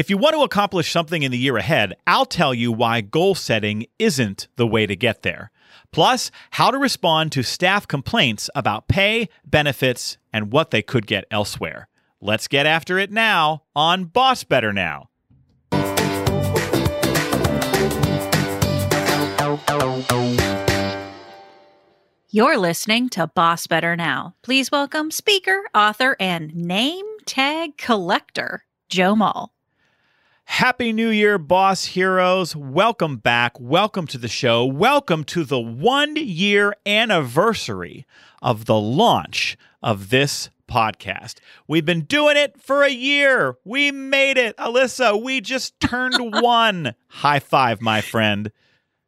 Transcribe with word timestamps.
If 0.00 0.08
you 0.08 0.16
want 0.16 0.34
to 0.34 0.40
accomplish 0.40 0.90
something 0.90 1.22
in 1.24 1.30
the 1.30 1.36
year 1.36 1.58
ahead, 1.58 1.94
I'll 2.06 2.24
tell 2.24 2.54
you 2.54 2.72
why 2.72 3.02
goal 3.02 3.34
setting 3.34 3.84
isn't 3.98 4.48
the 4.56 4.66
way 4.66 4.86
to 4.86 4.96
get 4.96 5.20
there. 5.20 5.50
Plus, 5.92 6.30
how 6.52 6.70
to 6.70 6.78
respond 6.78 7.32
to 7.32 7.42
staff 7.42 7.86
complaints 7.86 8.48
about 8.54 8.88
pay, 8.88 9.28
benefits, 9.44 10.16
and 10.32 10.54
what 10.54 10.70
they 10.70 10.80
could 10.80 11.06
get 11.06 11.26
elsewhere. 11.30 11.86
Let's 12.18 12.48
get 12.48 12.64
after 12.64 12.98
it 12.98 13.12
now 13.12 13.64
on 13.76 14.06
Boss 14.06 14.42
Better 14.42 14.72
Now. 14.72 15.10
You're 22.30 22.56
listening 22.56 23.10
to 23.10 23.26
Boss 23.26 23.66
Better 23.66 23.96
Now. 23.96 24.34
Please 24.40 24.72
welcome 24.72 25.10
speaker, 25.10 25.64
author, 25.74 26.16
and 26.18 26.54
name 26.54 27.04
tag 27.26 27.76
collector, 27.76 28.64
Joe 28.88 29.14
Mull. 29.14 29.52
Happy 30.50 30.92
New 30.92 31.10
Year, 31.10 31.38
boss 31.38 31.84
heroes. 31.84 32.56
Welcome 32.56 33.18
back. 33.18 33.58
Welcome 33.60 34.08
to 34.08 34.18
the 34.18 34.28
show. 34.28 34.64
Welcome 34.66 35.22
to 35.24 35.44
the 35.44 35.60
one 35.60 36.16
year 36.16 36.74
anniversary 36.84 38.04
of 38.42 38.64
the 38.64 38.78
launch 38.78 39.56
of 39.80 40.10
this 40.10 40.50
podcast. 40.68 41.36
We've 41.68 41.84
been 41.86 42.02
doing 42.02 42.36
it 42.36 42.60
for 42.60 42.82
a 42.82 42.90
year. 42.90 43.56
We 43.64 43.92
made 43.92 44.38
it. 44.38 44.56
Alyssa, 44.56 45.22
we 45.22 45.40
just 45.40 45.78
turned 45.78 46.16
one. 46.42 46.94
High 47.06 47.40
five, 47.40 47.80
my 47.80 48.00
friend. 48.00 48.50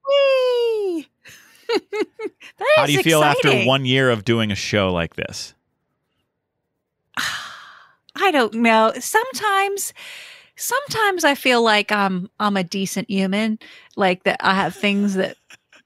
Whee! 0.09 1.09
How 2.77 2.87
do 2.87 2.93
you 2.93 3.03
feel 3.03 3.25
after 3.25 3.65
one 3.65 3.85
year 3.85 4.11
of 4.11 4.25
doing 4.25 4.53
a 4.53 4.57
show 4.57 4.93
like 4.93 5.17
this? 5.17 5.55
I 7.17 8.31
don't 8.31 8.55
know. 8.55 8.93
Sometimes 9.01 9.93
sometimes 10.57 11.25
I 11.25 11.35
feel 11.35 11.63
like 11.63 11.91
I'm 11.93 12.31
I'm 12.41 12.57
a 12.57 12.65
decent 12.65 13.11
human, 13.11 13.59
like 13.97 14.25
that 14.25 14.37
I 14.41 14.55
have 14.55 14.75
things 14.75 15.15
that 15.15 15.37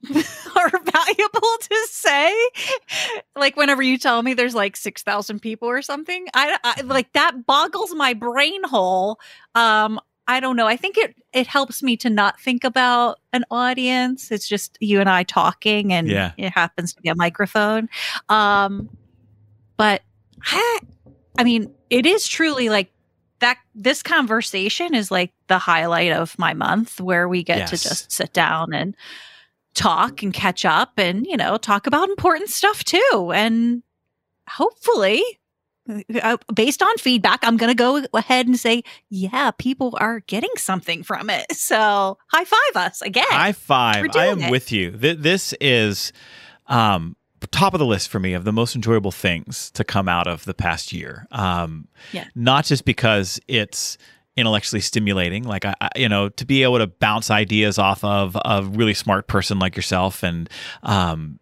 are 0.11 0.70
valuable 0.70 1.48
to 1.61 1.86
say. 1.91 2.34
Like 3.34 3.56
whenever 3.56 3.83
you 3.83 3.98
tell 3.98 4.22
me 4.22 4.34
there's 4.34 4.55
like 4.55 4.77
6,000 4.77 5.41
people 5.41 5.69
or 5.69 5.83
something, 5.83 6.27
I, 6.34 6.59
I 6.64 6.81
like 6.83 7.12
that 7.12 7.47
boggles 7.47 7.94
my 7.94 8.14
brain 8.14 8.62
hole. 8.64 9.19
Um 9.55 10.00
I 10.28 10.41
don't 10.41 10.56
know. 10.56 10.67
I 10.67 10.77
think 10.77 10.98
it 10.98 11.14
it 11.33 11.47
helps 11.47 11.83
me 11.83 11.97
to 11.98 12.11
not 12.11 12.41
think 12.41 12.64
about 12.64 13.20
an 13.33 13.44
audience. 13.50 14.31
It's 14.33 14.48
just 14.48 14.77
you 14.81 15.00
and 15.00 15.09
I 15.09 15.22
talking 15.22 15.92
and 15.92 16.09
Yeah. 16.09 16.33
it 16.37 16.50
happens 16.50 16.94
to 16.94 17.03
be 17.03 17.09
a 17.09 17.14
microphone. 17.14 17.89
Um 18.28 18.89
but 19.77 20.03
I 20.44 20.81
I 21.39 21.44
mean, 21.44 21.72
it 21.91 22.06
is 22.06 22.27
truly 22.27 22.69
like 22.69 22.91
that 23.41 23.59
this 23.75 24.03
conversation 24.03 24.95
is 24.95 25.11
like 25.11 25.33
the 25.48 25.59
highlight 25.59 26.12
of 26.12 26.39
my 26.39 26.55
month 26.55 27.01
where 27.01 27.29
we 27.29 27.43
get 27.43 27.69
to 27.69 27.77
just 27.77 28.11
sit 28.11 28.33
down 28.33 28.73
and 28.73 28.97
talk 29.75 30.23
and 30.23 30.33
catch 30.33 30.65
up 30.65 30.93
and 30.97 31.27
you 31.27 31.37
know 31.37 31.59
talk 31.59 31.87
about 31.87 32.09
important 32.09 32.48
stuff 32.48 32.83
too 32.83 33.31
and 33.34 33.83
hopefully 34.48 35.23
uh, 36.23 36.39
based 36.55 36.83
on 36.83 36.97
feedback 36.97 37.41
i'm 37.43 37.59
going 37.59 37.69
to 37.69 37.75
go 37.75 38.03
ahead 38.15 38.47
and 38.47 38.59
say 38.59 38.83
yeah 39.11 39.50
people 39.50 39.95
are 40.00 40.21
getting 40.21 40.50
something 40.56 41.03
from 41.03 41.28
it 41.28 41.45
so 41.53 42.17
high 42.28 42.45
five 42.45 42.87
us 42.87 43.03
again 43.03 43.25
High 43.28 43.53
five. 43.53 44.06
I 44.15 44.27
am 44.27 44.41
it. 44.41 44.50
with 44.50 44.73
you. 44.73 44.93
Th- 44.93 45.19
this 45.19 45.53
is 45.61 46.12
um, 46.69 47.17
top 47.51 47.75
of 47.75 47.79
the 47.79 47.87
list 47.87 48.09
for 48.09 48.19
me 48.19 48.34
of 48.34 48.45
the 48.45 48.53
most 48.53 48.75
enjoyable 48.75 49.12
things 49.12 49.70
to 49.73 49.84
come 49.84 50.09
out 50.09 50.27
of 50.27 50.45
the 50.45 50.55
past 50.55 50.92
year. 50.92 51.27
Um, 51.31 51.89
Yeah. 52.12 52.25
Not 52.34 52.65
just 52.65 52.84
because 52.84 53.41
it's 53.48 53.98
intellectually 54.37 54.81
stimulating, 54.81 55.45
like 55.45 55.65
I, 55.65 55.75
I, 55.81 55.89
you 55.97 56.09
know, 56.09 56.28
to 56.31 56.45
be 56.45 56.62
able 56.62 56.78
to 56.78 56.87
bounce 56.87 57.31
ideas 57.31 57.78
off 57.78 58.05
of 58.05 58.37
a 58.45 58.62
really 58.62 58.95
smart 58.95 59.27
person 59.27 59.59
like 59.59 59.77
yourself 59.77 60.23
and. 60.23 60.48
Um, 60.83 61.39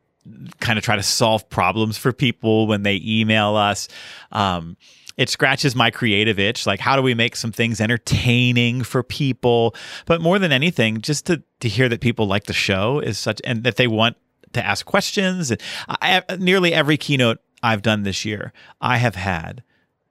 kind 0.60 0.78
of 0.78 0.84
try 0.84 0.96
to 0.96 1.02
solve 1.02 1.46
problems 1.50 1.98
for 1.98 2.10
people 2.10 2.66
when 2.66 2.82
they 2.82 2.98
email 3.04 3.56
us. 3.56 3.88
Um, 4.32 4.78
it 5.18 5.28
scratches 5.28 5.76
my 5.76 5.90
creative 5.90 6.38
itch. 6.38 6.66
Like, 6.66 6.80
how 6.80 6.96
do 6.96 7.02
we 7.02 7.14
make 7.14 7.36
some 7.36 7.52
things 7.52 7.80
entertaining 7.80 8.82
for 8.84 9.02
people? 9.02 9.74
But 10.06 10.22
more 10.22 10.38
than 10.38 10.50
anything, 10.50 11.02
just 11.02 11.26
to, 11.26 11.42
to 11.60 11.68
hear 11.68 11.90
that 11.90 12.00
people 12.00 12.26
like 12.26 12.44
the 12.44 12.54
show 12.54 13.00
is 13.00 13.18
such, 13.18 13.40
and 13.44 13.64
that 13.64 13.76
they 13.76 13.86
want 13.86 14.16
to 14.54 14.64
ask 14.64 14.84
questions. 14.86 15.50
And 15.50 15.60
I, 15.88 16.22
nearly 16.38 16.72
every 16.72 16.96
keynote 16.96 17.38
I've 17.62 17.82
done 17.82 18.02
this 18.02 18.24
year, 18.24 18.52
I 18.80 18.98
have 18.98 19.14
had 19.14 19.62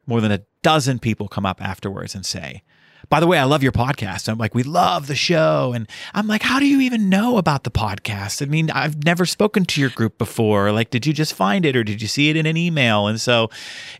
more 0.05 0.21
than 0.21 0.31
a 0.31 0.43
dozen 0.61 0.99
people 0.99 1.27
come 1.27 1.45
up 1.45 1.61
afterwards 1.61 2.15
and 2.15 2.25
say, 2.25 2.63
by 3.09 3.19
the 3.19 3.27
way, 3.27 3.37
I 3.37 3.43
love 3.43 3.63
your 3.63 3.71
podcast. 3.71 4.29
I'm 4.29 4.37
like, 4.37 4.55
we 4.55 4.63
love 4.63 5.07
the 5.07 5.15
show. 5.15 5.73
And 5.73 5.89
I'm 6.13 6.27
like, 6.27 6.41
how 6.41 6.59
do 6.59 6.65
you 6.65 6.81
even 6.81 7.09
know 7.09 7.37
about 7.37 7.63
the 7.63 7.71
podcast? 7.71 8.41
I 8.41 8.45
mean, 8.45 8.71
I've 8.71 9.03
never 9.03 9.25
spoken 9.25 9.65
to 9.65 9.81
your 9.81 9.89
group 9.89 10.17
before. 10.17 10.71
Like, 10.71 10.89
did 10.89 11.05
you 11.05 11.13
just 11.13 11.33
find 11.33 11.65
it 11.65 11.75
or 11.75 11.83
did 11.83 12.01
you 12.01 12.07
see 12.07 12.29
it 12.29 12.37
in 12.37 12.45
an 12.45 12.57
email? 12.57 13.07
And 13.07 13.19
so 13.19 13.49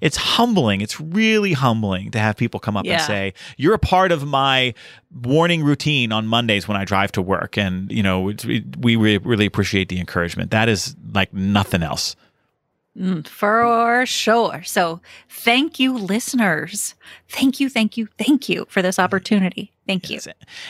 it's 0.01 0.17
humbling. 0.17 0.81
It's 0.81 0.99
really 0.99 1.53
humbling 1.53 2.11
to 2.11 2.19
have 2.19 2.37
people 2.37 2.59
come 2.59 2.77
up 2.77 2.85
and 2.85 3.01
say, 3.01 3.33
you're 3.57 3.73
a 3.73 3.79
part 3.79 4.11
of 4.11 4.25
my 4.25 4.73
morning 5.11 5.63
routine 5.63 6.11
on 6.11 6.25
Mondays 6.25 6.67
when 6.67 6.77
I 6.77 6.85
drive 6.85 7.11
to 7.13 7.21
work. 7.21 7.57
And, 7.57 7.91
you 7.91 8.03
know, 8.03 8.33
we, 8.45 8.95
we 8.95 9.17
really 9.17 9.45
appreciate 9.45 9.89
the 9.89 9.99
encouragement. 9.99 10.51
That 10.51 10.69
is 10.69 10.95
like 11.13 11.33
nothing 11.33 11.83
else. 11.83 12.15
Mm, 12.97 13.27
for 13.27 14.05
sure. 14.05 14.61
So 14.63 15.01
thank 15.27 15.79
you 15.79 15.97
listeners. 15.97 16.93
Thank 17.27 17.59
you 17.59 17.67
thank 17.67 17.97
you 17.97 18.07
thank 18.19 18.47
you 18.47 18.67
for 18.69 18.83
this 18.83 18.99
opportunity. 18.99 19.71
Thank 19.87 20.09
you. 20.09 20.19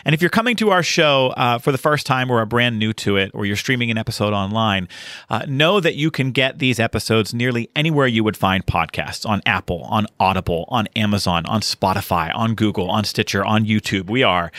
And 0.05 0.15
if 0.15 0.21
you're 0.21 0.29
coming 0.31 0.55
to 0.55 0.71
our 0.71 0.81
show 0.81 1.33
uh, 1.37 1.59
for 1.59 1.71
the 1.71 1.77
first 1.77 2.07
time 2.07 2.31
or 2.31 2.39
are 2.39 2.45
brand 2.47 2.79
new 2.79 2.93
to 2.93 3.17
it, 3.17 3.29
or 3.33 3.45
you're 3.45 3.55
streaming 3.55 3.91
an 3.91 3.97
episode 3.97 4.33
online, 4.33 4.87
uh, 5.29 5.45
know 5.47 5.79
that 5.79 5.93
you 5.93 6.09
can 6.09 6.31
get 6.31 6.57
these 6.57 6.79
episodes 6.79 7.31
nearly 7.31 7.69
anywhere 7.75 8.07
you 8.07 8.23
would 8.23 8.35
find 8.35 8.65
podcasts 8.65 9.27
on 9.27 9.41
Apple, 9.45 9.83
on 9.83 10.07
Audible, 10.19 10.65
on 10.69 10.87
Amazon, 10.95 11.45
on 11.45 11.61
Spotify, 11.61 12.31
on 12.33 12.55
Google, 12.55 12.89
on 12.89 13.03
Stitcher, 13.03 13.45
on 13.45 13.65
YouTube. 13.65 14.09
We 14.09 14.23
are 14.23 14.51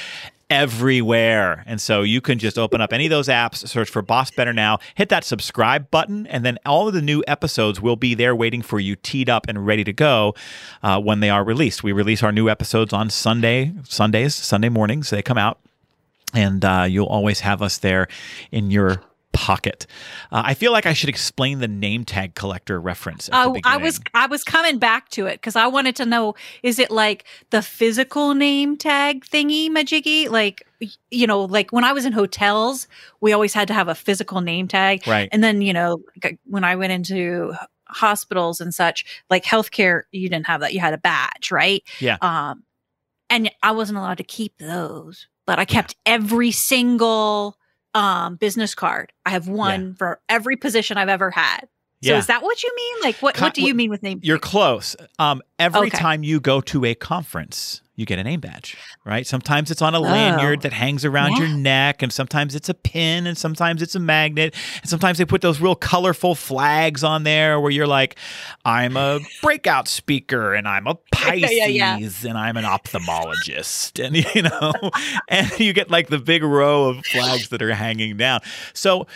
everywhere. 0.50 1.62
And 1.66 1.81
so 1.81 2.03
you 2.03 2.21
can 2.21 2.38
just 2.38 2.59
open 2.59 2.81
up 2.81 2.93
any 2.93 3.06
of 3.06 3.10
those 3.10 3.28
apps, 3.28 3.66
search 3.66 3.91
for 3.91 4.03
Boss 4.03 4.31
Better 4.31 4.53
Now, 4.53 4.78
hit 4.94 5.09
that 5.09 5.25
subscribe 5.25 5.91
button, 5.91 6.27
and 6.27 6.44
then 6.44 6.59
all 6.66 6.88
of 6.88 6.94
the 6.94 7.03
new 7.03 7.22
episodes 7.27 7.81
will 7.81 7.97
be 7.97 8.15
there 8.15 8.34
waiting 8.34 8.62
for 8.62 8.81
you, 8.81 8.97
teed 8.97 9.28
up 9.28 9.47
and 9.49 9.66
ready 9.66 9.84
to 9.84 9.93
go 9.93 10.34
uh, 10.83 11.00
when 11.00 11.21
they 11.21 11.31
are 11.31 11.44
released. 11.44 11.83
We 11.83 11.93
release 11.93 12.22
our 12.22 12.33
new 12.33 12.49
episodes 12.49 12.93
on 12.93 13.10
Sunday, 13.10 13.72
Sundays, 13.84 14.34
Sunday 14.34 14.69
mornings. 14.69 15.10
They 15.10 15.22
come 15.22 15.38
out, 15.38 15.59
and 16.33 16.65
uh, 16.65 16.87
you'll 16.88 17.06
always 17.06 17.41
have 17.41 17.62
us 17.62 17.78
there 17.78 18.09
in 18.50 18.71
your 18.71 19.03
pocket. 19.34 19.87
Uh, 20.33 20.43
I 20.47 20.55
feel 20.55 20.72
like 20.72 20.87
I 20.87 20.95
should 20.95 21.11
explain 21.11 21.59
the 21.59 21.69
name 21.69 22.05
tag 22.05 22.34
collector 22.34 22.81
reference. 22.81 23.28
At 23.28 23.33
the 23.33 23.37
Oh, 23.39 23.61
I 23.65 23.77
was. 23.77 24.00
I 24.15 24.27
was 24.27 24.43
coming 24.43 24.78
back 24.78 25.11
to 25.11 25.27
it 25.27 25.34
because 25.34 25.56
I 25.56 25.67
wanted 25.67 25.97
to 25.97 26.06
know: 26.06 26.34
is 26.62 26.78
it 26.78 26.91
like 26.91 27.25
the 27.50 27.61
physical 27.61 28.34
name 28.34 28.78
tag 28.78 29.27
thingy, 29.27 29.69
majiggy? 29.69 30.31
Like, 30.31 30.67
you 31.11 31.27
know, 31.27 31.45
like 31.45 31.71
when 31.72 31.84
I 31.84 31.93
was 31.93 32.06
in 32.06 32.12
hotels, 32.12 32.89
we 33.21 33.33
always 33.33 33.53
had 33.53 33.69
to 33.69 33.75
have 33.75 33.89
a 33.89 33.95
physical 33.95 34.41
name 34.41 34.69
tag, 34.69 35.06
right. 35.06 35.28
and 35.33 35.45
then 35.45 35.61
you 35.61 35.75
know, 35.75 35.99
when 36.45 36.65
I 36.65 36.77
went 36.77 36.93
into 36.93 37.53
hospitals 37.89 38.61
and 38.61 38.72
such, 38.72 39.05
like 39.28 39.45
healthcare, 39.45 40.03
you 40.12 40.28
didn't 40.28 40.47
have 40.47 40.61
that; 40.61 40.72
you 40.72 40.81
had 40.81 40.95
a 40.95 40.99
badge, 40.99 41.51
right? 41.51 41.83
Yeah. 42.01 42.16
Um, 42.22 42.62
and 43.28 43.51
I 43.62 43.72
wasn't 43.72 43.99
allowed 43.99 44.19
to 44.19 44.25
keep 44.25 44.56
those, 44.59 45.27
but 45.47 45.59
I 45.59 45.65
kept 45.65 45.97
every 46.06 46.53
single 46.53 47.59
um 47.94 48.37
business 48.37 48.75
card. 48.75 49.12
I 49.25 49.31
have 49.31 49.49
one 49.49 49.94
for 49.94 50.21
every 50.28 50.56
position 50.56 50.97
I've 50.97 51.09
ever 51.09 51.31
had. 51.31 51.69
So 52.12 52.16
is 52.16 52.26
that 52.26 52.42
what 52.42 52.62
you 52.62 52.72
mean? 52.76 52.94
Like 53.03 53.16
what 53.16 53.34
Con- 53.34 53.47
what 53.47 53.54
do 53.54 53.62
you 53.62 53.75
mean 53.75 53.91
with 53.91 54.03
name? 54.03 54.20
You're 54.22 54.38
close. 54.38 54.97
Um, 55.19 55.42
every 55.59 55.88
Okay. 55.88 55.98
time 55.98 56.22
you 56.22 56.41
go 56.41 56.60
to 56.62 56.84
a 56.84 56.94
conference, 56.94 57.81
you 57.97 58.04
get 58.06 58.19
a 58.19 58.25
name 58.25 58.41
badge, 58.41 58.76
right? 59.04 59.25
Sometimes 59.25 59.70
it's 59.70 59.81
on 59.81 59.95
a 59.95 60.01
lanyard 60.01 60.59
Oh. 60.59 60.62
that 60.62 60.72
hangs 60.72 61.04
around 61.04 61.36
your 61.36 61.47
neck, 61.47 62.03
and 62.03 62.12
sometimes 62.12 62.56
it's 62.56 62.68
a 62.68 62.74
pin, 62.74 63.27
and 63.28 63.39
sometimes 63.39 63.83
it's 63.83 63.95
a 63.95 64.01
magnet, 64.01 64.53
and 64.83 64.91
sometimes 64.91 65.18
they 65.18 65.24
put 65.24 65.42
those 65.42 65.60
real 65.60 65.77
colorful 65.77 66.34
flags 66.34 67.04
on 67.04 67.22
there 67.22 67.60
where 67.60 67.71
you're 67.71 67.86
like, 67.86 68.16
I'm 68.65 68.97
a 68.97 69.21
breakout 69.42 69.86
speaker, 69.86 70.54
and 70.54 70.66
I'm 70.66 70.89
a 70.89 70.97
Pisces, 71.12 71.50
Yeah, 71.53 71.66
yeah, 71.97 72.09
and 72.28 72.36
I'm 72.36 72.57
an 72.57 72.65
ophthalmologist, 72.65 74.04
and 74.04 74.16
you 74.34 74.42
know, 74.42 74.91
and 75.28 75.59
you 75.60 75.72
get 75.72 75.91
like 75.91 76.09
the 76.09 76.18
big 76.18 76.42
row 76.42 76.86
of 76.89 77.07
flags 77.07 77.48
that 77.50 77.62
are 77.62 77.74
hanging 77.74 78.16
down. 78.16 78.41
So 78.72 79.07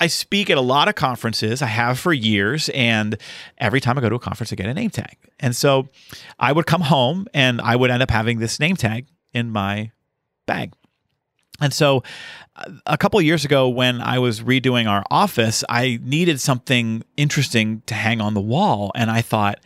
I 0.00 0.06
speak 0.06 0.50
at 0.50 0.58
a 0.58 0.62
lot 0.62 0.88
of 0.88 0.94
conferences. 0.94 1.62
I 1.62 1.66
have 1.66 1.98
for 1.98 2.12
years, 2.12 2.68
and 2.70 3.16
every 3.58 3.80
time 3.80 3.98
I 3.98 4.00
go 4.00 4.08
to 4.08 4.16
a 4.16 4.20
conference, 4.20 4.52
I 4.52 4.56
get 4.56 4.66
a 4.66 4.74
name 4.74 4.90
tag. 4.90 5.16
And 5.38 5.54
so 5.54 5.88
I 6.38 6.52
would 6.52 6.66
come 6.66 6.80
home 6.80 7.26
and 7.34 7.60
I 7.60 7.76
would 7.76 7.90
end 7.90 8.02
up 8.02 8.10
having 8.10 8.38
this 8.38 8.58
name 8.58 8.76
tag 8.76 9.06
in 9.32 9.50
my 9.50 9.90
bag. 10.46 10.72
And 11.60 11.72
so 11.72 12.02
uh, 12.56 12.70
a 12.86 12.96
couple 12.96 13.20
years 13.20 13.44
ago, 13.44 13.68
when 13.68 14.00
I 14.00 14.18
was 14.18 14.40
redoing 14.40 14.88
our 14.88 15.04
office, 15.10 15.62
I 15.68 16.00
needed 16.02 16.40
something 16.40 17.04
interesting 17.16 17.82
to 17.86 17.94
hang 17.94 18.20
on 18.20 18.34
the 18.34 18.40
wall. 18.40 18.92
And 18.94 19.10
I 19.10 19.20
thought, 19.20 19.60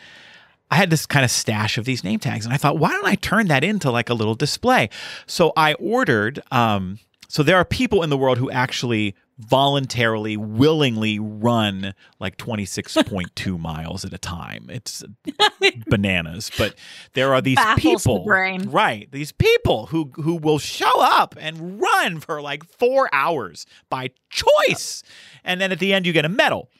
I 0.70 0.76
had 0.76 0.90
this 0.90 1.06
kind 1.06 1.24
of 1.24 1.30
stash 1.30 1.78
of 1.78 1.84
these 1.84 2.02
name 2.02 2.18
tags, 2.18 2.44
and 2.44 2.52
I 2.52 2.56
thought, 2.56 2.78
why 2.78 2.90
don't 2.90 3.06
I 3.06 3.14
turn 3.14 3.46
that 3.48 3.62
into 3.62 3.90
like 3.90 4.10
a 4.10 4.14
little 4.14 4.34
display? 4.34 4.90
So 5.26 5.52
I 5.56 5.74
ordered. 5.74 6.42
Um, 6.50 6.98
so 7.28 7.42
there 7.42 7.56
are 7.56 7.64
people 7.64 8.02
in 8.02 8.10
the 8.10 8.16
world 8.16 8.38
who 8.38 8.50
actually 8.50 9.14
voluntarily, 9.38 10.36
willingly 10.36 11.18
run 11.18 11.94
like 12.18 12.36
26.2 12.38 13.58
miles 13.60 14.04
at 14.04 14.12
a 14.12 14.18
time. 14.18 14.66
It's 14.70 15.04
bananas. 15.86 16.50
But 16.56 16.74
there 17.12 17.34
are 17.34 17.40
these 17.40 17.56
Baffles 17.56 18.04
the 18.04 18.10
people, 18.10 18.24
brain. 18.24 18.70
right? 18.70 19.10
These 19.12 19.32
people 19.32 19.86
who 19.86 20.10
who 20.14 20.36
will 20.36 20.58
show 20.58 21.00
up 21.00 21.34
and 21.38 21.80
run 21.80 22.20
for 22.20 22.40
like 22.40 22.64
four 22.64 23.08
hours 23.12 23.66
by 23.90 24.10
choice, 24.30 25.02
and 25.44 25.60
then 25.60 25.72
at 25.72 25.78
the 25.78 25.92
end 25.92 26.06
you 26.06 26.12
get 26.12 26.24
a 26.24 26.30
medal. 26.30 26.70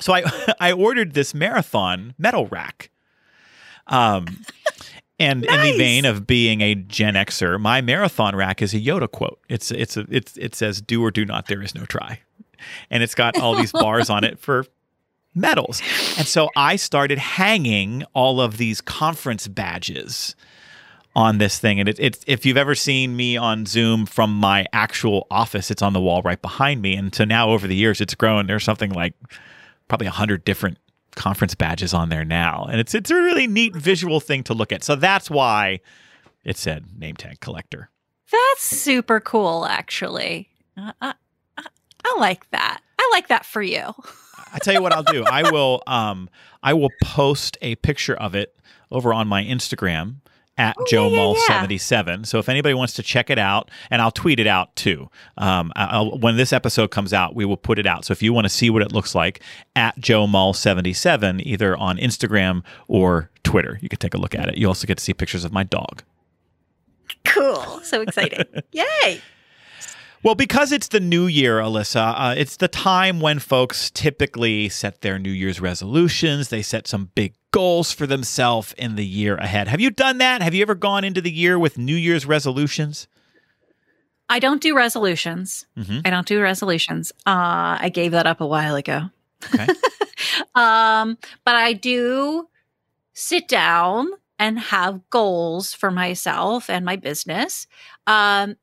So 0.00 0.14
I 0.14 0.22
I 0.60 0.72
ordered 0.72 1.12
this 1.14 1.34
marathon 1.34 2.14
medal 2.18 2.46
rack. 2.46 2.90
Um, 3.88 4.44
and 5.22 5.44
in 5.44 5.60
the 5.62 5.76
vein 5.76 6.04
of 6.04 6.26
being 6.26 6.60
a 6.60 6.74
Gen 6.74 7.14
Xer, 7.14 7.60
my 7.60 7.80
marathon 7.80 8.36
rack 8.36 8.62
is 8.62 8.74
a 8.74 8.80
Yoda 8.80 9.10
quote. 9.10 9.40
It's 9.48 9.70
it's 9.70 9.96
a, 9.96 10.06
it's 10.10 10.36
it 10.36 10.54
says 10.54 10.80
"Do 10.80 11.02
or 11.04 11.10
do 11.10 11.24
not. 11.24 11.46
There 11.46 11.62
is 11.62 11.74
no 11.74 11.84
try," 11.84 12.20
and 12.90 13.02
it's 13.02 13.14
got 13.14 13.38
all 13.38 13.54
these 13.54 13.72
bars 13.72 14.10
on 14.10 14.24
it 14.24 14.38
for 14.38 14.66
medals. 15.34 15.80
And 16.18 16.26
so 16.26 16.50
I 16.56 16.76
started 16.76 17.18
hanging 17.18 18.04
all 18.12 18.40
of 18.40 18.56
these 18.58 18.80
conference 18.80 19.48
badges 19.48 20.34
on 21.14 21.38
this 21.38 21.58
thing. 21.58 21.80
And 21.80 21.88
it, 21.88 21.98
it's 21.98 22.24
if 22.26 22.46
you've 22.46 22.56
ever 22.56 22.74
seen 22.74 23.16
me 23.16 23.36
on 23.36 23.66
Zoom 23.66 24.06
from 24.06 24.34
my 24.34 24.66
actual 24.72 25.26
office, 25.30 25.70
it's 25.70 25.82
on 25.82 25.92
the 25.92 26.00
wall 26.00 26.22
right 26.22 26.40
behind 26.40 26.82
me. 26.82 26.94
And 26.94 27.14
so 27.14 27.24
now 27.24 27.50
over 27.50 27.66
the 27.66 27.76
years, 27.76 28.00
it's 28.00 28.14
grown. 28.14 28.46
There's 28.46 28.64
something 28.64 28.90
like 28.90 29.14
probably 29.88 30.06
a 30.06 30.12
hundred 30.12 30.44
different 30.44 30.78
conference 31.16 31.54
badges 31.54 31.94
on 31.94 32.08
there 32.08 32.24
now, 32.24 32.66
and 32.70 32.80
it's 32.80 32.94
it's 32.94 33.10
a 33.10 33.14
really 33.14 33.46
neat 33.46 33.74
visual 33.76 34.20
thing 34.20 34.42
to 34.44 34.54
look 34.54 34.72
at. 34.72 34.82
So 34.84 34.96
that's 34.96 35.30
why 35.30 35.80
it 36.44 36.56
said 36.56 36.98
name 36.98 37.16
tag 37.16 37.40
collector. 37.40 37.90
That's 38.30 38.62
super 38.62 39.20
cool, 39.20 39.66
actually. 39.66 40.48
Uh, 40.76 40.92
I, 41.00 41.14
I, 41.58 41.66
I 42.04 42.16
like 42.18 42.50
that. 42.50 42.80
I 42.98 43.10
like 43.12 43.28
that 43.28 43.44
for 43.44 43.62
you. 43.62 43.92
I 44.54 44.58
tell 44.58 44.74
you 44.74 44.82
what 44.82 44.92
I'll 44.92 45.02
do. 45.02 45.24
I 45.24 45.50
will 45.50 45.82
um 45.86 46.28
I 46.62 46.74
will 46.74 46.90
post 47.02 47.58
a 47.62 47.74
picture 47.76 48.14
of 48.14 48.34
it 48.34 48.56
over 48.90 49.12
on 49.12 49.28
my 49.28 49.42
Instagram 49.44 50.16
at 50.58 50.76
Oh, 50.78 50.84
Joe 50.88 51.04
yeah, 51.06 51.10
yeah, 51.10 51.16
Mull 51.16 51.34
yeah. 51.36 51.44
seventy 51.46 51.78
seven. 51.78 52.24
So 52.24 52.38
if 52.38 52.48
anybody 52.48 52.74
wants 52.74 52.92
to 52.94 53.02
check 53.02 53.30
it 53.30 53.38
out, 53.38 53.70
and 53.90 54.02
I'll 54.02 54.10
tweet 54.10 54.38
it 54.38 54.46
out 54.46 54.74
too. 54.76 55.08
Um, 55.38 55.72
I'll, 55.76 56.18
when 56.18 56.36
this 56.36 56.52
episode 56.52 56.90
comes 56.90 57.12
out, 57.12 57.34
we 57.34 57.44
will 57.44 57.56
put 57.56 57.78
it 57.78 57.86
out. 57.86 58.04
So 58.04 58.12
if 58.12 58.22
you 58.22 58.32
want 58.32 58.44
to 58.44 58.48
see 58.50 58.68
what 58.70 58.82
it 58.82 58.92
looks 58.92 59.14
like 59.14 59.40
at 59.76 59.98
Joe 59.98 60.26
Mull 60.26 60.52
seventy 60.52 60.92
seven, 60.92 61.40
either 61.46 61.76
on 61.76 61.96
Instagram 61.98 62.62
or 62.88 63.30
Twitter, 63.44 63.78
you 63.80 63.88
can 63.88 63.98
take 63.98 64.14
a 64.14 64.18
look 64.18 64.34
at 64.34 64.48
it. 64.48 64.58
You 64.58 64.68
also 64.68 64.86
get 64.86 64.98
to 64.98 65.04
see 65.04 65.14
pictures 65.14 65.44
of 65.44 65.52
my 65.52 65.62
dog. 65.64 66.02
Cool. 67.24 67.80
So 67.82 68.00
exciting. 68.02 68.44
Yay. 68.72 69.20
Well, 70.22 70.34
because 70.36 70.70
it's 70.70 70.88
the 70.88 71.00
new 71.00 71.26
year, 71.26 71.58
Alyssa, 71.58 72.14
uh, 72.16 72.34
it's 72.36 72.56
the 72.56 72.68
time 72.68 73.18
when 73.18 73.40
folks 73.40 73.90
typically 73.90 74.68
set 74.68 75.00
their 75.00 75.18
New 75.18 75.30
Year's 75.32 75.60
resolutions. 75.60 76.48
They 76.48 76.62
set 76.62 76.86
some 76.86 77.10
big 77.16 77.34
goals 77.50 77.90
for 77.90 78.06
themselves 78.06 78.72
in 78.78 78.94
the 78.94 79.04
year 79.04 79.36
ahead. 79.36 79.66
Have 79.66 79.80
you 79.80 79.90
done 79.90 80.18
that? 80.18 80.40
Have 80.40 80.54
you 80.54 80.62
ever 80.62 80.76
gone 80.76 81.02
into 81.02 81.20
the 81.20 81.30
year 81.32 81.58
with 81.58 81.76
New 81.76 81.96
Year's 81.96 82.24
resolutions? 82.24 83.08
I 84.28 84.38
don't 84.38 84.62
do 84.62 84.76
resolutions. 84.76 85.66
Mhm. 85.76 86.02
I 86.06 86.10
don't 86.10 86.26
do 86.26 86.40
resolutions. 86.40 87.12
Uh, 87.26 87.76
I 87.80 87.90
gave 87.92 88.12
that 88.12 88.26
up 88.26 88.40
a 88.40 88.46
while 88.46 88.76
ago. 88.76 89.10
Okay. 89.52 89.66
um, 90.54 91.18
but 91.44 91.56
I 91.56 91.72
do 91.72 92.48
sit 93.12 93.48
down 93.48 94.08
and 94.38 94.58
have 94.58 95.00
goals 95.10 95.74
for 95.74 95.90
myself 95.90 96.70
and 96.70 96.84
my 96.84 96.96
business. 96.96 97.66
Um, 98.06 98.56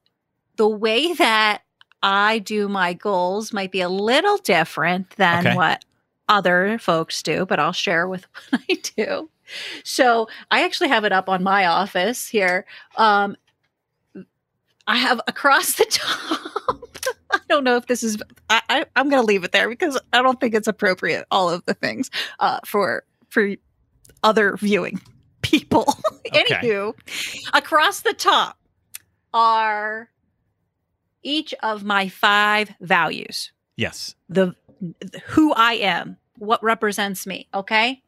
the 0.59 0.67
way 0.67 1.13
that 1.13 1.61
I 2.03 2.39
do 2.39 2.67
my 2.67 2.91
goals 2.93 3.53
might 3.53 3.71
be 3.71 3.79
a 3.79 3.87
little 3.89 4.35
different 4.39 5.09
than 5.15 5.47
Okay. 5.47 5.55
what 5.55 5.85
other 6.27 6.77
folks 6.79 7.23
do, 7.23 7.45
but 7.45 7.59
I'll 7.61 7.71
share 7.71 8.09
with 8.09 8.25
what 8.49 8.61
I 8.69 8.73
do. 8.97 9.29
So 9.85 10.27
I 10.51 10.63
actually 10.65 10.89
have 10.89 11.05
it 11.05 11.13
up 11.13 11.29
on 11.29 11.43
my 11.43 11.65
office 11.65 12.27
here. 12.27 12.65
Um, 12.97 13.37
I 14.85 14.97
have 14.97 15.21
across 15.27 15.75
the 15.75 15.85
top. 15.89 16.97
I 17.31 17.39
don't 17.47 17.63
know 17.63 17.77
if 17.77 17.85
this 17.87 18.03
is. 18.03 18.21
I, 18.49 18.85
I'm 18.97 19.07
going 19.09 19.21
to 19.21 19.25
leave 19.25 19.45
it 19.45 19.53
there 19.53 19.69
because 19.69 19.97
I 20.11 20.21
don't 20.21 20.41
think 20.41 20.53
it's 20.55 20.67
appropriate. 20.67 21.25
All 21.31 21.49
of 21.49 21.63
the 21.65 21.73
things 21.73 22.11
uh, 22.39 22.59
for 22.65 23.03
for 23.29 23.55
other 24.23 24.57
viewing 24.57 24.99
people. 25.41 25.85
Okay. 26.27 26.43
Anywho, 26.43 26.93
across 27.53 28.01
the 28.01 28.13
top 28.13 28.57
are 29.33 30.09
each 31.23 31.53
of 31.61 31.83
my 31.83 32.07
five 32.09 32.71
values. 32.81 33.51
yes. 33.75 34.15
The 34.29 34.55
who 35.27 35.53
I 35.53 35.73
am, 35.73 36.17
what 36.37 36.63
represents 36.63 37.27
me. 37.27 37.49
Okay, 37.53 38.01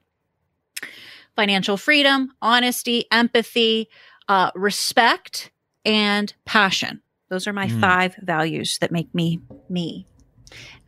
financial 1.36 1.78
freedom, 1.78 2.32
honesty, 2.42 3.06
empathy, 3.12 3.90
uh, 4.28 4.52
respect, 4.56 5.52
and 5.86 6.34
passion. 6.46 7.02
Those 7.30 7.48
are 7.48 7.54
my 7.54 7.68
Mm. 7.68 7.80
five 7.82 8.16
values 8.22 8.78
that 8.80 8.92
make 8.92 9.14
me 9.14 9.40
me. 9.70 10.08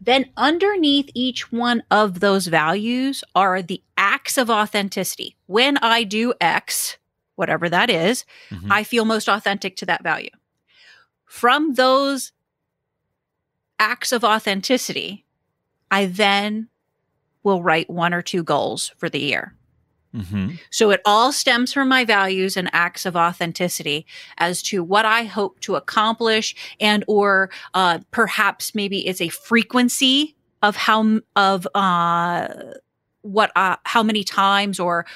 Then, 0.01 0.29
underneath 0.35 1.09
each 1.13 1.51
one 1.51 1.83
of 1.89 2.19
those 2.19 2.47
values 2.47 3.23
are 3.33 3.61
the 3.61 3.81
acts 3.97 4.37
of 4.37 4.49
authenticity. 4.49 5.37
When 5.45 5.77
I 5.77 6.03
do 6.03 6.33
X, 6.41 6.97
whatever 7.35 7.69
that 7.69 7.89
is, 7.89 8.25
Mhm. 8.51 8.67
I 8.71 8.83
feel 8.83 9.05
most 9.05 9.29
authentic 9.29 9.77
to 9.77 9.85
that 9.85 10.03
value. 10.03 10.29
From 11.33 11.74
those 11.74 12.31
acts 13.80 14.12
of 14.12 14.24
authenticity, 14.24 15.25
I 15.89 16.06
then 16.06 16.69
will 17.41 17.63
write 17.63 17.89
one 17.89 18.13
or 18.13 18.21
two 18.21 18.44
goals 18.44 18.91
for 18.97 19.09
the 19.09 19.19
year. 19.19 19.56
Mhm. 20.15 20.59
So 20.69 20.91
it 20.91 21.01
all 21.06 21.31
stems 21.31 21.74
from 21.74 21.89
my 21.89 22.06
values 22.06 22.56
and 22.56 22.69
acts 22.71 23.07
of 23.07 23.15
authenticity 23.15 24.06
as 24.38 24.62
to 24.62 24.83
what 24.83 25.06
I 25.07 25.24
hope 25.24 25.59
to 25.62 25.75
accomplish 25.75 26.56
and 26.80 27.03
or 27.07 27.50
uh, 27.74 27.97
perhaps 28.12 28.75
maybe 28.75 29.07
it's 29.07 29.19
a 29.19 29.29
frequency 29.29 30.36
of 30.62 30.75
how 30.75 31.19
of 31.36 31.68
uh, 31.74 32.47
what 33.24 33.51
uh, 33.56 33.77
how 33.86 34.03
many 34.03 34.24
times 34.24 34.79
or 34.79 35.07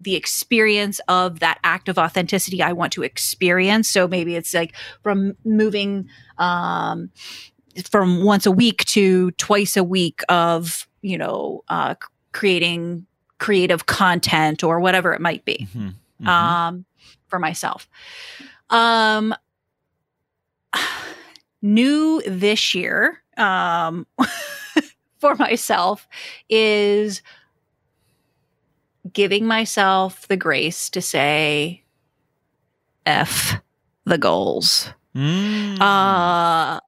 the 0.00 0.16
experience 0.16 1.00
of 1.08 1.40
that 1.40 1.58
act 1.62 1.88
of 1.88 1.98
authenticity 1.98 2.62
I 2.62 2.72
want 2.72 2.92
to 2.94 3.02
experience. 3.02 3.90
So 3.90 4.08
maybe 4.08 4.34
it's 4.36 4.54
like 4.54 4.74
from 5.02 5.36
moving 5.44 6.08
um, 6.38 7.10
from 7.90 8.24
once 8.24 8.46
a 8.46 8.50
week 8.50 8.84
to 8.86 9.30
twice 9.32 9.76
a 9.76 9.84
week 9.84 10.22
of 10.28 10.88
you 11.02 11.18
know 11.18 11.62
uh, 11.68 11.94
creating 12.32 13.06
creative 13.38 13.86
content 13.86 14.62
or 14.64 14.80
whatever 14.80 15.12
it 15.14 15.20
might 15.20 15.44
be 15.44 15.66
Mhm. 15.74 15.94
Mhm. 16.22 16.28
um, 16.28 16.84
for 17.28 17.38
myself. 17.38 17.88
Um, 18.70 19.34
new 21.62 22.22
this 22.26 22.74
year 22.74 23.22
um, 23.36 24.06
for 25.18 25.34
myself 25.36 26.06
is 26.48 27.22
giving 29.12 29.46
myself 29.46 30.26
the 30.28 30.36
grace 30.36 30.90
to 30.90 31.00
say 31.00 31.82
F 33.06 33.60
the 34.04 34.18
goals 34.18 34.88
Mm. 35.14 35.80
uh 35.80 36.78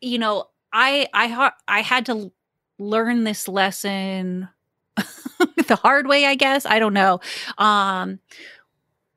you 0.00 0.18
know 0.18 0.48
i 0.72 1.06
i 1.12 1.26
ha- 1.28 1.54
i 1.68 1.82
had 1.82 2.06
to 2.06 2.32
learn 2.78 3.24
this 3.24 3.48
lesson 3.48 4.48
the 4.96 5.76
hard 5.82 6.06
way 6.06 6.24
i 6.24 6.34
guess 6.36 6.64
i 6.64 6.78
don't 6.78 6.94
know 6.94 7.20
um 7.58 8.18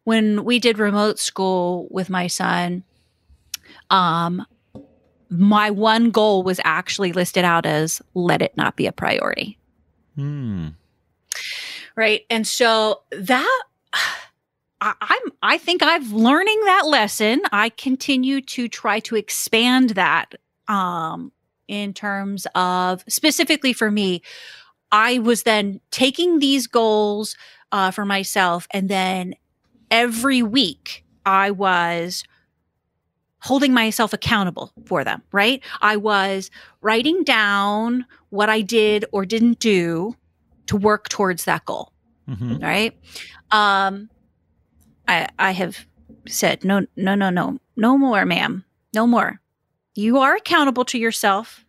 when 0.04 0.44
we 0.44 0.60
did 0.60 0.78
remote 0.78 1.20
school 1.20 1.88
with 1.90 2.10
my 2.10 2.28
son 2.28 2.84
um 3.90 4.46
my 5.30 5.70
one 5.72 6.12
goal 6.12 6.44
was 6.44 6.60
actually 6.66 7.14
listed 7.14 7.46
out 7.46 7.66
as 7.66 8.02
let 8.14 8.42
it 8.42 8.56
not 8.58 8.76
be 8.76 8.88
a 8.88 8.92
priority 8.92 9.58
Mm. 10.18 10.74
Right? 11.98 12.22
And 12.30 12.48
so 12.48 13.02
that 13.12 13.64
I, 14.80 14.94
i'm 15.02 15.32
i 15.42 15.58
think 15.58 15.82
i've 15.82 16.12
learning 16.14 16.62
that 16.66 16.86
lesson. 16.86 17.42
I 17.52 17.70
continue 17.70 18.42
to 18.42 18.68
try 18.68 19.00
to 19.02 19.16
expand 19.16 19.92
that 19.92 20.36
um 20.68 21.32
in 21.68 21.96
terms 21.96 22.46
of 22.54 23.04
specifically 23.10 23.74
for 23.74 23.90
me 23.90 24.22
i 24.92 25.18
was 25.18 25.44
then 25.44 25.82
taking 25.90 26.38
these 26.38 26.68
goals 26.68 27.36
uh, 27.72 27.90
for 27.90 28.06
myself 28.06 28.68
and 28.72 28.88
then 28.88 29.34
every 29.90 30.44
week 30.44 31.04
i 31.26 31.50
was 31.50 32.24
holding 33.40 33.74
myself 33.74 34.14
accountable 34.14 34.72
for 34.86 35.04
them 35.04 35.24
right? 35.32 35.64
I 35.82 35.96
was 35.98 36.52
writing 36.82 37.24
down 37.24 38.06
what 38.30 38.48
i 38.48 38.62
did 38.62 39.06
or 39.12 39.26
didn't 39.26 39.58
do 39.58 40.16
to 40.68 40.78
work 40.78 41.10
towards 41.10 41.46
that 41.46 41.66
goal 41.66 41.92
Mhm. 42.30 42.62
right? 42.62 42.94
Um, 43.52 44.10
I 45.08 45.30
I 45.40 45.52
have 45.52 45.86
said 46.28 46.64
no, 46.66 46.86
no, 46.96 47.16
no, 47.16 47.30
no, 47.30 47.58
no 47.76 47.98
more, 47.98 48.26
ma'am, 48.26 48.66
no 48.94 49.08
more. 49.08 49.40
You 49.96 50.18
are 50.20 50.36
accountable 50.36 50.86
to 50.86 50.98
yourself. 51.00 51.66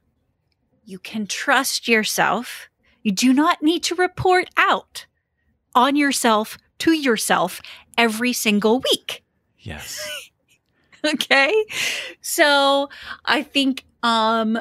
You 0.84 0.98
can 0.98 1.26
trust 1.26 1.86
yourself. 1.88 2.68
You 3.02 3.12
do 3.12 3.32
not 3.32 3.62
need 3.62 3.82
to 3.84 3.94
report 3.94 4.50
out 4.56 5.06
on 5.74 5.94
yourself 5.96 6.58
to 6.78 6.92
yourself 6.92 7.60
every 7.96 8.32
single 8.32 8.80
week. 8.80 9.22
Yes. 9.58 10.08
okay 11.04 11.54
so 12.20 12.88
i 13.24 13.40
think 13.40 13.84
um 14.02 14.58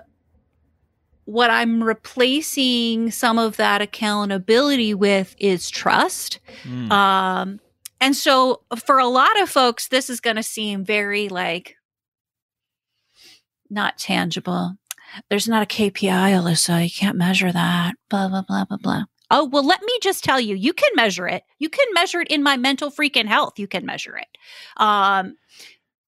what 1.27 1.49
i'm 1.49 1.83
replacing 1.83 3.11
some 3.11 3.37
of 3.37 3.57
that 3.57 3.81
accountability 3.81 4.93
with 4.93 5.35
is 5.37 5.69
trust. 5.69 6.39
Mm. 6.63 6.89
um 6.89 7.59
and 7.99 8.15
so 8.15 8.61
for 8.85 8.97
a 8.97 9.07
lot 9.07 9.41
of 9.41 9.49
folks 9.49 9.89
this 9.89 10.09
is 10.09 10.21
going 10.21 10.37
to 10.37 10.43
seem 10.43 10.85
very 10.85 11.27
like 11.27 11.75
not 13.69 13.97
tangible. 13.97 14.77
There's 15.29 15.47
not 15.47 15.63
a 15.63 15.65
kpi 15.65 16.31
alyssa. 16.31 16.83
You 16.83 16.89
can't 16.89 17.17
measure 17.17 17.51
that. 17.51 17.95
Blah 18.09 18.29
blah 18.29 18.43
blah 18.47 18.63
blah 18.63 18.77
blah. 18.77 19.03
Oh 19.29 19.45
well 19.45 19.65
let 19.65 19.81
me 19.81 19.99
just 20.01 20.23
tell 20.23 20.39
you 20.39 20.55
you 20.55 20.71
can 20.71 20.89
measure 20.95 21.27
it. 21.27 21.43
You 21.59 21.67
can 21.69 21.87
measure 21.93 22.21
it 22.21 22.29
in 22.29 22.41
my 22.41 22.55
mental 22.55 22.89
freaking 22.89 23.25
health. 23.27 23.59
You 23.59 23.67
can 23.67 23.85
measure 23.85 24.17
it. 24.17 24.27
Um 24.77 25.35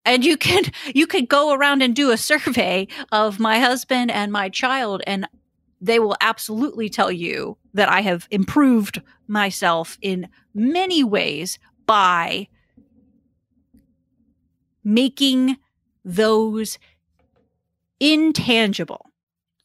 and 0.04 0.24
you 0.24 0.36
can 0.36 0.64
you 0.94 1.06
could 1.06 1.28
go 1.28 1.52
around 1.52 1.82
and 1.82 1.94
do 1.94 2.10
a 2.10 2.16
survey 2.16 2.86
of 3.10 3.38
my 3.38 3.58
husband 3.58 4.10
and 4.10 4.32
my 4.32 4.48
child 4.48 5.02
and 5.06 5.26
they 5.80 5.98
will 5.98 6.16
absolutely 6.20 6.88
tell 6.88 7.10
you 7.10 7.56
that 7.74 7.88
i 7.88 8.00
have 8.00 8.26
improved 8.30 9.02
myself 9.26 9.98
in 10.00 10.28
many 10.54 11.02
ways 11.02 11.58
by 11.86 12.48
making 14.84 15.56
those 16.04 16.78
intangible 18.00 19.10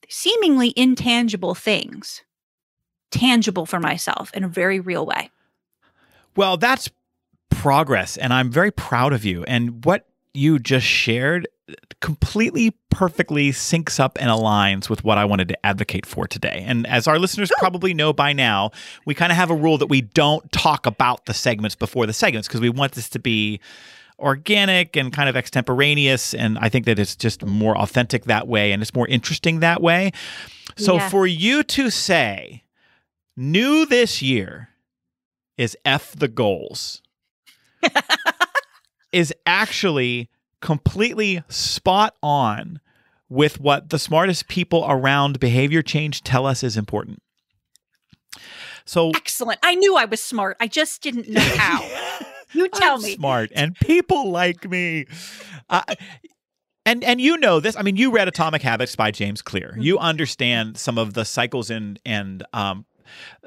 seemingly 0.10 0.74
intangible 0.76 1.56
things 1.56 2.24
tangible 3.10 3.66
for 3.66 3.80
myself 3.80 4.32
in 4.34 4.44
a 4.44 4.48
very 4.48 4.80
real 4.80 5.06
way 5.06 5.30
Well, 6.38 6.58
that's 6.58 6.92
progress, 7.50 8.16
and 8.16 8.32
I'm 8.32 8.52
very 8.52 8.70
proud 8.70 9.12
of 9.12 9.26
you. 9.26 9.44
And 9.46 9.84
what 9.84 10.08
you 10.38 10.60
just 10.60 10.86
shared 10.86 11.48
completely 12.00 12.72
perfectly 12.92 13.50
syncs 13.52 14.00
up 14.00 14.18
and 14.22 14.30
aligns 14.30 14.90
with 14.90 15.04
what 15.04 15.18
I 15.18 15.26
wanted 15.26 15.50
to 15.50 15.66
advocate 15.66 16.06
for 16.06 16.28
today. 16.28 16.64
And 16.66 16.88
as 16.88 17.08
our 17.08 17.20
listeners 17.20 17.52
probably 17.58 17.94
know 17.94 18.14
by 18.14 18.32
now, 18.32 18.72
we 19.06 19.14
kind 19.14 19.32
of 19.32 19.36
have 19.38 19.50
a 19.50 19.56
rule 19.56 19.78
that 19.80 19.88
we 19.88 20.02
don't 20.02 20.50
talk 20.52 20.86
about 20.86 21.26
the 21.26 21.34
segments 21.34 21.76
before 21.76 22.06
the 22.06 22.14
segments 22.14 22.48
because 22.48 22.62
we 22.62 22.70
want 22.70 22.94
this 22.94 23.10
to 23.10 23.20
be 23.20 23.60
organic 24.20 24.96
and 24.96 25.12
kind 25.14 25.30
of 25.30 25.36
extemporaneous 25.36 26.34
and 26.34 26.58
I 26.60 26.70
think 26.70 26.86
that 26.86 26.98
it's 26.98 27.16
just 27.16 27.46
more 27.46 27.78
authentic 27.78 28.26
that 28.26 28.48
way 28.48 28.72
and 28.72 28.82
it's 28.82 28.96
more 28.96 29.08
interesting 29.08 29.60
that 29.60 29.82
way. 29.82 30.12
So 30.78 30.96
Yeah. 30.96 31.10
for 31.10 31.28
you 31.28 31.64
to 31.64 31.90
say 31.92 32.64
new 33.36 33.86
this 33.86 34.22
year 34.22 34.70
is 35.58 35.78
F 35.86 36.14
the 36.16 36.28
goals 36.28 37.02
is 39.18 39.34
actually 39.48 40.30
completely 40.62 41.44
spot 41.50 42.16
on 42.22 42.80
with 43.30 43.60
what 43.60 43.90
the 43.90 43.98
smartest 43.98 44.48
people 44.48 44.86
around 44.88 45.40
behavior 45.40 45.82
change 45.82 46.22
tell 46.22 46.46
us 46.46 46.64
is 46.64 46.78
important. 46.78 47.22
So 48.86 49.10
excellent 49.10 49.60
i 49.64 49.76
knew 49.76 49.98
i 49.98 50.06
was 50.06 50.22
smart 50.22 50.56
i 50.62 50.68
just 50.68 51.02
didn't 51.02 51.28
know 51.28 51.42
how 51.58 51.84
you 52.54 52.70
tell 52.70 52.96
I'm 52.96 53.02
me 53.02 53.16
smart 53.16 53.52
and 53.54 53.76
people 53.76 54.32
like 54.32 54.70
me. 54.70 55.08
Uh, 55.70 55.82
and 56.86 57.04
and 57.04 57.20
you 57.20 57.38
know 57.38 57.60
this. 57.60 57.76
I 57.76 57.82
mean, 57.82 57.98
you 57.98 58.12
read 58.12 58.30
Atomic 58.30 58.62
Habits 58.62 58.96
by 58.96 59.12
James 59.12 59.42
Clear. 59.42 59.72
Mm-hmm. 59.72 59.82
You 59.82 60.00
understand 60.00 60.78
some 60.78 60.98
of 60.98 61.14
the 61.16 61.26
cycles 61.26 61.70
and 61.70 62.00
and 62.06 62.46
um, 62.54 62.86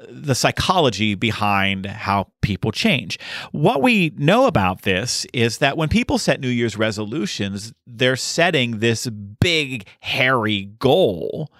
the 0.07 0.35
psychology 0.35 1.15
behind 1.15 1.85
how 1.85 2.27
people 2.41 2.71
change. 2.71 3.19
What 3.51 3.81
we 3.81 4.11
know 4.17 4.47
about 4.47 4.83
this 4.83 5.25
is 5.33 5.59
that 5.59 5.77
when 5.77 5.89
people 5.89 6.17
set 6.17 6.39
New 6.39 6.49
Year's 6.49 6.77
resolutions, 6.77 7.73
they're 7.85 8.15
setting 8.15 8.79
this 8.79 9.07
big, 9.07 9.87
hairy 9.99 10.69
goal 10.79 11.51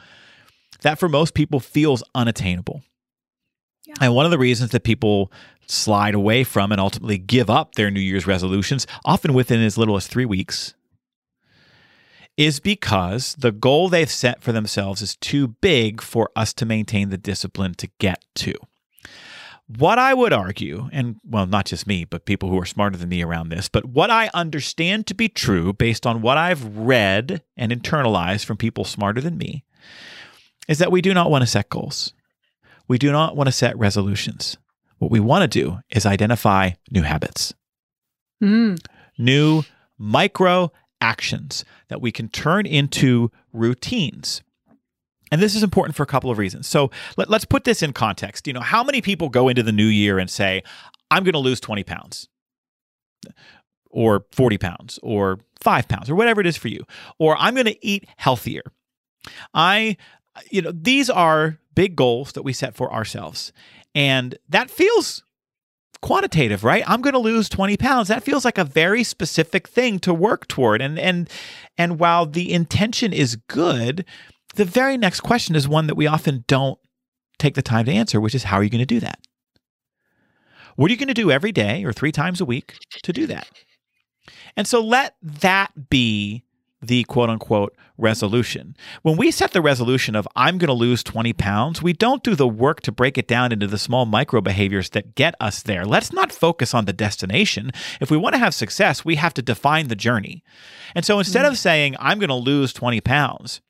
that 0.81 1.00
for 1.00 1.08
most 1.08 1.34
people 1.34 1.60
feels 1.60 2.03
unattainable. 2.15 2.81
Yeah. 3.86 3.96
And 4.01 4.15
one 4.15 4.25
of 4.25 4.31
the 4.31 4.38
reasons 4.38 4.72
that 4.72 4.84
people 4.84 5.31
slide 5.67 6.15
away 6.15 6.43
from 6.43 6.72
and 6.72 6.81
ultimately 6.81 7.17
give 7.17 7.50
up 7.50 7.75
their 7.75 7.89
New 7.89 8.00
Year's 8.00 8.27
resolutions, 8.27 8.86
often 9.05 9.34
within 9.34 9.62
as 9.62 9.77
little 9.77 9.96
as 9.96 10.08
three 10.08 10.25
weeks, 10.25 10.74
is 12.38 12.59
because 12.59 13.35
the 13.35 13.51
goal 13.51 13.89
they've 13.89 14.09
set 14.09 14.41
for 14.41 14.51
themselves 14.51 15.01
is 15.01 15.15
too 15.17 15.50
big 15.61 16.01
for 16.01 16.29
us 16.35 16.53
to 16.53 16.65
maintain 16.65 17.09
the 17.09 17.17
discipline 17.17 17.73
to 17.75 17.89
get 18.00 18.23
to. 18.35 18.53
What 19.77 20.00
I 20.00 20.13
would 20.13 20.33
argue, 20.33 20.89
and 20.91 21.15
well, 21.23 21.45
not 21.45 21.65
just 21.65 21.88
me, 21.88 22.03
but 22.03 22.25
people 22.25 22.50
who 22.50 22.59
are 22.59 22.65
smarter 22.65 22.97
than 22.97 23.07
me 23.09 23.21
around 23.23 23.50
this, 23.50 23.69
but 23.69 23.85
what 23.85 24.09
I 24.09 24.29
understand 24.33 25.07
to 25.07 25.13
be 25.13 25.29
true 25.29 25.71
based 25.71 26.05
on 26.05 26.21
what 26.21 26.38
I've 26.38 26.65
read 26.77 27.41
and 27.55 27.71
internalized 27.71 28.43
from 28.43 28.57
people 28.57 28.83
smarter 28.83 29.21
than 29.21 29.38
me, 29.38 29.63
is 30.67 30.79
that 30.79 30.91
we 30.91 31.01
do 31.01 31.13
not 31.13 31.31
want 31.31 31.43
to 31.43 31.47
set 31.47 31.69
goals. 31.69 32.13
We 32.88 32.97
do 32.97 33.11
not 33.11 33.38
want 33.38 33.47
to 33.47 33.51
set 33.53 33.77
resolutions. 33.77 34.57
What 34.97 35.11
we 35.11 35.21
want 35.21 35.50
to 35.50 35.59
do 35.59 35.79
is 35.89 36.05
identify 36.05 36.71
new 36.91 37.03
habits 37.03 37.53
Mm. 38.43 38.79
new 39.17 39.63
micro 39.97 40.71
actions 41.01 41.65
that 41.89 42.01
we 42.01 42.12
can 42.12 42.29
turn 42.29 42.65
into 42.65 43.31
routines. 43.51 44.41
And 45.31 45.41
this 45.41 45.55
is 45.55 45.63
important 45.63 45.96
for 45.96 46.03
a 46.03 46.08
couple 46.08 46.29
of 46.29 46.38
reasons. 46.38 46.67
So 46.67 46.91
let, 47.17 47.29
us 47.29 47.46
put 47.46 47.63
this 47.63 47.81
in 47.81 47.93
context. 47.93 48.48
You 48.48 48.53
know, 48.53 48.60
how 48.62 48.84
many 48.84 49.01
people 49.01 49.29
go 49.29 49.48
into 49.50 49.63
the 49.63 49.72
new 49.72 49.86
year 49.86 50.20
and 50.20 50.29
say, 50.29 50.63
I'm 51.10 51.24
going 51.24 51.34
to 51.34 51.39
lose 51.39 51.60
20 51.60 51.84
pounds 51.84 52.27
or 53.89 54.25
40 54.31 54.58
pounds 54.58 55.00
or 55.01 55.39
five 55.60 55.88
pounds 55.88 56.10
or 56.10 56.15
whatever 56.15 56.41
it 56.41 56.48
is 56.48 56.58
for 56.58 56.67
you, 56.67 56.86
or 57.20 57.36
I'm 57.38 57.53
going 57.53 57.65
to 57.65 57.86
eat 57.86 58.08
healthier. 58.17 58.63
I, 59.53 59.98
you 60.50 60.62
know, 60.62 60.72
these 60.74 61.10
are 61.10 61.60
big 61.75 61.96
goals 61.96 62.34
that 62.34 62.43
we 62.43 62.53
set 62.53 62.75
for 62.75 62.91
ourselves. 62.91 63.53
And 63.93 64.38
that 64.50 64.70
feels 64.70 65.24
quantitative, 66.01 66.63
right? 66.63 66.84
I'm 66.88 67.01
going 67.01 67.13
to 67.13 67.20
lose 67.20 67.48
20 67.50 67.77
pounds. 67.77 68.08
That 68.08 68.24
feels 68.24 68.43
like 68.43 68.58
a 68.58 68.63
very 68.63 69.03
specific 69.03 69.67
thing 69.67 70.00
to 70.00 70.13
work 70.13 70.48
toward. 70.48 70.81
And 70.81 71.00
and 71.00 71.29
and 71.77 72.00
while 72.00 72.25
the 72.25 72.51
intention 72.51 73.13
is 73.13 73.36
good, 73.36 74.05
the 74.55 74.65
very 74.65 74.98
next 74.98 75.22
question 75.22 75.55
is 75.55 75.67
one 75.67 75.88
that 75.88 75.96
we 75.96 76.08
often 76.08 76.43
don't 76.48 76.79
take 77.39 77.55
the 77.55 77.62
time 77.62 77.86
to 77.86 77.91
answer, 77.91 78.20
which 78.20 78.36
is 78.36 78.43
how 78.43 78.58
are 78.58 78.63
you 78.63 78.70
going 78.70 78.79
to 78.79 78.86
do 78.86 79.00
that? 79.00 79.20
What 80.75 80.89
are 80.89 80.93
you 80.93 80.98
going 80.98 81.08
to 81.08 81.13
do 81.13 81.31
every 81.31 81.51
day 81.51 81.84
or 81.84 81.93
3 81.93 82.12
times 82.12 82.41
a 82.41 82.46
week 82.46 82.75
to 83.03 83.13
do 83.13 83.27
that? 83.27 83.48
And 84.55 84.67
so 84.67 84.81
let 84.81 85.15
that 85.22 85.89
be 85.89 86.43
the 86.81 87.03
quote 87.03 87.29
unquote 87.29 87.75
resolution. 87.97 88.75
When 89.03 89.17
we 89.17 89.29
set 89.31 89.51
the 89.51 89.61
resolution 89.61 90.15
of 90.15 90.27
I'm 90.35 90.57
going 90.57 90.67
to 90.67 90.73
lose 90.73 91.03
20 91.03 91.33
pounds, 91.33 91.81
we 91.81 91.93
don't 91.93 92.23
do 92.23 92.35
the 92.35 92.47
work 92.47 92.81
to 92.81 92.91
break 92.91 93.17
it 93.17 93.27
down 93.27 93.51
into 93.51 93.67
the 93.67 93.77
small 93.77 94.05
micro 94.05 94.41
behaviors 94.41 94.89
that 94.91 95.15
get 95.15 95.35
us 95.39 95.61
there. 95.61 95.85
Let's 95.85 96.11
not 96.11 96.31
focus 96.31 96.73
on 96.73 96.85
the 96.85 96.93
destination. 96.93 97.71
If 98.00 98.09
we 98.09 98.17
want 98.17 98.33
to 98.33 98.39
have 98.39 98.55
success, 98.55 99.05
we 99.05 99.15
have 99.15 99.33
to 99.35 99.41
define 99.41 99.88
the 99.88 99.95
journey. 99.95 100.43
And 100.95 101.05
so 101.05 101.19
instead 101.19 101.45
of 101.45 101.53
mm. 101.53 101.57
saying 101.57 101.95
I'm 102.00 102.19
going 102.19 102.29
to 102.29 102.35
lose 102.35 102.73
20 102.73 103.00
pounds, 103.01 103.61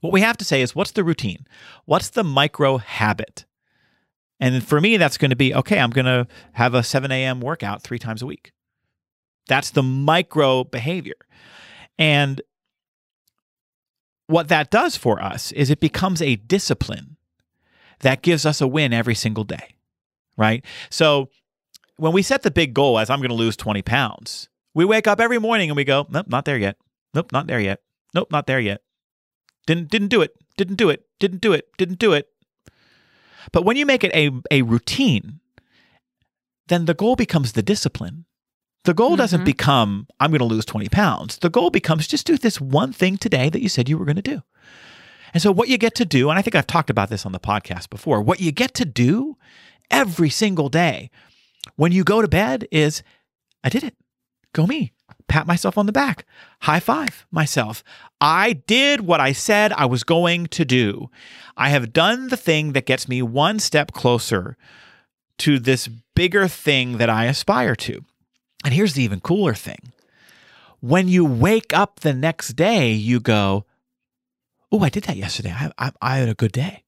what 0.00 0.12
we 0.12 0.20
have 0.20 0.36
to 0.36 0.44
say 0.44 0.60
is 0.60 0.74
what's 0.74 0.92
the 0.92 1.04
routine? 1.04 1.46
What's 1.86 2.10
the 2.10 2.24
micro 2.24 2.76
habit? 2.76 3.46
And 4.40 4.62
for 4.62 4.80
me, 4.80 4.98
that's 4.98 5.18
going 5.18 5.30
to 5.30 5.36
be 5.36 5.54
okay, 5.54 5.80
I'm 5.80 5.90
going 5.90 6.04
to 6.04 6.28
have 6.52 6.74
a 6.74 6.82
7 6.82 7.10
a.m. 7.10 7.40
workout 7.40 7.82
three 7.82 7.98
times 7.98 8.22
a 8.22 8.26
week. 8.26 8.52
That's 9.48 9.70
the 9.70 9.82
micro 9.82 10.62
behavior. 10.62 11.16
And 11.98 12.40
what 14.26 14.48
that 14.48 14.70
does 14.70 14.96
for 14.96 15.22
us 15.22 15.52
is 15.52 15.70
it 15.70 15.80
becomes 15.80 16.22
a 16.22 16.36
discipline 16.36 17.16
that 18.00 18.22
gives 18.22 18.46
us 18.46 18.60
a 18.60 18.66
win 18.66 18.92
every 18.92 19.14
single 19.14 19.44
day, 19.44 19.74
right? 20.36 20.64
So 20.90 21.30
when 21.96 22.12
we 22.12 22.22
set 22.22 22.42
the 22.42 22.50
big 22.50 22.74
goal 22.74 22.98
as 22.98 23.10
I'm 23.10 23.18
going 23.18 23.30
to 23.30 23.34
lose 23.34 23.56
20 23.56 23.82
pounds, 23.82 24.48
we 24.74 24.84
wake 24.84 25.06
up 25.06 25.20
every 25.20 25.38
morning 25.38 25.70
and 25.70 25.76
we 25.76 25.84
go, 25.84 26.06
nope, 26.08 26.26
not 26.28 26.44
there 26.44 26.58
yet. 26.58 26.76
Nope, 27.14 27.32
not 27.32 27.46
there 27.46 27.60
yet. 27.60 27.80
Nope, 28.14 28.30
not 28.30 28.46
there 28.46 28.60
yet. 28.60 28.82
Didn't 29.66 29.90
didn't 29.90 30.08
do 30.08 30.22
it. 30.22 30.34
Didn't 30.56 30.76
do 30.76 30.88
it. 30.88 31.04
Didn't 31.18 31.40
do 31.40 31.52
it. 31.52 31.66
Didn't 31.76 31.98
do 31.98 32.12
it. 32.12 32.28
But 33.52 33.64
when 33.64 33.76
you 33.76 33.86
make 33.86 34.04
it 34.04 34.14
a, 34.14 34.30
a 34.50 34.62
routine, 34.62 35.40
then 36.68 36.84
the 36.84 36.94
goal 36.94 37.16
becomes 37.16 37.52
the 37.52 37.62
discipline. 37.62 38.24
The 38.88 38.94
goal 38.94 39.16
doesn't 39.16 39.42
Mhm. 39.42 39.44
become, 39.44 40.06
I'm 40.18 40.30
going 40.30 40.38
to 40.38 40.46
lose 40.46 40.64
20 40.64 40.88
pounds. 40.88 41.36
The 41.36 41.50
goal 41.50 41.68
becomes 41.68 42.06
just 42.06 42.26
do 42.26 42.38
this 42.38 42.58
one 42.58 42.90
thing 42.90 43.18
today 43.18 43.50
that 43.50 43.60
you 43.60 43.68
said 43.68 43.86
you 43.86 43.98
were 43.98 44.06
going 44.06 44.16
to 44.16 44.22
do. 44.22 44.40
And 45.34 45.42
so, 45.42 45.52
what 45.52 45.68
you 45.68 45.76
get 45.76 45.94
to 45.96 46.06
do, 46.06 46.30
and 46.30 46.38
I 46.38 46.42
think 46.42 46.54
I've 46.54 46.66
talked 46.66 46.88
about 46.88 47.10
this 47.10 47.26
on 47.26 47.32
the 47.32 47.38
podcast 47.38 47.90
before, 47.90 48.22
what 48.22 48.40
you 48.40 48.50
get 48.50 48.72
to 48.76 48.86
do 48.86 49.36
every 49.90 50.30
single 50.30 50.70
day. 50.70 51.10
When 51.76 51.92
you 51.92 52.02
go 52.02 52.22
to 52.22 52.28
bed, 52.28 52.66
is 52.72 53.02
I 53.62 53.68
did 53.68 53.84
it. 53.84 53.94
Go 54.54 54.66
me. 54.66 54.92
Pat 55.28 55.46
myself 55.46 55.76
on 55.76 55.84
the 55.84 55.92
back. 55.92 56.24
High 56.62 56.80
five 56.80 57.26
myself. 57.30 57.84
I 58.22 58.54
did 58.54 59.02
what 59.02 59.20
I 59.20 59.32
said 59.32 59.70
I 59.74 59.84
was 59.84 60.02
going 60.02 60.46
to 60.46 60.64
do. 60.64 61.10
I 61.58 61.68
have 61.68 61.92
done 61.92 62.28
the 62.28 62.38
thing 62.38 62.72
that 62.72 62.86
gets 62.86 63.06
me 63.06 63.20
one 63.20 63.58
step 63.58 63.92
closer 63.92 64.56
to 65.44 65.58
this 65.58 65.88
bigger 66.14 66.48
thing 66.48 66.96
that 66.96 67.10
I 67.10 67.26
aspire 67.26 67.76
to. 67.76 68.06
And 68.64 68.74
here's 68.74 68.94
the 68.94 69.02
even 69.02 69.20
cooler 69.20 69.54
thing 69.54 69.92
when 70.80 71.08
you 71.08 71.24
wake 71.24 71.72
up 71.72 72.00
the 72.00 72.12
next 72.12 72.50
day, 72.50 72.92
you 72.92 73.20
go, 73.20 73.64
Oh, 74.70 74.80
I 74.80 74.90
did 74.90 75.04
that 75.04 75.16
yesterday. 75.16 75.52
I, 75.52 75.72
I, 75.78 75.92
I 76.02 76.16
had 76.18 76.28
a 76.28 76.34
good 76.34 76.52
day. 76.52 76.84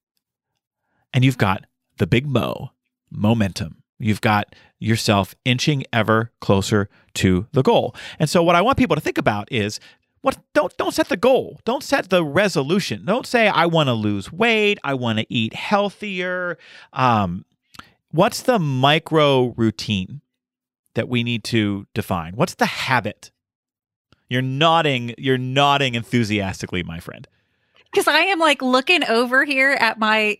And 1.13 1.25
you've 1.25 1.37
got 1.37 1.65
the 1.97 2.05
big 2.05 2.27
mo, 2.27 2.71
momentum. 3.09 3.81
You've 3.97 4.21
got 4.21 4.55
yourself 4.79 5.35
inching 5.45 5.83
ever 5.91 6.31
closer 6.41 6.89
to 7.15 7.47
the 7.51 7.63
goal. 7.63 7.95
And 8.19 8.29
so, 8.29 8.43
what 8.43 8.55
I 8.55 8.61
want 8.61 8.77
people 8.77 8.95
to 8.95 9.01
think 9.01 9.17
about 9.17 9.51
is 9.51 9.79
what 10.21 10.37
don't 10.53 10.75
don't 10.77 10.93
set 10.93 11.09
the 11.09 11.17
goal. 11.17 11.59
Don't 11.65 11.83
set 11.83 12.09
the 12.09 12.23
resolution. 12.23 13.05
Don't 13.05 13.25
say 13.25 13.47
I 13.47 13.65
want 13.65 13.87
to 13.87 13.93
lose 13.93 14.31
weight. 14.31 14.77
I 14.83 14.93
want 14.93 15.19
to 15.19 15.25
eat 15.29 15.53
healthier. 15.53 16.57
Um, 16.93 17.45
what's 18.11 18.41
the 18.41 18.59
micro 18.59 19.53
routine 19.57 20.21
that 20.95 21.09
we 21.09 21.23
need 21.23 21.43
to 21.45 21.87
define? 21.93 22.33
What's 22.35 22.55
the 22.55 22.65
habit? 22.65 23.31
You're 24.29 24.41
nodding. 24.41 25.13
You're 25.17 25.37
nodding 25.37 25.95
enthusiastically, 25.95 26.83
my 26.83 26.99
friend. 26.99 27.27
Because 27.91 28.07
I 28.07 28.19
am 28.19 28.39
like 28.39 28.61
looking 28.61 29.03
over 29.05 29.43
here 29.43 29.71
at 29.71 29.99
my 29.99 30.37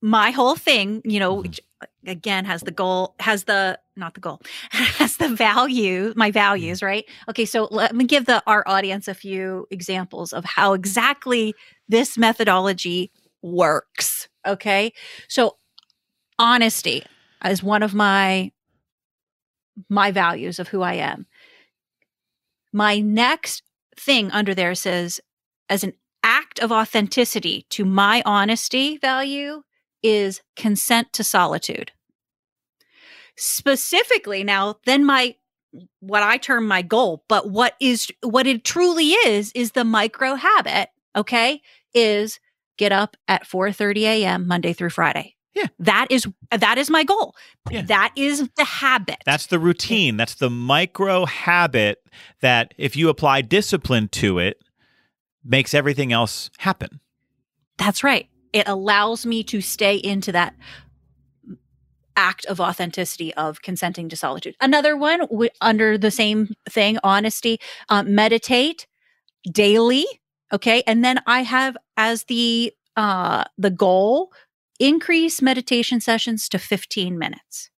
my 0.00 0.30
whole 0.30 0.56
thing. 0.56 1.02
You 1.04 1.20
know, 1.20 1.32
mm-hmm. 1.34 1.42
which 1.42 1.60
again 2.06 2.44
has 2.44 2.62
the 2.62 2.70
goal 2.70 3.14
has 3.20 3.44
the 3.44 3.78
not 3.96 4.14
the 4.14 4.20
goal 4.20 4.40
has 4.70 5.16
the 5.16 5.28
value 5.28 6.12
my 6.16 6.28
mm-hmm. 6.28 6.34
values 6.34 6.82
right 6.82 7.04
okay 7.28 7.44
so 7.44 7.68
let 7.70 7.94
me 7.94 8.04
give 8.04 8.26
the 8.26 8.42
our 8.46 8.62
audience 8.66 9.08
a 9.08 9.14
few 9.14 9.66
examples 9.70 10.32
of 10.32 10.44
how 10.44 10.72
exactly 10.72 11.54
this 11.88 12.16
methodology 12.16 13.10
works 13.42 14.28
okay 14.46 14.92
so 15.28 15.56
honesty 16.38 17.02
is 17.44 17.62
one 17.62 17.82
of 17.82 17.94
my 17.94 18.50
my 19.88 20.10
values 20.10 20.58
of 20.58 20.68
who 20.68 20.82
i 20.82 20.94
am 20.94 21.26
my 22.72 22.98
next 23.00 23.62
thing 23.96 24.30
under 24.30 24.54
there 24.54 24.74
says 24.74 25.20
as 25.68 25.84
an 25.84 25.92
act 26.22 26.58
of 26.60 26.72
authenticity 26.72 27.66
to 27.70 27.84
my 27.84 28.22
honesty 28.24 28.96
value 28.96 29.62
is 30.02 30.40
consent 30.56 31.12
to 31.12 31.24
solitude. 31.24 31.92
Specifically, 33.36 34.44
now, 34.44 34.76
then 34.84 35.04
my 35.04 35.36
what 36.00 36.22
I 36.22 36.36
term 36.36 36.66
my 36.66 36.82
goal, 36.82 37.24
but 37.28 37.48
what 37.48 37.76
is 37.80 38.10
what 38.22 38.46
it 38.46 38.62
truly 38.62 39.10
is 39.10 39.52
is 39.54 39.72
the 39.72 39.84
micro 39.84 40.34
habit, 40.34 40.90
okay? 41.16 41.62
Is 41.94 42.40
get 42.76 42.92
up 42.92 43.16
at 43.28 43.46
4 43.46 43.72
30 43.72 44.06
a.m. 44.06 44.46
Monday 44.46 44.72
through 44.74 44.90
Friday. 44.90 45.36
Yeah. 45.54 45.66
That 45.78 46.06
is 46.10 46.26
that 46.50 46.78
is 46.78 46.88
my 46.88 47.04
goal. 47.04 47.34
Yeah. 47.70 47.82
That 47.82 48.12
is 48.16 48.48
the 48.56 48.64
habit. 48.64 49.18
That's 49.26 49.46
the 49.46 49.58
routine. 49.58 50.16
That's 50.16 50.34
the 50.34 50.50
micro 50.50 51.26
habit 51.26 52.02
that 52.40 52.74
if 52.78 52.96
you 52.96 53.08
apply 53.08 53.42
discipline 53.42 54.08
to 54.08 54.38
it, 54.38 54.62
makes 55.44 55.74
everything 55.74 56.12
else 56.12 56.50
happen. 56.58 57.00
That's 57.76 58.02
right. 58.04 58.28
It 58.52 58.68
allows 58.68 59.26
me 59.26 59.42
to 59.44 59.60
stay 59.60 59.96
into 59.96 60.32
that 60.32 60.54
act 62.16 62.44
of 62.46 62.60
authenticity 62.60 63.34
of 63.34 63.62
consenting 63.62 64.08
to 64.10 64.16
solitude. 64.16 64.54
Another 64.60 64.96
one 64.96 65.20
w- 65.20 65.50
under 65.60 65.96
the 65.96 66.10
same 66.10 66.54
thing, 66.68 66.98
honesty, 67.02 67.58
uh, 67.88 68.02
meditate 68.02 68.86
daily. 69.50 70.04
Okay. 70.52 70.82
And 70.86 71.02
then 71.04 71.20
I 71.26 71.42
have 71.42 71.76
as 71.96 72.24
the, 72.24 72.72
uh, 72.96 73.44
the 73.56 73.70
goal, 73.70 74.32
increase 74.82 75.40
meditation 75.42 76.00
sessions 76.00 76.48
to 76.48 76.58
15 76.58 77.18
minutes. 77.18 77.70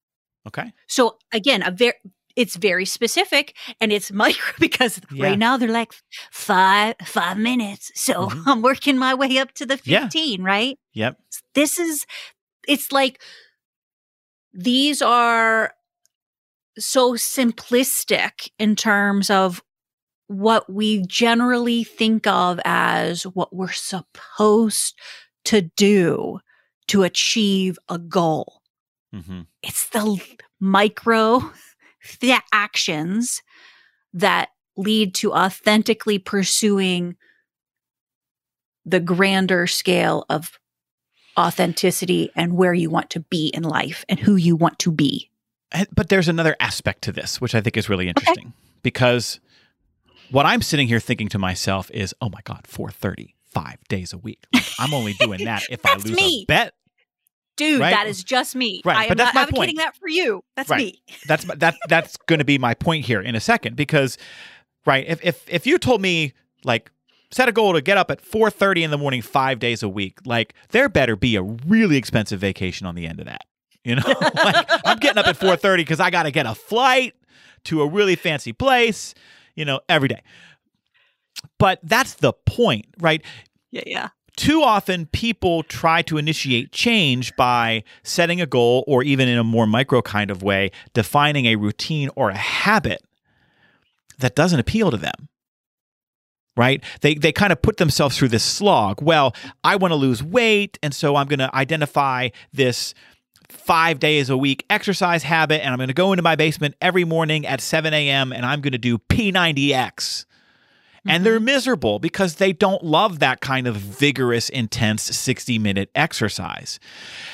Okay. 0.46 0.72
So 0.88 1.18
again, 1.32 1.62
a 1.62 1.70
very, 1.70 1.94
it's 2.36 2.56
very 2.56 2.84
specific 2.86 3.54
and 3.80 3.92
it's 3.92 4.10
micro 4.22 4.54
because 4.58 5.00
Yeah. 5.12 5.24
right 5.26 5.38
now 5.38 5.56
they're 5.56 5.68
like 5.70 5.92
five 6.30 6.94
five 7.04 7.36
minutes 7.38 7.90
so 7.94 8.28
Mhm. 8.28 8.42
i'm 8.46 8.62
working 8.62 8.96
my 8.98 9.14
way 9.14 9.36
up 9.38 9.52
to 9.52 9.66
the 9.66 9.78
Yeah. 9.84 10.04
15 10.08 10.42
right 10.42 10.78
Yep. 10.94 11.18
this 11.54 11.78
is 11.78 12.06
it's 12.66 12.90
like 12.90 13.20
these 14.54 15.02
are 15.02 15.74
so 16.78 17.12
simplistic 17.14 18.50
in 18.58 18.76
terms 18.76 19.28
of 19.28 19.62
what 20.28 20.72
we 20.72 21.04
generally 21.06 21.84
think 21.84 22.26
of 22.26 22.58
as 22.64 23.24
what 23.24 23.54
we're 23.54 23.72
supposed 23.72 24.98
to 25.44 25.60
do 25.76 26.38
to 26.88 27.02
achieve 27.02 27.78
a 27.88 27.98
goal. 27.98 28.60
Hmm 29.12 29.42
it's 29.62 29.88
the 29.90 30.20
micro 30.60 31.50
actions 32.52 33.42
that 34.12 34.50
lead 34.76 35.14
to 35.14 35.32
authentically 35.32 36.18
pursuing 36.18 37.16
the 38.84 39.00
grander 39.00 39.66
scale 39.66 40.24
of 40.28 40.58
authenticity 41.38 42.30
and 42.34 42.54
where 42.54 42.74
you 42.74 42.90
want 42.90 43.10
to 43.10 43.20
be 43.20 43.48
in 43.48 43.62
life 43.62 44.04
and 44.08 44.18
who 44.18 44.36
you 44.36 44.56
want 44.56 44.78
to 44.80 44.90
be. 44.90 45.30
But 45.94 46.08
there's 46.08 46.28
another 46.28 46.56
aspect 46.60 47.02
to 47.02 47.12
this, 47.12 47.40
which 47.40 47.54
I 47.54 47.60
think 47.60 47.76
is 47.76 47.88
really 47.88 48.08
interesting 48.08 48.52
because 48.82 49.40
what 50.30 50.44
I'm 50.44 50.60
sitting 50.60 50.88
here 50.88 51.00
thinking 51.00 51.28
to 51.28 51.38
myself 51.38 51.90
is, 51.92 52.14
oh 52.20 52.28
my 52.28 52.40
God, 52.44 52.66
430, 52.66 53.34
five 53.52 53.78
days 53.88 54.12
a 54.12 54.18
week. 54.18 54.44
Like, 54.52 54.64
I'm 54.78 54.94
only 54.94 55.12
doing 55.14 55.44
that 55.44 55.62
if 55.70 55.84
I 55.86 55.94
lose 55.96 56.12
me. 56.12 56.42
a 56.42 56.44
bet. 56.46 56.74
Dude, 57.56 57.80
Right? 57.80 57.90
that 57.90 58.06
is 58.06 58.24
just 58.24 58.56
me. 58.56 58.80
Right, 58.84 58.96
I 58.96 59.02
am 59.04 59.08
but 59.08 59.18
that's 59.18 59.34
not 59.34 59.34
my 59.34 59.42
advocating 59.42 59.76
point. 59.76 59.78
that 59.86 59.96
for 59.98 60.08
you. 60.08 60.42
That's 60.56 60.70
Right. 60.70 60.78
me. 60.94 61.02
That's 61.26 61.46
my- 61.46 61.54
that 61.56 61.76
that's 61.88 62.16
going 62.26 62.38
to 62.38 62.44
be 62.46 62.56
my 62.58 62.72
point 62.74 63.04
here 63.04 63.20
in 63.20 63.34
a 63.34 63.40
second 63.40 63.76
because 63.76 64.16
right, 64.86 65.04
if 65.06 65.22
if 65.24 65.44
if 65.48 65.66
you 65.66 65.78
told 65.78 66.00
me 66.00 66.32
like 66.64 66.90
set 67.30 67.48
a 67.48 67.52
goal 67.52 67.74
to 67.74 67.82
get 67.82 67.98
up 67.98 68.10
at 68.10 68.22
4:30 68.22 68.82
in 68.84 68.90
the 68.90 68.98
morning 68.98 69.20
5 69.22 69.58
days 69.58 69.82
a 69.82 69.88
week, 69.88 70.18
like 70.24 70.54
there 70.70 70.88
better 70.88 71.14
be 71.14 71.36
a 71.36 71.42
really 71.42 71.96
expensive 71.98 72.40
vacation 72.40 72.86
on 72.86 72.94
the 72.94 73.06
end 73.06 73.20
of 73.20 73.26
that. 73.26 73.42
You 73.84 73.96
know? 73.96 74.02
like 74.44 74.66
I'm 74.86 74.98
getting 74.98 75.18
up 75.18 75.26
at 75.26 75.38
4:30 75.38 75.86
cuz 75.86 76.00
I 76.00 76.08
got 76.10 76.22
to 76.22 76.30
get 76.30 76.46
a 76.46 76.54
flight 76.54 77.14
to 77.64 77.82
a 77.82 77.86
really 77.86 78.16
fancy 78.16 78.52
place, 78.54 79.14
you 79.54 79.64
know, 79.66 79.80
every 79.90 80.08
day. 80.08 80.22
But 81.62 81.78
that's 81.84 82.14
the 82.14 82.32
point, 82.32 82.86
right? 82.98 83.22
Yeah, 83.70 83.82
yeah. 83.86 84.08
too 84.36 84.62
often 84.62 85.06
people 85.06 85.62
try 85.62 86.02
to 86.02 86.18
initiate 86.18 86.72
change 86.72 87.36
by 87.36 87.84
setting 88.02 88.40
a 88.40 88.46
goal 88.46 88.82
or 88.88 89.04
even 89.04 89.28
in 89.28 89.38
a 89.38 89.44
more 89.44 89.64
micro 89.64 90.02
kind 90.02 90.32
of 90.32 90.42
way 90.42 90.72
defining 90.92 91.46
a 91.46 91.54
routine 91.54 92.10
or 92.16 92.30
a 92.30 92.36
habit 92.36 93.00
that 94.18 94.34
doesn't 94.34 94.58
appeal 94.58 94.90
to 94.90 94.96
them 94.96 95.28
right 96.56 96.82
they 97.00 97.14
they 97.14 97.30
kind 97.30 97.52
of 97.52 97.62
put 97.62 97.76
themselves 97.76 98.18
through 98.18 98.28
this 98.28 98.42
slog 98.44 99.00
well 99.00 99.32
i 99.62 99.76
want 99.76 99.92
to 99.92 99.96
lose 99.96 100.20
weight 100.20 100.78
and 100.82 100.92
so 100.92 101.14
i'm 101.14 101.28
going 101.28 101.38
to 101.38 101.54
identify 101.54 102.28
this 102.52 102.92
5 103.48 104.00
days 104.00 104.28
a 104.30 104.36
week 104.36 104.66
exercise 104.68 105.22
habit 105.22 105.62
and 105.62 105.70
i'm 105.70 105.78
going 105.78 105.88
to 105.88 105.94
go 105.94 106.12
into 106.12 106.22
my 106.22 106.34
basement 106.34 106.74
every 106.82 107.04
morning 107.04 107.46
at 107.46 107.60
7 107.60 107.94
a.m 107.94 108.32
and 108.32 108.44
i'm 108.44 108.60
going 108.60 108.72
to 108.72 108.78
do 108.78 108.98
p90x 108.98 110.26
and 111.06 111.26
they're 111.26 111.40
miserable 111.40 111.98
because 111.98 112.36
they 112.36 112.52
don't 112.52 112.84
love 112.84 113.18
that 113.18 113.40
kind 113.40 113.66
of 113.66 113.76
vigorous, 113.76 114.48
intense 114.48 115.02
60 115.02 115.58
minute 115.58 115.90
exercise. 115.94 116.78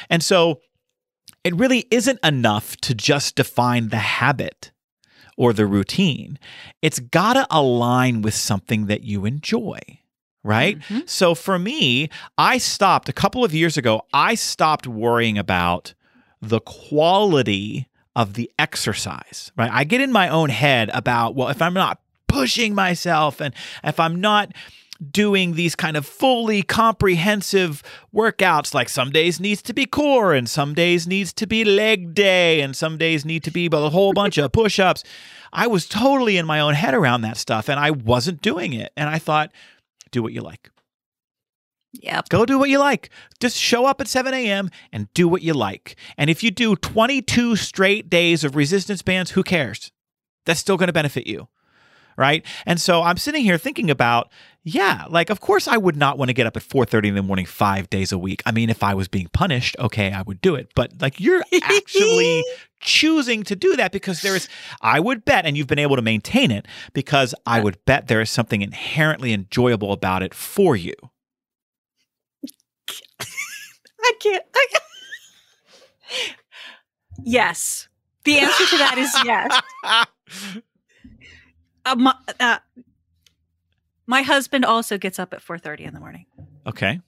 And 0.09 0.23
so 0.23 0.61
it 1.45 1.55
really 1.55 1.87
isn't 1.91 2.19
enough 2.25 2.77
to 2.79 2.95
just 2.95 3.37
define 3.37 3.89
the 3.89 3.97
habit 3.97 4.73
or 5.37 5.53
the 5.53 5.67
routine. 5.67 6.39
It's 6.83 6.99
got 6.99 7.35
to 7.35 7.47
align 7.51 8.23
with 8.23 8.35
something 8.35 8.87
that 8.87 9.05
you 9.05 9.25
enjoy. 9.25 9.79
Right. 10.45 10.79
Mhm. 10.79 11.09
So 11.09 11.35
for 11.35 11.59
me, 11.59 12.09
I 12.39 12.59
stopped 12.59 13.09
a 13.09 13.13
couple 13.13 13.45
of 13.45 13.53
years 13.53 13.77
ago, 13.77 14.03
I 14.13 14.35
stopped 14.35 14.87
worrying 14.87 15.37
about 15.37 15.95
the 16.41 16.61
quality 16.61 17.89
of 18.17 18.35
the 18.35 18.51
exercise, 18.59 19.53
right? 19.57 19.71
I 19.73 19.85
get 19.85 20.01
in 20.01 20.11
my 20.11 20.29
own 20.29 20.49
head 20.51 20.91
about, 20.95 21.35
well, 21.35 21.49
if 21.49 21.61
I'm 21.61 21.75
not 21.75 22.01
pushing 22.39 22.75
myself 22.75 23.41
and 23.41 23.55
if 23.83 23.99
I'm 23.99 24.21
not 24.21 24.53
doing 25.11 25.55
these 25.55 25.75
kind 25.75 25.97
of 25.97 26.05
fully 26.05 26.63
comprehensive 26.63 27.83
workouts 28.15 28.75
like 28.75 28.89
some 28.89 29.11
days 29.11 29.39
needs 29.39 29.63
to 29.63 29.73
be 29.73 29.87
core 29.87 30.35
and 30.35 30.49
some 30.49 30.75
days 30.75 31.07
needs 31.07 31.33
to 31.33 31.47
be 31.47 31.65
leg 31.65 32.15
day 32.15 32.61
and 32.61 32.77
some 32.77 32.99
days 32.99 33.25
need 33.25 33.45
to 33.45 33.51
be 33.51 33.69
a 33.73 33.91
whole 33.91 34.13
bunch 34.13 34.39
of 34.39 34.51
push-ups 34.51 35.05
i 35.53 35.67
was 35.67 35.87
totally 35.87 36.37
in 36.37 36.45
my 36.47 36.59
own 36.59 36.75
head 36.75 36.95
around 36.95 37.21
that 37.21 37.37
stuff 37.37 37.69
and 37.69 37.79
i 37.79 37.91
wasn't 37.91 38.43
doing 38.43 38.73
it 38.73 38.93
and 38.97 39.09
i 39.09 39.19
thought 39.19 39.53
do 40.11 40.23
what 40.23 40.33
you 40.33 40.41
like 40.41 40.71
Yep. 41.93 42.29
Go 42.29 42.45
do 42.45 42.59
what 42.59 42.69
you 42.69 42.79
like. 42.79 43.09
Just 43.41 43.57
show 43.57 43.87
up 43.87 44.01
at 44.01 44.09
7 44.09 44.35
a.m. 44.35 44.71
and 44.93 45.13
do 45.15 45.27
what 45.27 45.41
you 45.41 45.55
like. 45.55 45.97
And 46.19 46.29
if 46.29 46.43
you 46.43 46.51
do 46.51 46.77
22 46.77 47.57
straight 47.57 48.11
days 48.11 48.45
of 48.45 48.57
resistance 48.57 49.01
bands, 49.01 49.31
who 49.31 49.43
cares? 49.43 49.91
That's 50.45 50.61
still 50.61 50.77
going 50.77 50.89
to 50.89 50.93
benefit 50.93 51.27
you. 51.27 51.49
Right. 52.19 52.45
And 52.67 52.81
so 52.81 53.03
I'm 53.03 53.17
sitting 53.17 53.45
here 53.45 53.57
thinking 53.59 53.91
about, 53.91 54.33
yeah, 54.65 55.05
like, 55.09 55.31
of 55.31 55.41
course, 55.41 55.69
I 55.69 55.77
would 55.77 55.95
not 55.95 56.19
want 56.19 56.31
to 56.31 56.33
get 56.33 56.49
up 56.49 56.57
at 56.57 56.65
4:30 56.65 57.11
in 57.11 57.15
the 57.15 57.23
morning 57.23 57.47
five 57.47 57.89
days 57.91 58.11
a 58.11 58.19
week. 58.19 58.43
I 58.45 58.51
mean, 58.51 58.71
if 58.71 58.83
I 58.83 58.93
was 58.95 59.07
being 59.07 59.29
punished, 59.33 59.77
okay, 59.79 60.11
I 60.13 60.23
would 60.23 60.41
do 60.41 60.57
it. 60.57 60.73
But 60.75 61.01
like, 61.01 61.21
you're 61.21 61.45
actually 61.63 62.43
choosing 62.81 63.45
to 63.45 63.55
do 63.55 63.77
that 63.77 63.93
because 63.93 64.21
there 64.23 64.35
is, 64.35 64.49
I 64.81 64.99
would 64.99 65.25
bet, 65.25 65.47
and 65.47 65.57
you've 65.57 65.69
been 65.69 65.79
able 65.79 65.95
to 65.95 66.03
maintain 66.03 66.51
it 66.51 66.67
because 66.93 67.37
I 67.47 67.61
would 67.61 67.85
bet 67.85 68.09
there 68.09 68.21
is 68.21 68.31
something 68.31 68.63
inherently 68.63 69.33
enjoyable 69.33 69.93
about 69.93 70.25
it 70.25 70.35
for 70.35 70.75
you. 70.75 70.95
I 74.01 74.13
can't. 74.21 74.45
I 74.57 74.67
can't. 74.73 76.37
yes. 77.23 77.89
The 78.25 78.39
answer 78.41 78.67
to 78.67 78.79
that 78.79 78.99
is 78.99 79.15
yes. 79.25 80.59
Uh, 81.89 81.97
my, 81.97 82.15
uh, 82.39 82.59
my 84.07 84.23
husband 84.23 84.65
also 84.65 84.99
gets 84.99 85.19
up 85.19 85.33
at 85.33 85.41
4.30 85.41 85.81
in 85.81 85.95
the 85.95 86.01
morning. 86.01 86.27
okay. 86.67 87.01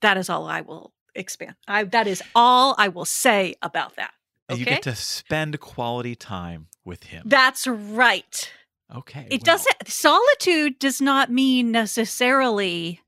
That 0.00 0.16
is 0.16 0.28
all 0.28 0.46
I 0.46 0.62
will 0.62 0.92
expand. 1.14 1.54
I, 1.68 1.84
that 1.84 2.06
is 2.06 2.22
all 2.34 2.74
I 2.78 2.88
will 2.88 3.04
say 3.04 3.54
about 3.62 3.96
that. 3.96 4.12
And 4.48 4.58
you 4.58 4.64
get 4.64 4.82
to 4.82 4.94
spend 4.96 5.58
quality 5.60 6.16
time 6.16 6.66
with 6.84 7.04
him. 7.04 7.22
That's 7.24 7.66
right. 7.66 8.52
okay. 8.94 9.28
It 9.30 9.42
well, 9.46 9.56
doesn't, 9.56 9.88
solitude 9.88 10.78
does 10.80 11.00
not 11.00 11.30
mean 11.30 11.70
necessarily 11.70 13.00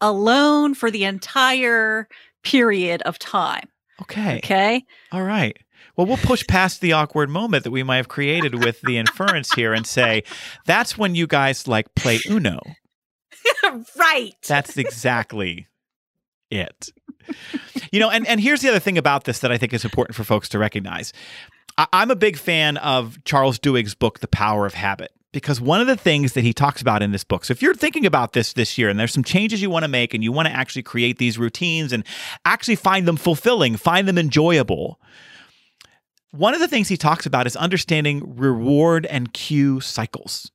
alone 0.00 0.74
for 0.74 0.90
the 0.90 1.04
entire 1.04 2.08
period 2.42 3.02
of 3.02 3.18
time. 3.18 3.68
Okay. 4.00 4.38
Okay. 4.38 4.84
All 5.12 5.22
right. 5.22 5.56
Well, 5.96 6.06
we'll 6.06 6.16
push 6.16 6.46
past 6.46 6.80
the 6.80 6.92
awkward 6.92 7.28
moment 7.28 7.64
that 7.64 7.70
we 7.70 7.82
might 7.82 7.96
have 7.96 8.08
created 8.08 8.64
with 8.64 8.80
the 8.80 8.96
inference 8.96 9.52
here 9.52 9.74
and 9.74 9.86
say 9.86 10.22
that's 10.64 10.96
when 10.96 11.14
you 11.14 11.26
guys 11.26 11.68
like 11.68 11.94
play 11.94 12.18
Uno. 12.28 12.60
right. 13.98 14.34
That's 14.46 14.76
exactly 14.76 15.66
it. 16.50 16.90
You 17.92 18.00
know, 18.00 18.10
and, 18.10 18.26
and 18.26 18.40
here's 18.40 18.62
the 18.62 18.68
other 18.68 18.78
thing 18.78 18.98
about 18.98 19.24
this 19.24 19.40
that 19.40 19.52
I 19.52 19.58
think 19.58 19.74
is 19.74 19.84
important 19.84 20.16
for 20.16 20.24
folks 20.24 20.48
to 20.50 20.58
recognize. 20.58 21.12
I, 21.76 21.86
I'm 21.92 22.10
a 22.10 22.16
big 22.16 22.36
fan 22.36 22.78
of 22.78 23.22
Charles 23.24 23.58
Duhigg's 23.58 23.94
book, 23.94 24.20
The 24.20 24.28
Power 24.28 24.66
of 24.66 24.74
Habit, 24.74 25.12
because 25.32 25.60
one 25.60 25.80
of 25.80 25.86
the 25.86 25.96
things 25.96 26.32
that 26.34 26.42
he 26.42 26.52
talks 26.52 26.80
about 26.80 27.02
in 27.02 27.12
this 27.12 27.24
book. 27.24 27.44
So 27.44 27.52
if 27.52 27.62
you're 27.62 27.74
thinking 27.74 28.06
about 28.06 28.32
this 28.32 28.52
this 28.52 28.78
year 28.78 28.88
and 28.88 28.98
there's 28.98 29.12
some 29.12 29.24
changes 29.24 29.62
you 29.62 29.70
want 29.70 29.84
to 29.84 29.88
make 29.88 30.14
and 30.14 30.22
you 30.22 30.32
want 30.32 30.48
to 30.48 30.54
actually 30.54 30.82
create 30.82 31.18
these 31.18 31.38
routines 31.38 31.92
and 31.92 32.04
actually 32.44 32.76
find 32.76 33.06
them 33.06 33.16
fulfilling, 33.16 33.76
find 33.76 34.08
them 34.08 34.18
enjoyable. 34.18 35.00
One 36.32 36.54
of 36.54 36.60
the 36.60 36.68
things 36.68 36.88
he 36.88 36.96
talks 36.96 37.26
about 37.26 37.46
is 37.46 37.56
understanding 37.56 38.36
reward 38.36 39.04
and 39.06 39.32
cue 39.32 39.80
cycles 39.80 40.50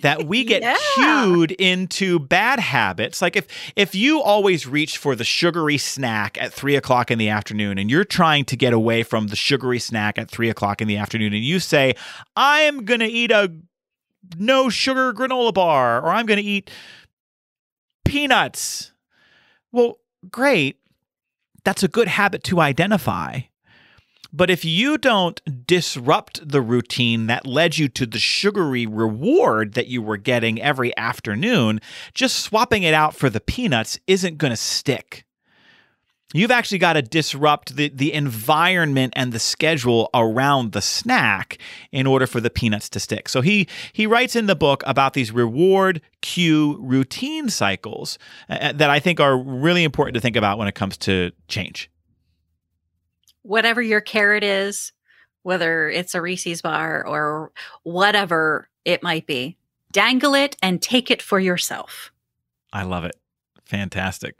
that 0.00 0.24
we 0.26 0.44
get 0.52 0.62
Yeah. 0.62 0.76
cued 0.94 1.50
into 1.52 2.18
bad 2.20 2.60
habits. 2.60 3.20
Like 3.20 3.34
if 3.36 3.46
if 3.74 3.94
you 3.96 4.22
always 4.22 4.66
reach 4.66 4.96
for 4.96 5.16
the 5.16 5.24
sugary 5.24 5.76
snack 5.76 6.38
at 6.40 6.52
three 6.52 6.76
o'clock 6.76 7.10
in 7.10 7.18
the 7.18 7.28
afternoon, 7.28 7.78
and 7.78 7.90
you're 7.90 8.04
trying 8.04 8.44
to 8.46 8.56
get 8.56 8.72
away 8.72 9.02
from 9.02 9.26
the 9.26 9.36
sugary 9.36 9.80
snack 9.80 10.18
at 10.18 10.30
three 10.30 10.48
o'clock 10.48 10.80
in 10.80 10.86
the 10.88 10.96
afternoon, 10.96 11.32
and 11.34 11.42
you 11.44 11.58
say, 11.58 11.94
"I'm 12.36 12.84
gonna 12.84 13.08
eat 13.10 13.32
a 13.32 13.52
no 14.38 14.68
sugar 14.70 15.12
granola 15.12 15.52
bar," 15.52 16.00
or 16.00 16.10
"I'm 16.10 16.26
gonna 16.26 16.40
eat 16.42 16.70
peanuts," 18.04 18.92
well, 19.72 19.98
great. 20.30 20.76
That's 21.64 21.82
a 21.82 21.88
good 21.88 22.06
habit 22.08 22.44
to 22.44 22.60
identify. 22.60 23.40
But 24.32 24.50
if 24.50 24.64
you 24.64 24.98
don't 24.98 25.66
disrupt 25.66 26.48
the 26.48 26.60
routine 26.60 27.26
that 27.26 27.46
led 27.46 27.78
you 27.78 27.88
to 27.88 28.06
the 28.06 28.18
sugary 28.18 28.86
reward 28.86 29.74
that 29.74 29.86
you 29.86 30.02
were 30.02 30.16
getting 30.16 30.60
every 30.60 30.96
afternoon, 30.96 31.80
just 32.14 32.38
swapping 32.38 32.82
it 32.82 32.94
out 32.94 33.14
for 33.14 33.30
the 33.30 33.40
peanuts 33.40 33.98
isn't 34.06 34.38
going 34.38 34.52
to 34.52 34.56
stick. 34.56 35.26
You've 36.34 36.50
actually 36.50 36.78
got 36.78 36.94
to 36.94 37.02
disrupt 37.02 37.76
the, 37.76 37.88
the 37.88 38.12
environment 38.12 39.12
and 39.16 39.32
the 39.32 39.38
schedule 39.38 40.10
around 40.12 40.72
the 40.72 40.82
snack 40.82 41.58
in 41.92 42.06
order 42.06 42.26
for 42.26 42.40
the 42.40 42.50
peanuts 42.50 42.88
to 42.90 43.00
stick. 43.00 43.28
So 43.28 43.42
he 43.42 43.68
he 43.92 44.06
writes 44.06 44.34
in 44.34 44.46
the 44.46 44.56
book 44.56 44.82
about 44.86 45.14
these 45.14 45.30
reward 45.30 46.00
cue 46.22 46.78
routine 46.80 47.48
cycles 47.48 48.18
uh, 48.50 48.72
that 48.72 48.90
I 48.90 48.98
think 48.98 49.20
are 49.20 49.38
really 49.38 49.84
important 49.84 50.14
to 50.14 50.20
think 50.20 50.34
about 50.34 50.58
when 50.58 50.66
it 50.66 50.74
comes 50.74 50.96
to 50.98 51.30
change. 51.46 51.88
Whatever 53.46 53.80
your 53.80 54.00
carrot 54.00 54.44
is, 54.44 54.92
whether 55.42 55.88
it's 55.88 56.14
a 56.14 56.20
Reese's 56.20 56.62
bar 56.62 57.06
or 57.06 57.52
whatever 57.84 58.68
it 58.84 59.02
might 59.02 59.26
be, 59.26 59.56
dangle 59.92 60.34
it 60.34 60.56
and 60.62 60.82
take 60.82 61.10
it 61.10 61.22
for 61.22 61.38
yourself. 61.38 62.12
I 62.72 62.82
love 62.82 63.04
it. 63.04 63.16
Fantastic. 63.64 64.34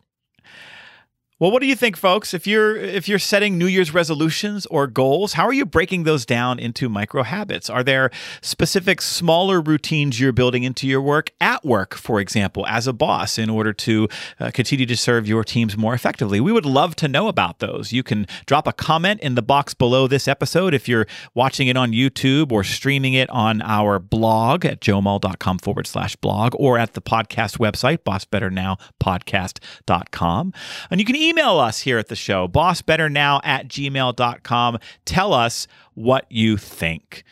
Well, 1.38 1.50
what 1.50 1.60
do 1.60 1.66
you 1.66 1.76
think, 1.76 1.98
folks? 1.98 2.32
If 2.32 2.46
you're 2.46 2.78
if 2.78 3.10
you're 3.10 3.18
setting 3.18 3.58
New 3.58 3.66
Year's 3.66 3.92
resolutions 3.92 4.64
or 4.66 4.86
goals, 4.86 5.34
how 5.34 5.46
are 5.46 5.52
you 5.52 5.66
breaking 5.66 6.04
those 6.04 6.24
down 6.24 6.58
into 6.58 6.88
micro 6.88 7.24
habits? 7.24 7.68
Are 7.68 7.84
there 7.84 8.10
specific 8.40 9.02
smaller 9.02 9.60
routines 9.60 10.18
you're 10.18 10.32
building 10.32 10.62
into 10.62 10.88
your 10.88 11.02
work 11.02 11.32
at 11.38 11.62
work, 11.62 11.94
for 11.94 12.20
example, 12.20 12.66
as 12.66 12.86
a 12.86 12.94
boss, 12.94 13.36
in 13.36 13.50
order 13.50 13.74
to 13.74 14.08
uh, 14.40 14.50
continue 14.50 14.86
to 14.86 14.96
serve 14.96 15.28
your 15.28 15.44
teams 15.44 15.76
more 15.76 15.92
effectively? 15.92 16.40
We 16.40 16.52
would 16.52 16.64
love 16.64 16.96
to 16.96 17.06
know 17.06 17.28
about 17.28 17.58
those. 17.58 17.92
You 17.92 18.02
can 18.02 18.26
drop 18.46 18.66
a 18.66 18.72
comment 18.72 19.20
in 19.20 19.34
the 19.34 19.42
box 19.42 19.74
below 19.74 20.08
this 20.08 20.26
episode 20.26 20.72
if 20.72 20.88
you're 20.88 21.06
watching 21.34 21.68
it 21.68 21.76
on 21.76 21.92
YouTube 21.92 22.50
or 22.50 22.64
streaming 22.64 23.12
it 23.12 23.28
on 23.28 23.60
our 23.60 23.98
blog 23.98 24.64
at 24.64 24.80
joemull.com 24.80 25.58
forward 25.58 25.86
slash 25.86 26.16
blog 26.16 26.54
or 26.54 26.78
at 26.78 26.94
the 26.94 27.02
podcast 27.02 27.58
website, 27.58 27.98
bossbetternowpodcast.com. 27.98 30.54
And 30.90 30.98
you 30.98 31.04
can 31.04 31.25
email 31.28 31.58
us 31.58 31.80
here 31.80 31.98
at 31.98 32.08
the 32.08 32.16
show, 32.16 32.48
bossbetternow 32.48 33.40
at 33.44 33.68
gmail.com. 33.68 34.78
Tell 35.04 35.32
us 35.32 35.66
what 35.94 36.26
you 36.30 36.56
think. 36.56 37.24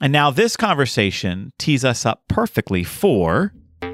And 0.00 0.12
now 0.12 0.30
this 0.30 0.56
conversation 0.56 1.52
tees 1.58 1.84
us 1.84 2.06
up 2.06 2.22
perfectly 2.28 2.84
for 2.84 3.52
the 3.80 3.88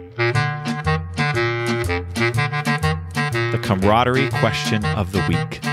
camaraderie 3.63 4.29
question 4.31 4.85
of 4.85 5.13
the 5.13 5.25
week. 5.29 5.64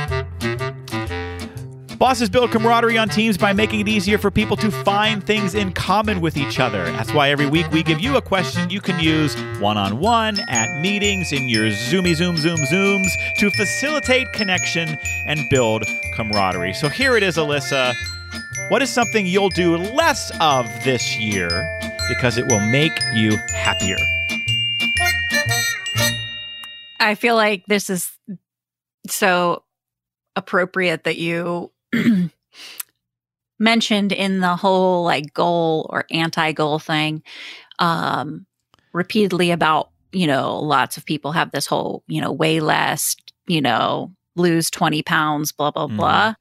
Bosses 2.02 2.32
build 2.32 2.50
camaraderie 2.50 2.98
on 2.98 3.10
teams 3.10 3.38
by 3.38 3.54
making 3.54 3.82
it 3.82 3.88
easier 3.88 4.18
for 4.18 4.32
people 4.32 4.58
to 4.58 4.72
find 4.72 5.24
things 5.24 5.54
in 5.54 5.72
common 5.72 6.20
with 6.20 6.36
each 6.36 6.60
other. 6.60 6.84
That's 6.94 7.14
why 7.14 7.30
every 7.30 7.46
week 7.46 7.70
we 7.70 7.84
give 7.84 8.00
you 8.00 8.18
a 8.18 8.22
question 8.24 8.72
you 8.72 8.82
can 8.82 9.00
use 9.00 9.36
one 9.60 9.78
on 9.78 10.00
one, 10.00 10.40
at 10.50 10.82
meetings, 10.82 11.32
in 11.32 11.48
your 11.48 11.68
Zoomy 11.68 12.16
Zoom 12.16 12.38
Zoom 12.38 12.58
Zooms 12.58 13.12
to 13.38 13.52
facilitate 13.52 14.34
connection 14.34 14.98
and 15.28 15.48
build 15.52 15.84
camaraderie. 16.16 16.74
So 16.74 16.90
here 16.90 17.18
it 17.18 17.22
is, 17.22 17.38
Alyssa. 17.38 17.94
What 18.70 18.82
is 18.82 18.90
something 18.92 19.28
you'll 19.28 19.50
do 19.50 19.78
less 19.78 20.32
of 20.42 20.66
this 20.84 21.20
year 21.20 21.50
because 22.10 22.40
it 22.40 22.48
will 22.48 22.66
make 22.72 23.00
you 23.14 23.38
happier? 23.54 24.00
I 27.00 27.14
feel 27.14 27.36
like 27.36 27.68
this 27.68 27.92
is 27.92 28.12
so 29.06 29.66
appropriate 30.36 31.04
that 31.04 31.20
you 31.20 31.72
mentioned 33.60 34.12
in 34.12 34.40
the 34.40 34.56
whole 34.56 35.04
like 35.04 35.34
goal 35.34 35.88
or 35.92 36.06
anti-goal 36.12 36.80
thing 36.80 37.22
um 37.80 38.46
repeatedly 38.94 39.52
about 39.52 39.90
you 40.12 40.26
know 40.26 40.58
lots 40.60 40.98
of 40.98 41.06
people 41.06 41.32
have 41.32 41.52
this 41.52 41.68
whole 41.68 42.04
you 42.08 42.20
know 42.20 42.32
weigh 42.32 42.60
less 42.60 43.16
you 43.48 43.62
know 43.62 44.12
lose 44.36 44.70
20 44.72 45.04
pounds 45.04 45.52
blah 45.52 45.70
blah 45.72 45.88
Mhm. 45.88 45.98
blah 45.98 46.34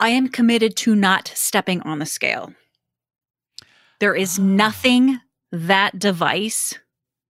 i 0.00 0.08
am 0.08 0.28
committed 0.28 0.74
to 0.76 0.94
not 0.94 1.28
stepping 1.34 1.82
on 1.82 1.98
the 1.98 2.06
scale 2.06 2.54
there 4.00 4.14
is 4.14 4.38
Ah. 4.38 4.42
nothing 4.42 5.20
that 5.52 5.98
device 5.98 6.74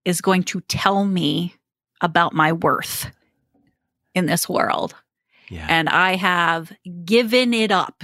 is 0.05 0.21
going 0.21 0.45
to 0.45 0.61
tell 0.63 1.05
me 1.05 1.57
about 2.01 2.33
my 2.35 2.53
worth 2.53 3.11
in 4.15 4.27
this 4.27 4.49
world 4.49 4.95
Yeah. 5.49 5.67
and 5.69 5.89
I 5.89 6.17
have 6.17 6.73
given 7.05 7.55
it 7.55 7.71
up. 7.71 8.03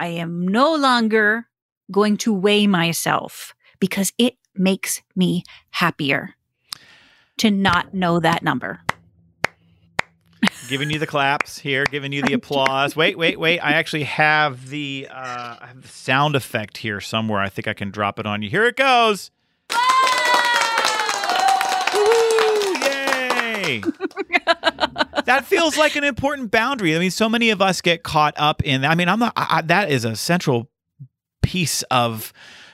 I 0.00 0.06
am 0.08 0.46
no 0.48 0.74
longer 0.74 1.46
going 1.90 2.16
to 2.18 2.32
weigh 2.32 2.66
myself 2.66 3.54
because 3.78 4.12
it 4.18 4.36
makes 4.54 5.02
me 5.14 5.44
happier 5.70 6.34
to 7.38 7.50
not 7.50 7.92
know 7.94 8.20
that 8.20 8.42
number. 8.42 8.80
giving 10.68 10.90
you 10.90 10.98
the 10.98 11.06
claps 11.06 11.58
here, 11.58 11.84
giving 11.84 12.12
you 12.12 12.22
the 12.22 12.32
applause. 12.32 12.96
Wait, 12.96 13.16
wait, 13.18 13.38
wait. 13.38 13.60
I 13.60 13.72
actually 13.74 14.04
have 14.04 14.68
the 14.70 15.08
uh, 15.10 15.56
I 15.60 15.66
have 15.68 15.82
the 15.82 15.88
sound 15.88 16.34
effect 16.36 16.78
here 16.78 17.00
somewhere. 17.00 17.40
I 17.40 17.48
think 17.48 17.68
I 17.68 17.74
can 17.74 17.90
drop 17.90 18.18
it 18.18 18.26
on 18.26 18.42
you. 18.42 18.50
Here 18.50 18.64
it 18.64 18.76
goes. 18.76 19.30
Yay! 22.82 23.82
that 25.24 25.44
feels 25.44 25.76
like 25.76 25.96
an 25.96 26.04
important 26.04 26.50
boundary. 26.50 26.94
I 26.96 26.98
mean, 26.98 27.10
so 27.10 27.28
many 27.28 27.50
of 27.50 27.62
us 27.62 27.80
get 27.80 28.02
caught 28.02 28.34
up 28.36 28.62
in. 28.62 28.84
I 28.84 28.94
mean, 28.94 29.08
I'm 29.08 29.18
not. 29.18 29.32
I, 29.36 29.62
that 29.62 29.90
is 29.90 30.04
a 30.04 30.16
central 30.16 30.70
piece 31.42 31.82
of 31.84 32.32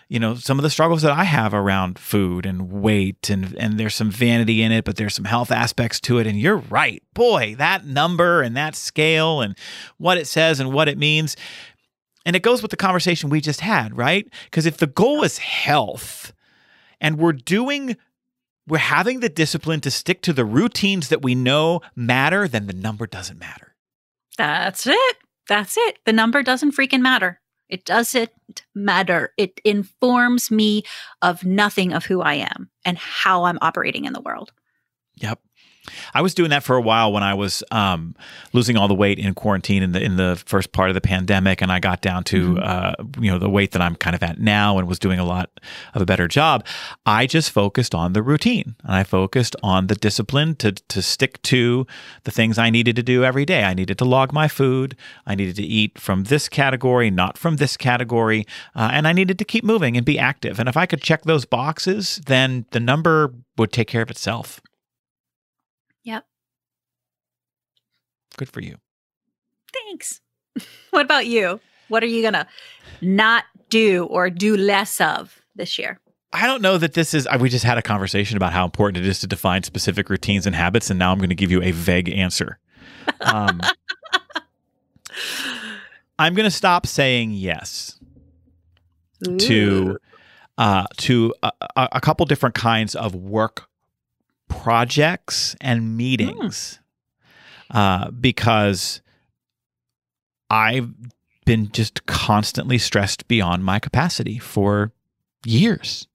you 0.09 0.19
know 0.19 0.35
some 0.35 0.59
of 0.59 0.63
the 0.63 0.71
struggles 0.71 1.03
that 1.03 1.13
I 1.13 1.25
have 1.25 1.55
around 1.55 1.99
food 1.99 2.47
and 2.47 2.71
weight 2.71 3.31
and 3.31 3.55
and 3.59 3.79
there's 3.79 3.95
some 3.95 4.11
vanity 4.11 4.63
in 4.63 4.73
it 4.73 4.85
but 4.85 4.97
there's 4.97 5.15
some 5.15 5.25
health 5.25 5.51
aspects 5.51 6.01
to 6.03 6.19
it 6.19 6.27
and 6.27 6.39
you're 6.39 6.57
right 6.57 7.03
boy 7.15 7.55
that 7.59 7.85
number 7.85 8.43
and 8.43 8.57
that 8.57 8.75
scale 8.75 9.41
and 9.41 9.57
what 9.97 10.19
it 10.19 10.27
says 10.27 10.61
and 10.61 10.73
what 10.73 10.89
it 10.89 10.99
means 10.99 11.37
and 12.25 12.37
it 12.37 12.43
goes 12.43 12.63
with 12.63 12.71
the 12.71 12.77
conversation 12.77 13.31
we 13.31 13.41
just 13.41 13.61
had 13.61 13.97
right 13.97 14.29
because 14.45 14.67
if 14.67 14.79
the 14.79 14.87
goal 14.87 15.23
is 15.23 15.39
health 15.39 16.33
and 17.01 17.19
we're 17.19 17.33
doing 17.33 17.97
we're 18.69 18.79
having 18.79 19.21
the 19.21 19.29
discipline 19.29 19.81
to 19.81 19.91
stick 19.91 20.21
to 20.23 20.33
the 20.33 20.45
routines 20.45 21.09
that 21.09 21.23
we 21.23 21.35
know 21.35 21.81
matter 21.97 22.47
then 22.47 22.67
the 22.67 22.73
number 22.73 23.07
doesn't 23.07 23.39
matter 23.39 23.75
That's 24.39 24.87
it. 24.87 25.17
That's 25.49 25.77
it. 25.77 25.99
The 26.07 26.13
number 26.13 26.43
doesn't 26.43 26.77
freaking 26.77 27.01
matter. 27.01 27.41
It 27.69 27.85
doesn't 27.85 28.31
matter. 28.75 29.35
It 29.37 29.61
informs 29.65 30.51
me 30.51 30.85
of 31.21 31.45
nothing 31.45 31.93
of 31.93 32.07
who 32.07 32.23
I 32.23 32.35
am 32.35 32.71
and 32.85 32.97
how 32.97 33.45
I'm 33.45 33.59
operating 33.61 34.05
in 34.05 34.13
the 34.13 34.21
world. 34.21 34.53
Yep. 35.17 35.41
I 36.15 36.21
was 36.23 36.35
doing 36.35 36.51
that 36.51 36.63
for 36.63 36.77
a 36.77 36.81
while 36.83 37.13
when 37.13 37.23
I 37.23 37.35
was 37.35 37.63
um, 37.71 38.15
losing 38.53 38.77
all 38.77 38.89
the 38.89 38.95
weight 38.95 39.19
in 39.19 39.35
quarantine 39.35 39.83
in 39.83 39.93
the 39.93 40.03
in 40.03 40.17
the 40.17 40.41
first 40.47 40.73
part 40.73 40.91
of 40.91 40.95
the 40.95 41.01
pandemic, 41.01 41.63
and 41.63 41.73
I 41.73 41.81
got 41.81 42.01
down 42.03 42.25
to 42.25 42.55
Mhm. 42.55 42.67
uh, 42.67 42.93
you 43.21 43.31
know 43.31 43.39
the 43.39 43.49
weight 43.49 43.73
that 43.73 43.83
I'm 43.83 43.95
kind 43.97 44.15
of 44.15 44.23
at 44.23 44.39
now, 44.39 44.79
and 44.79 44.87
was 44.87 44.99
doing 44.99 45.19
a 45.19 45.25
lot 45.25 45.51
of 45.95 46.03
a 46.03 46.07
better 46.07 46.29
job. 46.29 46.65
I 47.07 47.27
just 47.27 47.51
focused 47.51 47.95
on 47.95 48.13
the 48.13 48.23
routine, 48.23 48.75
and 48.85 48.95
I 48.95 49.03
focused 49.05 49.57
on 49.63 49.87
the 49.87 49.95
discipline 49.95 50.57
to 50.57 50.73
to 50.73 51.03
stick 51.03 51.41
to 51.43 51.87
the 52.25 52.31
things 52.31 52.59
I 52.59 52.71
needed 52.71 52.97
to 52.97 53.03
do 53.03 53.25
every 53.25 53.45
day. 53.45 53.65
I 53.65 53.75
needed 53.75 53.99
to 53.99 54.05
log 54.05 54.33
my 54.33 54.49
food. 54.49 54.97
I 55.27 55.35
needed 55.35 55.57
to 55.57 55.63
eat 55.65 55.99
from 55.99 56.25
this 56.25 56.49
category, 56.49 57.11
not 57.11 57.39
from 57.39 57.57
this 57.57 57.77
category, 57.77 58.47
uh, 58.77 58.91
and 58.93 59.09
I 59.09 59.13
needed 59.13 59.39
to 59.39 59.45
keep 59.45 59.65
moving 59.65 59.97
and 59.97 60.05
be 60.05 60.19
active. 60.19 60.59
And 60.59 60.69
if 60.69 60.77
I 60.77 60.87
could 60.87 61.01
check 61.03 61.23
those 61.25 61.45
boxes, 61.47 62.21
then 62.27 62.67
the 62.73 62.81
number 62.81 63.33
would 63.57 63.73
take 63.73 63.89
care 63.89 64.03
of 64.03 64.11
itself. 64.11 64.61
Yep. 66.09 66.25
Good 68.39 68.49
for 68.49 68.63
you. 68.63 68.77
Thanks. 69.75 70.23
what 70.91 71.05
about 71.05 71.27
you? 71.27 71.61
What 71.89 72.03
are 72.03 72.07
you 72.07 72.23
going 72.23 72.33
to 72.33 72.47
not 73.03 73.45
do 73.69 74.07
or 74.07 74.31
do 74.31 74.57
less 74.57 75.03
of 75.03 75.43
this 75.55 75.79
year? 75.79 76.01
I 76.33 76.47
don't 76.47 76.63
know 76.63 76.79
that 76.79 76.95
this 76.95 77.13
is. 77.13 77.29
We 77.39 77.51
just 77.51 77.67
had 77.67 77.77
a 77.77 77.83
conversation 77.83 78.39
about 78.39 78.55
how 78.55 78.65
important 78.65 79.05
it 79.05 79.07
is 79.07 79.21
to 79.21 79.27
define 79.27 79.65
specific 79.65 80.09
routines 80.09 80.47
and 80.47 80.57
habits, 80.57 80.89
and 80.89 80.99
now 80.99 81.13
I'm 81.13 81.19
going 81.19 81.29
to 81.29 81.35
give 81.35 81.51
you 81.51 81.63
a 81.63 81.73
vague 81.73 82.09
answer. 82.09 82.59
Um, 83.21 83.61
I'm 86.19 86.33
going 86.33 86.45
to 86.45 86.51
stop 86.51 86.87
saying 86.87 87.33
yes 87.33 87.99
to 89.41 89.99
uh, 90.57 90.87
to 90.99 91.35
a 91.43 91.53
a 91.77 92.01
couple 92.01 92.25
different 92.25 92.55
kinds 92.55 92.95
of 92.95 93.15
work 93.15 93.69
projects 94.49 95.55
and 95.61 95.97
meetings 95.97 96.79
uh, 97.71 98.11
because 98.11 99.01
I've 100.51 100.91
been 101.45 101.71
just 101.73 102.07
constantly 102.07 102.79
stressed 102.79 103.29
beyond 103.29 103.65
my 103.65 103.79
capacity 103.79 104.39
for 104.39 104.93
years, 105.45 106.07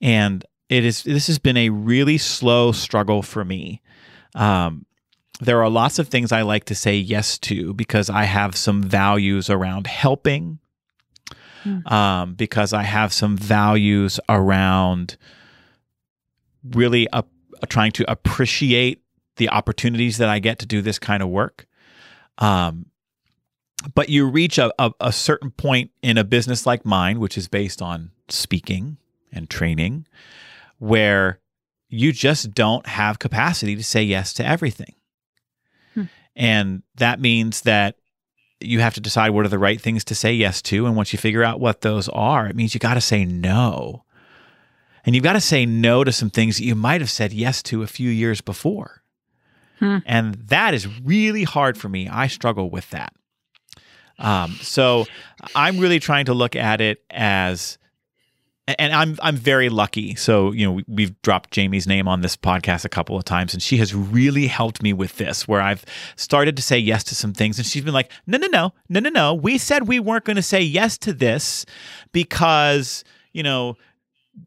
and 0.00 0.44
it 0.68 0.84
is 0.84 1.02
this 1.02 1.26
has 1.26 1.38
been 1.38 1.56
a 1.56 1.70
really 1.70 2.18
slow 2.18 2.72
struggle 2.72 3.22
for 3.22 3.44
me. 3.44 3.80
Um, 4.34 4.84
there 5.40 5.62
are 5.62 5.70
lots 5.70 5.98
of 5.98 6.08
things 6.08 6.32
I 6.32 6.42
like 6.42 6.64
to 6.64 6.74
say 6.74 6.96
yes 6.96 7.38
to 7.40 7.72
because 7.74 8.10
I 8.10 8.24
have 8.24 8.56
some 8.56 8.82
values 8.82 9.48
around 9.48 9.86
helping, 9.86 10.58
Hmm. 11.64 11.86
um, 11.88 12.34
because 12.34 12.72
I 12.72 12.82
have 12.84 13.12
some 13.12 13.36
values 13.36 14.20
around 14.28 15.16
really 16.64 17.08
up, 17.10 17.28
trying 17.66 17.92
to 17.92 18.10
appreciate 18.10 19.02
the 19.36 19.48
opportunities 19.48 20.18
that 20.18 20.28
I 20.28 20.38
get 20.38 20.58
to 20.60 20.66
do 20.66 20.82
this 20.82 20.98
kind 20.98 21.22
of 21.22 21.28
work. 21.28 21.66
Um, 22.38 22.86
but 23.94 24.08
you 24.08 24.26
reach 24.26 24.58
a, 24.58 24.72
a, 24.78 24.92
a 25.00 25.12
certain 25.12 25.50
point 25.50 25.90
in 26.02 26.18
a 26.18 26.24
business 26.24 26.66
like 26.66 26.84
mine, 26.84 27.20
which 27.20 27.38
is 27.38 27.48
based 27.48 27.80
on 27.80 28.10
speaking 28.28 28.96
and 29.32 29.48
training, 29.48 30.06
where 30.78 31.40
you 31.88 32.12
just 32.12 32.52
don't 32.52 32.86
have 32.86 33.18
capacity 33.18 33.76
to 33.76 33.84
say 33.84 34.02
yes 34.02 34.32
to 34.34 34.46
everything. 34.46 34.94
Hmm. 35.94 36.04
And 36.36 36.82
that 36.96 37.20
means 37.20 37.62
that 37.62 37.96
you 38.60 38.80
have 38.80 38.94
to 38.94 39.00
decide 39.00 39.30
what 39.30 39.46
are 39.46 39.50
the 39.50 39.58
right 39.58 39.80
things 39.80 40.04
to 40.04 40.14
say 40.14 40.32
yes 40.32 40.60
to. 40.62 40.86
And 40.86 40.96
once 40.96 41.12
you 41.12 41.18
figure 41.18 41.44
out 41.44 41.60
what 41.60 41.82
those 41.82 42.08
are, 42.08 42.48
it 42.48 42.56
means 42.56 42.74
you 42.74 42.80
got 42.80 42.94
to 42.94 43.00
say 43.00 43.24
no. 43.24 44.04
And 45.04 45.14
you've 45.14 45.24
got 45.24 45.34
to 45.34 45.40
say 45.40 45.66
no 45.66 46.04
to 46.04 46.12
some 46.12 46.30
things 46.30 46.56
that 46.56 46.64
you 46.64 46.74
might 46.74 47.00
have 47.00 47.10
said 47.10 47.32
yes 47.32 47.62
to 47.64 47.82
a 47.82 47.86
few 47.86 48.10
years 48.10 48.40
before. 48.40 49.02
Hmm. 49.78 49.98
And 50.06 50.34
that 50.34 50.74
is 50.74 51.00
really 51.00 51.44
hard 51.44 51.78
for 51.78 51.88
me. 51.88 52.08
I 52.08 52.26
struggle 52.26 52.70
with 52.70 52.90
that. 52.90 53.12
Um, 54.18 54.52
so 54.60 55.06
I'm 55.54 55.78
really 55.78 56.00
trying 56.00 56.24
to 56.26 56.34
look 56.34 56.56
at 56.56 56.80
it 56.80 57.04
as 57.10 57.78
and 58.76 58.92
I'm 58.92 59.16
I'm 59.22 59.36
very 59.36 59.70
lucky. 59.70 60.14
So 60.16 60.52
you 60.52 60.66
know 60.66 60.72
we, 60.72 60.84
we've 60.86 61.22
dropped 61.22 61.50
Jamie's 61.50 61.86
name 61.86 62.06
on 62.06 62.20
this 62.20 62.36
podcast 62.36 62.84
a 62.84 62.88
couple 62.88 63.16
of 63.16 63.24
times, 63.24 63.54
and 63.54 63.62
she 63.62 63.78
has 63.78 63.94
really 63.94 64.46
helped 64.46 64.82
me 64.82 64.92
with 64.92 65.16
this. 65.16 65.48
Where 65.48 65.60
I've 65.60 65.84
started 66.16 66.56
to 66.56 66.62
say 66.62 66.78
yes 66.78 67.02
to 67.04 67.14
some 67.14 67.32
things, 67.32 67.58
and 67.58 67.66
she's 67.66 67.84
been 67.84 67.94
like, 67.94 68.12
"No, 68.26 68.36
no, 68.36 68.48
no, 68.48 68.74
no, 68.88 69.00
no, 69.00 69.08
no. 69.08 69.34
We 69.34 69.56
said 69.56 69.88
we 69.88 70.00
weren't 70.00 70.24
going 70.24 70.36
to 70.36 70.42
say 70.42 70.60
yes 70.60 70.98
to 70.98 71.12
this 71.12 71.64
because 72.12 73.04
you 73.32 73.42
know." 73.42 73.76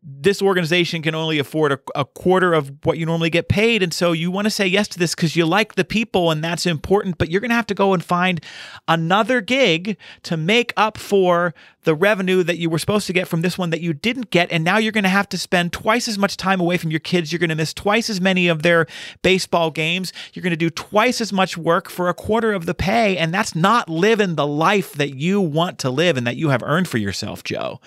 This 0.04 0.42
organization 0.42 1.02
can 1.02 1.16
only 1.16 1.40
afford 1.40 1.72
a, 1.72 1.80
a 1.96 2.06
quarter 2.06 2.54
of 2.54 2.72
what 2.84 2.98
you 2.98 3.06
normally 3.06 3.30
get 3.30 3.50
paid. 3.50 3.84
And 3.84 3.94
so 3.94 4.12
you 4.12 4.32
want 4.32 4.46
to 4.46 4.52
say 4.52 4.68
yes 4.68 4.88
to 4.90 5.00
this 5.00 5.16
because 5.16 5.36
you 5.36 5.46
like 5.46 5.76
the 5.76 5.84
people 5.84 6.32
and 6.32 6.44
that's 6.44 6.66
important, 6.66 7.18
but 7.18 7.30
you're 7.30 7.42
going 7.42 7.50
to 7.50 7.56
have 7.56 7.68
to 7.68 7.74
go 7.74 7.94
and 7.94 8.04
find 8.04 8.42
another 8.88 9.42
gig 9.42 9.98
to 10.24 10.38
make 10.38 10.74
up 10.78 10.98
for 10.98 11.54
the 11.84 11.96
revenue 11.96 12.44
that 12.44 12.58
you 12.58 12.70
were 12.70 12.78
supposed 12.78 13.08
to 13.08 13.14
get 13.14 13.28
from 13.28 13.42
this 13.42 13.58
one 13.58 13.72
that 13.72 13.82
you 13.82 13.94
didn't 13.94 14.30
get. 14.30 14.52
And 14.52 14.64
now 14.64 14.78
you're 14.78 14.92
going 14.92 15.04
to 15.04 15.10
have 15.10 15.30
to 15.30 15.38
spend 15.38 15.74
twice 15.74 16.08
as 16.08 16.18
much 16.18 16.38
time 16.38 16.60
away 16.60 16.78
from 16.78 16.92
your 16.92 17.00
kids. 17.00 17.32
You're 17.32 17.40
going 17.40 17.50
to 17.50 17.56
miss 17.56 17.74
twice 17.74 18.10
as 18.10 18.22
many 18.22 18.48
of 18.48 18.62
their 18.62 18.86
baseball 19.24 19.72
games. 19.72 20.14
You're 20.34 20.44
going 20.44 20.52
to 20.52 20.58
do 20.58 20.70
twice 20.70 21.22
as 21.22 21.34
much 21.34 21.58
work 21.58 21.90
for 21.90 22.10
a 22.10 22.14
quarter 22.14 22.54
of 22.54 22.66
the 22.66 22.76
pay. 22.76 23.18
And 23.18 23.34
that's 23.34 23.56
not 23.56 23.90
living 23.90 24.36
the 24.36 24.48
life 24.48 24.94
that 24.94 25.16
you 25.16 25.42
want 25.42 25.80
to 25.80 25.90
live 25.90 26.18
and 26.18 26.28
that 26.28 26.38
you 26.38 26.50
have 26.50 26.64
earned 26.64 26.88
for 26.88 26.98
yourself, 26.98 27.44
Joe. 27.44 27.80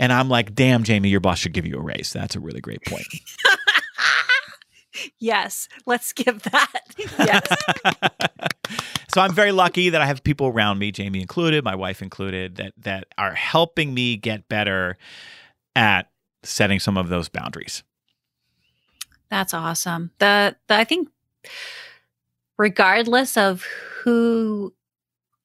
And 0.00 0.14
I'm 0.14 0.30
like, 0.30 0.54
damn, 0.54 0.82
Jamie, 0.82 1.10
your 1.10 1.20
boss 1.20 1.38
should 1.38 1.52
give 1.52 1.66
you 1.66 1.76
a 1.76 1.82
raise. 1.82 2.10
That's 2.12 2.34
a 2.34 2.40
really 2.40 2.60
great 2.60 2.82
point. 2.86 3.06
Yes, 5.18 5.68
let's 5.86 6.12
give 6.12 6.42
that. 6.42 6.82
yes. 6.98 7.46
so 9.14 9.20
I'm 9.20 9.32
very 9.32 9.52
lucky 9.52 9.90
that 9.90 10.02
I 10.02 10.06
have 10.06 10.22
people 10.22 10.48
around 10.48 10.78
me, 10.78 10.92
Jamie 10.92 11.20
included, 11.20 11.64
my 11.64 11.74
wife 11.74 12.02
included, 12.02 12.56
that 12.56 12.74
that 12.78 13.06
are 13.16 13.32
helping 13.32 13.94
me 13.94 14.16
get 14.16 14.48
better 14.48 14.98
at 15.74 16.10
setting 16.42 16.80
some 16.80 16.98
of 16.98 17.08
those 17.08 17.28
boundaries. 17.28 17.82
That's 19.30 19.54
awesome. 19.54 20.10
The, 20.18 20.56
the 20.66 20.74
I 20.74 20.84
think 20.84 21.08
regardless 22.58 23.36
of 23.36 23.62
who 24.02 24.74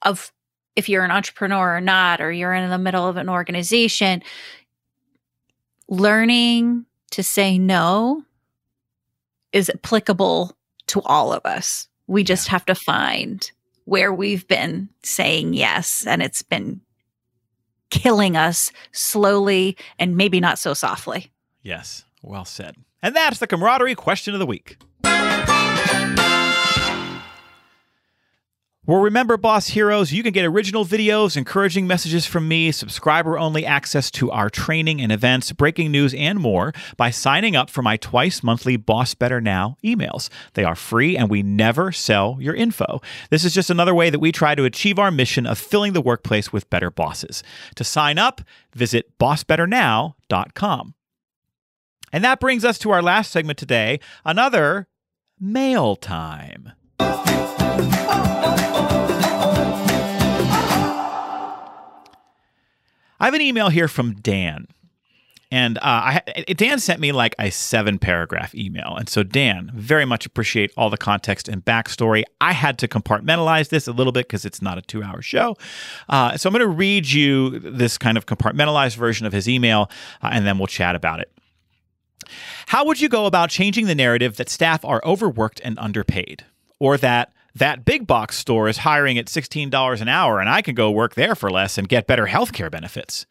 of 0.02 0.34
if 0.76 0.90
you're 0.90 1.04
an 1.04 1.12
entrepreneur 1.12 1.78
or 1.78 1.82
not 1.82 2.22
or 2.22 2.32
you're 2.32 2.54
in 2.54 2.70
the 2.70 2.78
middle 2.78 3.08
of 3.08 3.18
an 3.18 3.30
organization 3.30 4.22
learning 5.88 6.86
to 7.12 7.24
say 7.24 7.58
no 7.58 8.24
is 9.52 9.70
applicable 9.70 10.56
to 10.88 11.02
all 11.02 11.32
of 11.32 11.46
us. 11.46 11.88
We 12.08 12.24
just 12.24 12.48
have 12.50 12.66
to 12.66 12.76
find 12.76 13.50
where 13.86 14.14
we've 14.14 14.48
been 14.48 14.90
saying 15.04 15.54
yes 15.54 16.06
and 16.06 16.22
it's 16.22 16.42
been 16.42 16.82
killing 17.90 18.36
us 18.36 18.72
slowly 18.92 19.78
and 20.00 20.18
maybe 20.18 20.40
not 20.40 20.60
so 20.60 20.74
softly. 20.74 21.32
Yes, 21.62 22.04
well 22.22 22.46
said. 22.46 22.76
And 23.02 23.16
that's 23.16 23.40
the 23.40 23.48
camaraderie 23.48 23.96
question 23.96 24.34
of 24.34 24.40
the 24.40 24.46
week. 24.46 24.78
Well, 28.88 29.02
remember, 29.02 29.36
Boss 29.36 29.70
Heroes, 29.70 30.14
you 30.14 30.22
can 30.22 30.32
get 30.32 30.46
original 30.46 30.86
videos, 30.86 31.36
encouraging 31.36 31.88
messages 31.88 32.28
from 32.28 32.48
me, 32.48 32.72
subscriber 32.72 33.36
only 33.36 33.66
access 33.66 34.12
to 34.12 34.30
our 34.30 34.48
training 34.48 35.02
and 35.02 35.12
events, 35.12 35.52
breaking 35.54 35.92
news, 35.92 36.14
and 36.14 36.40
more 36.40 36.72
by 36.96 37.10
signing 37.10 37.56
up 37.56 37.72
for 37.72 37.82
my 37.82 37.98
twice 37.98 38.44
monthly 38.44 38.78
Boss 38.78 39.16
Better 39.16 39.42
Now 39.42 39.78
emails. 39.84 40.30
They 40.54 40.64
are 40.64 40.76
free 40.76 41.18
and 41.18 41.32
we 41.32 41.42
never 41.42 41.92
sell 41.92 42.38
your 42.40 42.54
info. 42.54 43.02
This 43.32 43.44
is 43.44 43.56
just 43.56 43.72
another 43.72 43.96
way 43.96 44.12
that 44.12 44.20
we 44.20 44.32
try 44.32 44.54
to 44.54 44.66
achieve 44.66 45.00
our 45.00 45.10
mission 45.10 45.48
of 45.48 45.58
filling 45.58 45.94
the 45.94 46.02
workplace 46.02 46.54
with 46.54 46.70
better 46.70 46.92
bosses. 46.92 47.42
To 47.78 47.84
sign 47.84 48.20
up, 48.20 48.42
visit 48.76 49.18
bossbetternow.com. 49.18 50.94
And 52.14 52.24
that 52.24 52.40
brings 52.40 52.64
us 52.64 52.78
to 52.80 52.92
our 52.92 53.02
last 53.02 53.32
segment 53.32 53.58
today 53.58 54.00
another 54.24 54.88
mail 55.40 55.96
time. 55.96 56.74
I 63.20 63.26
have 63.26 63.34
an 63.34 63.42
email 63.42 63.70
here 63.70 63.88
from 63.88 64.16
Dan. 64.16 64.68
And 65.52 65.78
uh, 65.78 65.82
I, 65.84 66.22
Dan 66.48 66.80
sent 66.80 67.00
me 67.00 67.12
like 67.12 67.36
a 67.40 67.50
seven 67.52 68.00
paragraph 68.00 68.54
email. 68.56 68.96
And 68.98 69.08
so, 69.08 69.24
Dan, 69.24 69.72
very 69.74 70.04
much 70.04 70.26
appreciate 70.26 70.72
all 70.76 70.90
the 70.90 70.98
context 70.98 71.48
and 71.48 71.64
backstory. 71.64 72.24
I 72.42 72.52
had 72.52 72.78
to 72.80 72.88
compartmentalize 72.88 73.70
this 73.70 73.88
a 73.88 73.92
little 73.92 74.12
bit 74.12 74.28
because 74.28 74.44
it's 74.44 74.62
not 74.62 74.78
a 74.78 74.82
two 74.82 75.04
hour 75.04 75.22
show. 75.22 75.56
Uh, 76.10 76.36
so, 76.36 76.50
I'm 76.50 76.54
going 76.54 76.62
to 76.62 76.68
read 76.68 77.08
you 77.08 77.60
this 77.60 77.98
kind 77.98 78.18
of 78.18 78.26
compartmentalized 78.26 78.96
version 78.96 79.28
of 79.28 79.34
his 79.34 79.48
email, 79.48 79.90
uh, 80.22 80.30
and 80.34 80.48
then 80.48 80.58
we'll 80.58 80.68
chat 80.68 80.96
about 80.96 81.20
it. 81.20 81.32
How 82.66 82.84
would 82.86 83.00
you 83.00 83.08
go 83.08 83.28
about 83.28 83.50
changing 83.50 83.86
the 83.86 83.96
narrative 83.96 84.38
that 84.38 84.50
staff 84.50 84.84
are 84.84 85.02
overworked 85.06 85.62
and 85.64 85.78
underpaid? 85.78 86.44
Or 86.80 86.98
that 86.98 87.32
that 87.56 87.86
big 87.86 88.06
box 88.06 88.38
store 88.38 88.68
is 88.68 88.80
hiring 88.80 89.18
at 89.18 89.28
$16 89.28 90.02
an 90.02 90.08
hour 90.08 90.40
and 90.40 90.50
I 90.50 90.62
can 90.62 90.76
go 90.76 90.92
work 90.92 91.16
there 91.16 91.36
for 91.36 91.50
less 91.50 91.78
and 91.78 91.90
get 91.90 92.08
better 92.08 92.28
healthcare 92.28 92.70
benefits? 92.70 93.26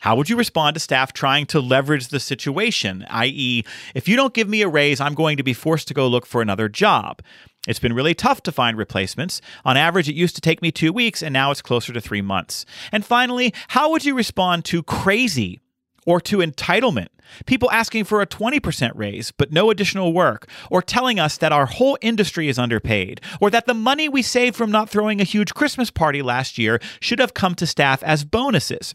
How 0.00 0.14
would 0.14 0.30
you 0.30 0.36
respond 0.36 0.74
to 0.74 0.80
staff 0.80 1.12
trying 1.12 1.46
to 1.46 1.60
leverage 1.60 2.08
the 2.08 2.20
situation, 2.20 3.04
i.e., 3.10 3.64
if 3.96 4.06
you 4.06 4.14
don't 4.14 4.32
give 4.32 4.48
me 4.48 4.62
a 4.62 4.68
raise, 4.68 5.00
I'm 5.00 5.14
going 5.14 5.36
to 5.38 5.42
be 5.42 5.52
forced 5.52 5.88
to 5.88 5.94
go 5.94 6.06
look 6.06 6.24
for 6.24 6.40
another 6.40 6.68
job? 6.68 7.20
It's 7.66 7.80
been 7.80 7.92
really 7.92 8.14
tough 8.14 8.42
to 8.44 8.52
find 8.52 8.78
replacements. 8.78 9.40
On 9.64 9.76
average, 9.76 10.08
it 10.08 10.14
used 10.14 10.36
to 10.36 10.40
take 10.40 10.62
me 10.62 10.70
two 10.70 10.92
weeks, 10.92 11.20
and 11.20 11.32
now 11.32 11.50
it's 11.50 11.60
closer 11.60 11.92
to 11.92 12.00
three 12.00 12.22
months. 12.22 12.64
And 12.92 13.04
finally, 13.04 13.52
how 13.68 13.90
would 13.90 14.04
you 14.04 14.14
respond 14.14 14.64
to 14.66 14.84
crazy 14.84 15.60
or 16.08 16.20
to 16.22 16.38
entitlement? 16.38 17.08
People 17.44 17.70
asking 17.70 18.04
for 18.04 18.22
a 18.22 18.26
20% 18.26 18.92
raise, 18.94 19.30
but 19.32 19.52
no 19.52 19.70
additional 19.70 20.14
work, 20.14 20.48
or 20.70 20.80
telling 20.80 21.20
us 21.20 21.36
that 21.36 21.52
our 21.52 21.66
whole 21.66 21.98
industry 22.00 22.48
is 22.48 22.58
underpaid, 22.58 23.20
or 23.40 23.50
that 23.50 23.66
the 23.66 23.74
money 23.74 24.08
we 24.08 24.22
saved 24.22 24.56
from 24.56 24.70
not 24.70 24.88
throwing 24.88 25.20
a 25.20 25.24
huge 25.24 25.52
Christmas 25.52 25.90
party 25.90 26.22
last 26.22 26.56
year 26.56 26.80
should 27.00 27.18
have 27.18 27.34
come 27.34 27.54
to 27.54 27.66
staff 27.66 28.02
as 28.02 28.24
bonuses 28.24 28.94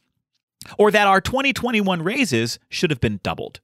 or 0.77 0.91
that 0.91 1.07
our 1.07 1.21
2021 1.21 2.01
raises 2.01 2.59
should 2.69 2.89
have 2.89 3.01
been 3.01 3.19
doubled. 3.23 3.59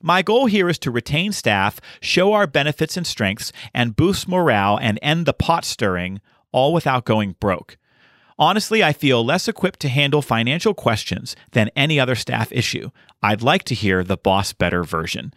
My 0.00 0.22
goal 0.22 0.46
here 0.46 0.68
is 0.68 0.78
to 0.80 0.90
retain 0.90 1.32
staff, 1.32 1.80
show 2.00 2.32
our 2.32 2.46
benefits 2.46 2.96
and 2.96 3.06
strengths, 3.06 3.52
and 3.72 3.94
boost 3.94 4.26
morale 4.26 4.78
and 4.80 4.98
end 5.00 5.26
the 5.26 5.32
pot 5.32 5.64
stirring, 5.64 6.20
all 6.50 6.72
without 6.72 7.04
going 7.04 7.36
broke. 7.38 7.76
Honestly, 8.38 8.82
I 8.82 8.92
feel 8.92 9.24
less 9.24 9.48
equipped 9.48 9.80
to 9.80 9.88
handle 9.88 10.22
financial 10.22 10.74
questions 10.74 11.36
than 11.52 11.70
any 11.76 12.00
other 12.00 12.14
staff 12.14 12.50
issue. 12.52 12.90
I'd 13.22 13.42
like 13.42 13.64
to 13.64 13.74
hear 13.74 14.02
the 14.02 14.16
boss 14.16 14.52
better 14.52 14.84
version. 14.84 15.32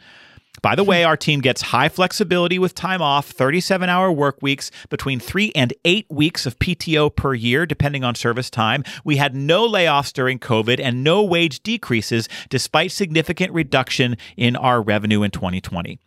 By 0.62 0.75
the 0.75 0.84
way, 0.84 1.03
our 1.03 1.17
team 1.17 1.41
gets 1.41 1.62
high 1.62 1.89
flexibility 1.89 2.58
with 2.58 2.73
time 2.73 3.01
off, 3.01 3.27
37 3.27 3.89
hour 3.89 4.12
work 4.12 4.41
weeks, 4.41 4.71
between 4.89 5.19
three 5.19 5.51
and 5.53 5.73
eight 5.84 6.08
weeks 6.10 6.45
of 6.45 6.58
PTO 6.60 7.13
per 7.13 7.34
year, 7.34 7.65
depending 7.65 8.03
on 8.03 8.15
service 8.15 8.49
time. 8.49 8.84
We 9.03 9.17
had 9.17 9.36
no 9.36 9.67
layoffs 9.67 10.13
during 10.13 10.39
COVID 10.39 10.79
and 10.81 11.03
no 11.03 11.23
wage 11.23 11.62
decreases, 11.62 12.29
despite 12.49 12.91
significant 12.91 13.53
reduction 13.53 14.17
in 14.38 14.55
our 14.55 14.81
revenue 14.81 15.23
in 15.23 15.31
2020. 15.31 15.99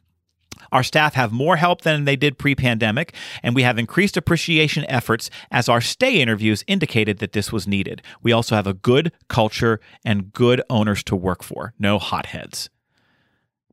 Our 0.72 0.82
staff 0.82 1.14
have 1.14 1.32
more 1.32 1.56
help 1.56 1.82
than 1.82 2.04
they 2.04 2.16
did 2.16 2.38
pre 2.38 2.54
pandemic, 2.54 3.14
and 3.42 3.54
we 3.54 3.62
have 3.62 3.78
increased 3.78 4.16
appreciation 4.16 4.84
efforts 4.88 5.30
as 5.50 5.68
our 5.68 5.80
stay 5.80 6.20
interviews 6.20 6.64
indicated 6.66 7.18
that 7.18 7.32
this 7.32 7.52
was 7.52 7.66
needed. 7.66 8.02
We 8.22 8.32
also 8.32 8.54
have 8.54 8.66
a 8.66 8.74
good 8.74 9.12
culture 9.28 9.80
and 10.04 10.32
good 10.32 10.62
owners 10.70 11.02
to 11.04 11.16
work 11.16 11.42
for, 11.42 11.74
no 11.78 11.98
hotheads. 11.98 12.70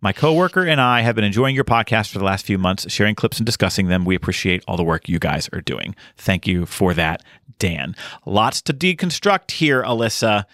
My 0.01 0.13
coworker 0.13 0.63
and 0.63 0.79
I 0.79 1.01
have 1.01 1.15
been 1.15 1.23
enjoying 1.23 1.55
your 1.55 1.63
podcast 1.63 2.11
for 2.11 2.19
the 2.19 2.25
last 2.25 2.45
few 2.45 2.59
months, 2.59 2.91
sharing 2.91 3.15
clips 3.15 3.37
and 3.37 3.45
discussing 3.45 3.87
them. 3.87 4.05
We 4.05 4.13
appreciate 4.13 4.63
all 4.67 4.77
the 4.77 4.83
work 4.83 5.09
you 5.09 5.17
guys 5.17 5.49
are 5.51 5.61
doing. 5.61 5.95
Thank 6.15 6.45
you 6.45 6.67
for 6.67 6.93
that, 6.93 7.23
Dan. 7.57 7.95
Lots 8.25 8.61
to 8.63 8.73
deconstruct 8.73 9.51
here, 9.51 9.81
Alyssa. 9.81 10.45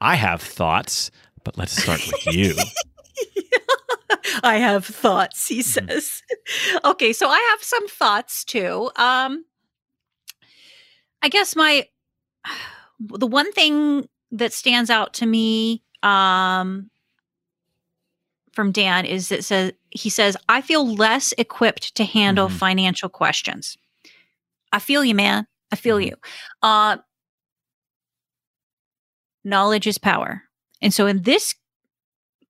I 0.00 0.16
have 0.16 0.42
thoughts, 0.42 1.10
but 1.44 1.56
let's 1.56 1.80
start 1.80 2.00
with 2.04 2.34
you. 2.34 2.54
I 4.42 4.56
have 4.56 4.84
thoughts, 4.84 5.48
he 5.48 5.60
mm-hmm. 5.60 5.88
says. 5.88 6.22
Okay, 6.84 7.12
so 7.12 7.28
I 7.28 7.38
have 7.50 7.62
some 7.62 7.88
thoughts 7.88 8.44
too. 8.44 8.90
Um 8.96 9.44
I 11.22 11.28
guess 11.28 11.56
my 11.56 11.86
the 13.00 13.26
one 13.26 13.52
thing 13.52 14.08
that 14.32 14.52
stands 14.52 14.90
out 14.90 15.14
to 15.14 15.26
me 15.26 15.82
um 16.02 16.90
from 18.52 18.72
Dan 18.72 19.04
is 19.04 19.30
it 19.30 19.44
says 19.44 19.72
he 19.90 20.08
says 20.10 20.36
I 20.48 20.62
feel 20.62 20.94
less 20.94 21.32
equipped 21.38 21.94
to 21.96 22.04
handle 22.04 22.48
mm-hmm. 22.48 22.56
financial 22.56 23.08
questions. 23.08 23.76
I 24.72 24.78
feel 24.78 25.04
you, 25.04 25.14
man. 25.14 25.46
I 25.70 25.76
feel 25.76 25.98
mm-hmm. 25.98 26.08
you. 26.08 26.16
Uh, 26.62 26.96
knowledge 29.44 29.86
is 29.86 29.98
power, 29.98 30.42
and 30.82 30.92
so 30.92 31.06
in 31.06 31.22
this 31.22 31.54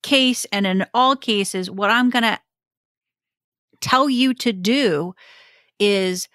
case 0.06 0.46
and 0.52 0.66
in 0.66 0.86
all 0.94 1.16
cases, 1.16 1.70
what 1.70 1.90
I'm 1.90 2.10
going 2.10 2.22
to 2.22 2.38
tell 3.80 4.08
you 4.08 4.32
to 4.34 4.52
do 4.52 5.14
is 5.80 6.28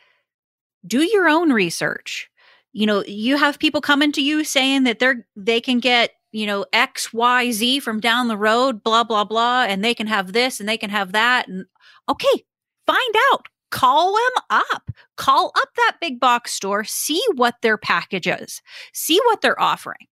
do 0.85 1.03
your 1.03 1.29
own 1.29 1.53
research. 1.53 2.29
You 2.73 2.85
know, 2.85 3.03
you 3.05 3.37
have 3.37 3.59
people 3.59 3.81
coming 3.81 4.11
to 4.13 4.21
you 4.21 4.43
saying 4.43 4.83
that 4.83 4.99
they're 4.99 5.25
they 5.35 5.61
can 5.61 5.79
get 5.79 6.11
you 6.31 6.45
know, 6.45 6.65
XYZ 6.73 7.81
from 7.81 7.99
down 7.99 8.29
the 8.29 8.37
road, 8.37 8.83
blah, 8.83 9.03
blah, 9.03 9.25
blah, 9.25 9.63
and 9.63 9.83
they 9.83 9.93
can 9.93 10.07
have 10.07 10.31
this 10.31 10.59
and 10.59 10.69
they 10.69 10.77
can 10.77 10.89
have 10.89 11.11
that. 11.11 11.47
And 11.47 11.65
okay, 12.09 12.45
find 12.85 13.15
out. 13.31 13.47
Call 13.69 14.13
them 14.13 14.61
up. 14.73 14.91
Call 15.17 15.51
up 15.55 15.69
that 15.75 15.97
big 16.01 16.19
box 16.19 16.51
store, 16.51 16.83
see 16.83 17.21
what 17.35 17.55
their 17.61 17.77
package 17.77 18.27
is, 18.27 18.61
see 18.93 19.19
what 19.25 19.41
they're 19.41 19.61
offering. 19.61 20.07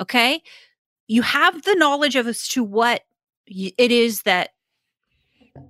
Okay. 0.00 0.42
You 1.06 1.22
have 1.22 1.62
the 1.62 1.74
knowledge 1.74 2.16
of 2.16 2.26
as 2.26 2.48
to 2.48 2.64
what 2.64 3.02
it 3.46 3.92
is 3.92 4.22
that 4.22 4.50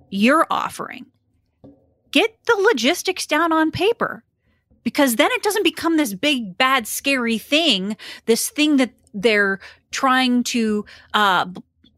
you're 0.09 0.47
offering. 0.49 1.05
Get 2.11 2.37
the 2.45 2.55
logistics 2.55 3.25
down 3.25 3.51
on 3.51 3.71
paper 3.71 4.23
because 4.83 5.17
then 5.17 5.31
it 5.31 5.43
doesn't 5.43 5.63
become 5.63 5.97
this 5.97 6.13
big, 6.13 6.57
bad, 6.57 6.87
scary 6.87 7.37
thing, 7.37 7.97
this 8.25 8.49
thing 8.49 8.77
that 8.77 8.91
they're 9.15 9.59
trying 9.91 10.43
to 10.43 10.85
uh 11.13 11.45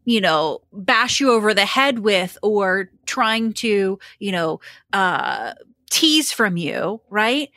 you 0.04 0.20
know 0.20 0.60
bash 0.72 1.18
you 1.18 1.32
over 1.32 1.52
the 1.52 1.66
head 1.66 1.98
with 1.98 2.38
or 2.44 2.88
trying 3.06 3.52
to 3.52 3.98
you 4.20 4.30
know 4.30 4.60
uh 4.92 5.52
tease 5.90 6.30
from 6.30 6.56
you 6.56 7.00
right 7.10 7.50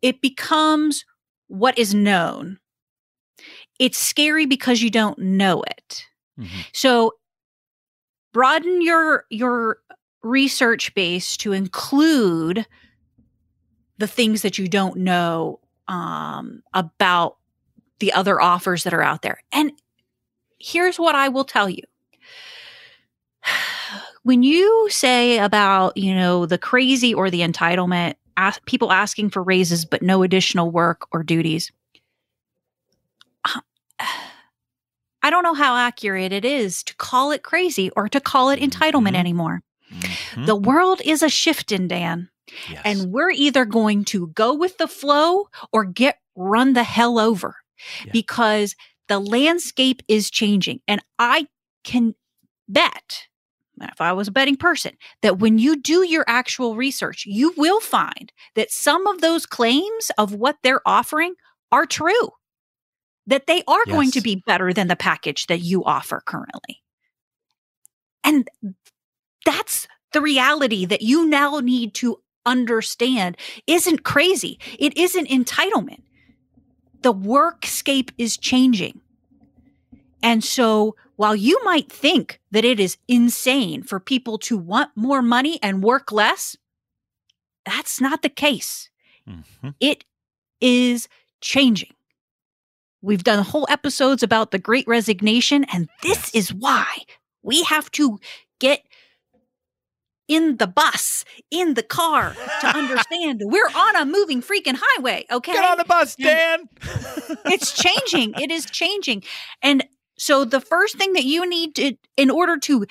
it 0.00 0.20
becomes 0.20 1.04
what 1.48 1.76
is 1.76 1.92
known 1.92 2.59
it's 3.80 3.98
scary 3.98 4.46
because 4.46 4.80
you 4.80 4.90
don't 4.90 5.18
know 5.18 5.62
it 5.62 6.06
mm-hmm. 6.38 6.60
so 6.72 7.12
broaden 8.32 8.80
your 8.80 9.24
your 9.30 9.78
research 10.22 10.94
base 10.94 11.36
to 11.36 11.52
include 11.52 12.66
the 13.98 14.06
things 14.06 14.42
that 14.42 14.58
you 14.58 14.68
don't 14.68 14.96
know 14.96 15.60
um, 15.88 16.62
about 16.72 17.36
the 17.98 18.12
other 18.12 18.40
offers 18.40 18.84
that 18.84 18.94
are 18.94 19.02
out 19.02 19.22
there. 19.22 19.42
And 19.52 19.72
here's 20.58 20.98
what 20.98 21.14
I 21.14 21.28
will 21.28 21.44
tell 21.44 21.68
you. 21.68 21.82
When 24.22 24.42
you 24.42 24.86
say 24.90 25.38
about, 25.38 25.96
you 25.96 26.14
know, 26.14 26.44
the 26.44 26.58
crazy 26.58 27.14
or 27.14 27.30
the 27.30 27.40
entitlement, 27.40 28.16
ask, 28.36 28.62
people 28.66 28.92
asking 28.92 29.30
for 29.30 29.42
raises 29.42 29.86
but 29.86 30.02
no 30.02 30.22
additional 30.22 30.70
work 30.70 31.06
or 31.10 31.22
duties, 31.22 31.72
I 35.22 35.28
don't 35.28 35.42
know 35.42 35.54
how 35.54 35.76
accurate 35.76 36.32
it 36.32 36.46
is 36.46 36.82
to 36.84 36.96
call 36.96 37.30
it 37.30 37.42
crazy 37.42 37.90
or 37.90 38.08
to 38.08 38.20
call 38.20 38.48
it 38.48 38.58
entitlement 38.58 39.08
mm-hmm. 39.08 39.16
anymore. 39.16 39.60
Mm-hmm. 39.92 40.46
The 40.46 40.56
world 40.56 41.02
is 41.04 41.22
a 41.22 41.28
shifting, 41.28 41.88
Dan. 41.88 42.30
Yes. 42.68 42.82
And 42.84 43.12
we're 43.12 43.30
either 43.30 43.64
going 43.64 44.04
to 44.06 44.28
go 44.28 44.54
with 44.54 44.78
the 44.78 44.88
flow 44.88 45.48
or 45.72 45.84
get 45.84 46.18
run 46.34 46.72
the 46.72 46.84
hell 46.84 47.18
over 47.18 47.56
yeah. 48.04 48.12
because 48.12 48.74
the 49.08 49.18
landscape 49.18 50.02
is 50.08 50.30
changing. 50.30 50.80
And 50.88 51.02
I 51.18 51.46
can 51.84 52.14
bet, 52.68 53.26
if 53.80 54.00
I 54.00 54.12
was 54.12 54.28
a 54.28 54.32
betting 54.32 54.56
person, 54.56 54.92
that 55.22 55.38
when 55.38 55.58
you 55.58 55.76
do 55.76 56.04
your 56.06 56.24
actual 56.26 56.76
research, 56.76 57.24
you 57.26 57.52
will 57.56 57.80
find 57.80 58.32
that 58.54 58.70
some 58.70 59.06
of 59.06 59.20
those 59.20 59.46
claims 59.46 60.10
of 60.16 60.34
what 60.34 60.56
they're 60.62 60.86
offering 60.86 61.34
are 61.72 61.86
true, 61.86 62.30
that 63.30 63.46
they 63.46 63.62
are 63.66 63.82
yes. 63.86 63.94
going 63.94 64.10
to 64.12 64.20
be 64.20 64.42
better 64.46 64.72
than 64.72 64.88
the 64.88 64.96
package 64.96 65.46
that 65.46 65.60
you 65.60 65.82
offer 65.84 66.22
currently. 66.24 66.82
And 68.22 68.48
that's 69.46 69.88
the 70.12 70.20
reality 70.20 70.84
that 70.84 71.02
you 71.02 71.26
now 71.26 71.58
need 71.60 71.94
to 71.94 72.20
understand 72.44 73.36
isn't 73.66 74.04
crazy. 74.04 74.58
It 74.78 74.96
isn't 74.96 75.28
entitlement 75.28 76.02
the 77.02 77.14
workscape 77.14 78.10
is 78.18 78.36
changing. 78.36 79.00
And 80.22 80.44
so 80.44 80.96
while 81.16 81.34
you 81.34 81.58
might 81.64 81.90
think 81.90 82.40
that 82.50 82.64
it 82.64 82.78
is 82.78 82.98
insane 83.08 83.82
for 83.82 83.98
people 84.00 84.38
to 84.38 84.58
want 84.58 84.90
more 84.94 85.22
money 85.22 85.58
and 85.62 85.82
work 85.82 86.12
less, 86.12 86.56
that's 87.64 88.00
not 88.00 88.22
the 88.22 88.28
case. 88.28 88.90
Mhm. 89.26 89.74
It 89.80 90.04
is 90.60 91.08
changing. 91.40 91.94
We've 93.02 93.24
done 93.24 93.42
whole 93.44 93.66
episodes 93.70 94.22
about 94.22 94.50
the 94.50 94.58
great 94.58 94.86
resignation, 94.86 95.64
and 95.72 95.88
this 96.02 96.34
is 96.34 96.52
why 96.52 96.86
we 97.42 97.62
have 97.64 97.90
to 97.92 98.18
get 98.58 98.82
in 100.28 100.58
the 100.58 100.66
bus, 100.68 101.24
in 101.50 101.74
the 101.74 101.82
car 101.82 102.36
to 102.60 102.66
understand 102.76 103.42
we're 103.44 103.70
on 103.74 103.96
a 103.96 104.04
moving 104.04 104.40
freaking 104.40 104.78
highway. 104.80 105.26
Okay. 105.30 105.52
Get 105.52 105.64
on 105.64 105.76
the 105.76 105.84
bus, 105.84 106.14
Dan. 106.14 106.68
it's 107.46 107.72
changing. 107.72 108.34
It 108.40 108.50
is 108.50 108.66
changing. 108.66 109.24
And 109.60 109.84
so 110.18 110.44
the 110.44 110.60
first 110.60 110.96
thing 110.96 111.14
that 111.14 111.24
you 111.24 111.48
need 111.48 111.74
to, 111.74 111.96
in 112.16 112.30
order 112.30 112.58
to 112.58 112.86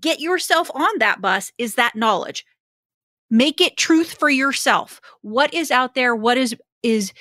get 0.00 0.18
yourself 0.18 0.70
on 0.74 0.98
that 0.98 1.20
bus, 1.20 1.52
is 1.56 1.76
that 1.76 1.94
knowledge. 1.94 2.44
Make 3.30 3.60
it 3.60 3.76
truth 3.76 4.14
for 4.18 4.28
yourself. 4.28 5.00
What 5.20 5.54
is 5.54 5.70
out 5.70 5.94
there? 5.94 6.16
What 6.16 6.36
is 6.36 6.56
is 6.82 7.12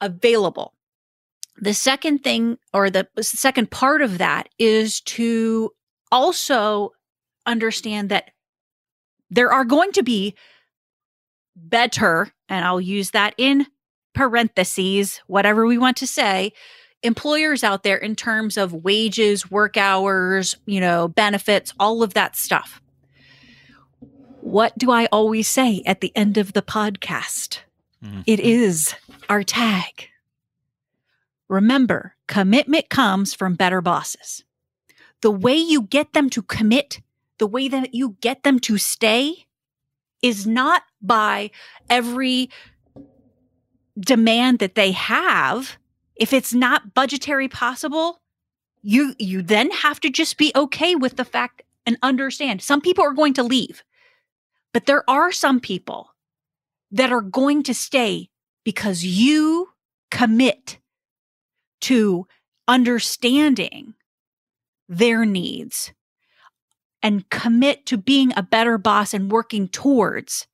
available? 0.00 0.74
The 1.60 1.74
second 1.74 2.20
thing, 2.24 2.58
or 2.72 2.88
the 2.90 3.08
second 3.20 3.70
part 3.70 4.02
of 4.02 4.18
that, 4.18 4.48
is 4.58 5.00
to 5.02 5.72
also 6.12 6.92
understand 7.46 8.10
that 8.10 8.30
there 9.30 9.52
are 9.52 9.64
going 9.64 9.92
to 9.92 10.02
be 10.02 10.34
better, 11.56 12.30
and 12.48 12.64
I'll 12.64 12.80
use 12.80 13.10
that 13.10 13.34
in 13.36 13.66
parentheses, 14.14 15.20
whatever 15.26 15.66
we 15.66 15.78
want 15.78 15.96
to 15.98 16.06
say, 16.06 16.52
employers 17.02 17.62
out 17.62 17.82
there 17.82 17.96
in 17.96 18.16
terms 18.16 18.56
of 18.56 18.72
wages, 18.72 19.50
work 19.50 19.76
hours, 19.76 20.54
you 20.66 20.80
know, 20.80 21.08
benefits, 21.08 21.72
all 21.78 22.02
of 22.02 22.14
that 22.14 22.36
stuff. 22.36 22.80
What 24.40 24.76
do 24.78 24.90
I 24.90 25.06
always 25.06 25.48
say 25.48 25.82
at 25.84 26.00
the 26.00 26.12
end 26.16 26.38
of 26.38 26.52
the 26.52 26.62
podcast? 26.62 27.58
Mhm. 28.02 28.22
It 28.26 28.40
is 28.40 28.94
our 29.28 29.42
tag. 29.42 30.08
Remember, 31.48 32.14
commitment 32.26 32.90
comes 32.90 33.34
from 33.34 33.54
better 33.54 33.80
bosses. 33.80 34.44
The 35.22 35.30
way 35.30 35.56
you 35.56 35.82
get 35.82 36.12
them 36.12 36.30
to 36.30 36.42
commit, 36.42 37.00
the 37.38 37.46
way 37.46 37.68
that 37.68 37.94
you 37.94 38.16
get 38.20 38.42
them 38.42 38.58
to 38.60 38.78
stay 38.78 39.46
is 40.22 40.46
not 40.46 40.82
by 41.00 41.50
every 41.88 42.50
demand 43.98 44.58
that 44.58 44.74
they 44.74 44.92
have. 44.92 45.78
If 46.16 46.32
it's 46.32 46.52
not 46.52 46.94
budgetary 46.94 47.48
possible, 47.48 48.20
you 48.82 49.14
you 49.18 49.42
then 49.42 49.70
have 49.70 50.00
to 50.00 50.10
just 50.10 50.36
be 50.36 50.52
okay 50.54 50.94
with 50.94 51.16
the 51.16 51.24
fact 51.24 51.62
and 51.86 51.96
understand 52.02 52.62
some 52.62 52.80
people 52.80 53.04
are 53.04 53.14
going 53.14 53.34
to 53.34 53.42
leave. 53.42 53.82
But 54.72 54.86
there 54.86 55.08
are 55.08 55.32
some 55.32 55.60
people 55.60 56.14
that 56.90 57.10
are 57.10 57.22
going 57.22 57.62
to 57.64 57.74
stay 57.74 58.28
because 58.64 59.04
you 59.04 59.70
commit 60.10 60.78
to 61.82 62.26
understanding 62.66 63.94
their 64.88 65.24
needs 65.24 65.92
and 67.02 67.28
commit 67.30 67.86
to 67.86 67.96
being 67.96 68.32
a 68.36 68.42
better 68.42 68.78
boss 68.78 69.14
and 69.14 69.30
working 69.30 69.68
towards 69.68 70.46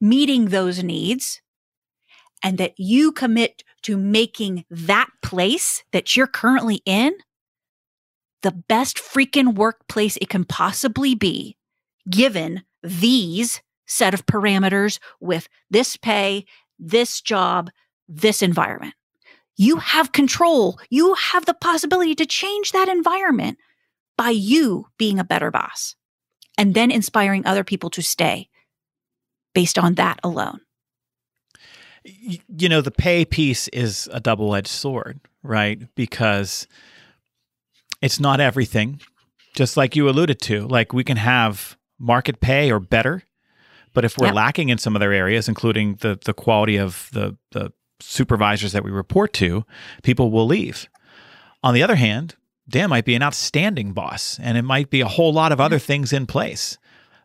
meeting 0.00 0.46
those 0.46 0.82
needs 0.82 1.40
and 2.42 2.58
that 2.58 2.74
you 2.76 3.12
commit 3.12 3.62
to 3.82 3.96
making 3.96 4.64
that 4.70 5.08
place 5.22 5.84
that 5.92 6.16
you're 6.16 6.26
currently 6.26 6.82
in 6.84 7.14
the 8.42 8.52
best 8.52 8.98
freaking 8.98 9.54
workplace 9.54 10.16
it 10.18 10.28
can 10.28 10.44
possibly 10.44 11.14
be 11.14 11.56
given 12.08 12.62
these 12.82 13.62
set 13.86 14.14
of 14.14 14.26
parameters 14.26 14.98
with 15.20 15.48
this 15.70 15.96
pay, 15.96 16.44
this 16.78 17.20
job, 17.20 17.70
this 18.08 18.42
environment. 18.42 18.94
You 19.56 19.76
have 19.78 20.12
control. 20.12 20.78
You 20.90 21.14
have 21.14 21.46
the 21.46 21.54
possibility 21.54 22.14
to 22.16 22.26
change 22.26 22.72
that 22.72 22.88
environment 22.88 23.58
by 24.16 24.30
you 24.30 24.88
being 24.98 25.18
a 25.18 25.24
better 25.24 25.50
boss 25.50 25.94
and 26.58 26.74
then 26.74 26.90
inspiring 26.90 27.44
other 27.46 27.64
people 27.64 27.90
to 27.90 28.02
stay 28.02 28.48
based 29.54 29.78
on 29.78 29.94
that 29.94 30.18
alone. 30.22 30.60
You 32.04 32.68
know 32.68 32.80
the 32.80 32.90
pay 32.92 33.24
piece 33.24 33.66
is 33.68 34.08
a 34.12 34.20
double-edged 34.20 34.68
sword 34.68 35.18
right 35.42 35.80
because 35.96 36.68
it's 38.00 38.20
not 38.20 38.38
everything 38.40 39.00
just 39.56 39.76
like 39.76 39.96
you 39.96 40.08
alluded 40.08 40.40
to 40.42 40.68
like 40.68 40.92
we 40.92 41.02
can 41.02 41.16
have 41.16 41.76
market 41.98 42.40
pay 42.40 42.70
or 42.70 42.78
better 42.78 43.24
but 43.92 44.04
if 44.04 44.16
we're 44.18 44.26
Yep. 44.26 44.34
lacking 44.34 44.68
in 44.68 44.78
some 44.78 44.94
other 44.94 45.10
areas 45.12 45.48
including 45.48 45.96
the 45.96 46.16
the 46.24 46.34
quality 46.34 46.76
of 46.76 47.08
the 47.12 47.36
the 47.50 47.72
supervisors 48.00 48.72
that 48.72 48.84
we 48.84 48.90
report 48.90 49.32
to 49.32 49.64
people 50.02 50.30
will 50.30 50.46
leave 50.46 50.88
on 51.62 51.74
the 51.74 51.82
other 51.82 51.96
hand 51.96 52.34
dan 52.68 52.90
might 52.90 53.04
be 53.04 53.14
an 53.14 53.22
outstanding 53.22 53.92
boss 53.92 54.38
and 54.42 54.58
it 54.58 54.62
might 54.62 54.90
be 54.90 55.00
a 55.00 55.08
whole 55.08 55.32
lot 55.32 55.52
of 55.52 55.60
other 55.60 55.78
things 55.78 56.12
in 56.12 56.26
place 56.26 56.78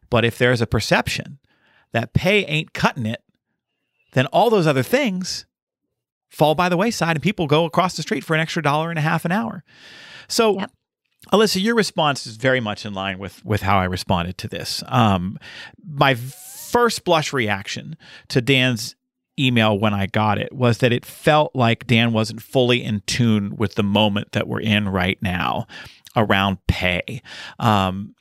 but 0.10 0.24
if 0.24 0.38
there's 0.38 0.62
a 0.62 0.68
perception 0.68 1.40
that 1.92 2.14
pay 2.14 2.46
ain't 2.46 2.74
cutting 2.74 3.06
it 3.06 3.22
then 4.14 4.26
all 4.28 4.50
those 4.50 4.68
other 4.68 4.84
things 4.84 5.46
fall 6.32 6.56
by 6.56 6.70
the 6.70 6.78
wayside 6.78 7.18
and 7.18 7.22
people 7.22 7.46
go 7.46 7.66
across 7.66 7.96
the 7.96 8.02
street 8.02 8.24
for 8.24 8.34
an 8.34 8.40
extra 8.40 8.64
dollar 8.64 8.90
and 8.90 8.98
a 8.98 9.02
half 9.02 9.26
an 9.26 9.32
hour. 9.32 9.64
So, 10.28 10.60
Yep. 10.60 10.72
Alyssa, 11.32 11.62
your 11.62 11.76
response 11.76 12.26
is 12.26 12.38
very 12.38 12.60
much 12.60 12.84
in 12.84 12.96
line 12.96 13.20
with 13.20 13.46
with 13.46 13.62
how 13.62 13.78
I 13.78 13.84
responded 13.84 14.40
to 14.40 14.48
this. 14.48 14.82
Um, 14.88 15.38
my 15.88 16.16
first 16.16 17.04
blush 17.04 17.32
reaction 17.32 17.96
to 18.30 18.42
Dan's 18.42 18.96
email 19.40 19.78
when 19.78 19.94
I 19.94 20.08
got 20.08 20.38
it 20.38 20.54
was 20.54 20.80
that 20.80 20.92
it 20.92 21.06
felt 21.06 21.56
like 21.56 21.88
Dan 21.88 22.14
wasn't 22.14 22.42
fully 22.42 22.84
in 22.84 23.02
tune 23.08 23.56
with 23.56 23.76
the 23.76 23.84
moment 23.84 24.34
that 24.34 24.48
we're 24.48 24.62
in 24.62 24.90
right 24.90 25.18
now 25.22 25.68
around 26.16 26.58
pay. 26.68 27.22
Um, 27.60 28.16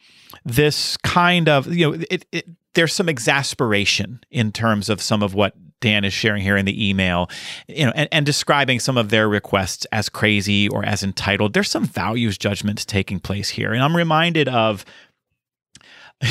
this 0.45 0.97
kind 0.99 1.49
of 1.49 1.67
you 1.73 1.91
know 1.91 2.05
it, 2.11 2.27
it 2.33 2.47
there's 2.75 2.95
some 2.95 3.09
exasperation 3.09 4.21
in 4.31 4.53
terms 4.53 4.89
of 4.89 5.03
some 5.03 5.23
of 5.23 5.35
what 5.35 5.55
Dan 5.81 6.05
is 6.05 6.13
sharing 6.13 6.43
here 6.43 6.57
in 6.57 6.67
the 6.67 6.89
email, 6.89 7.29
you 7.67 7.87
know, 7.87 7.93
and, 7.95 8.09
and 8.13 8.27
describing 8.27 8.79
some 8.79 8.99
of 8.99 9.09
their 9.09 9.29
requests 9.29 9.87
as 9.93 10.09
crazy 10.09 10.69
or 10.69 10.85
as 10.85 11.03
entitled. 11.03 11.55
There's 11.55 11.71
some 11.71 11.87
values 11.87 12.37
judgments 12.39 12.85
taking 12.85 13.19
place 13.19 13.49
here, 13.49 13.73
and 13.73 13.83
I'm 13.83 13.97
reminded 13.97 14.49
of 14.49 14.85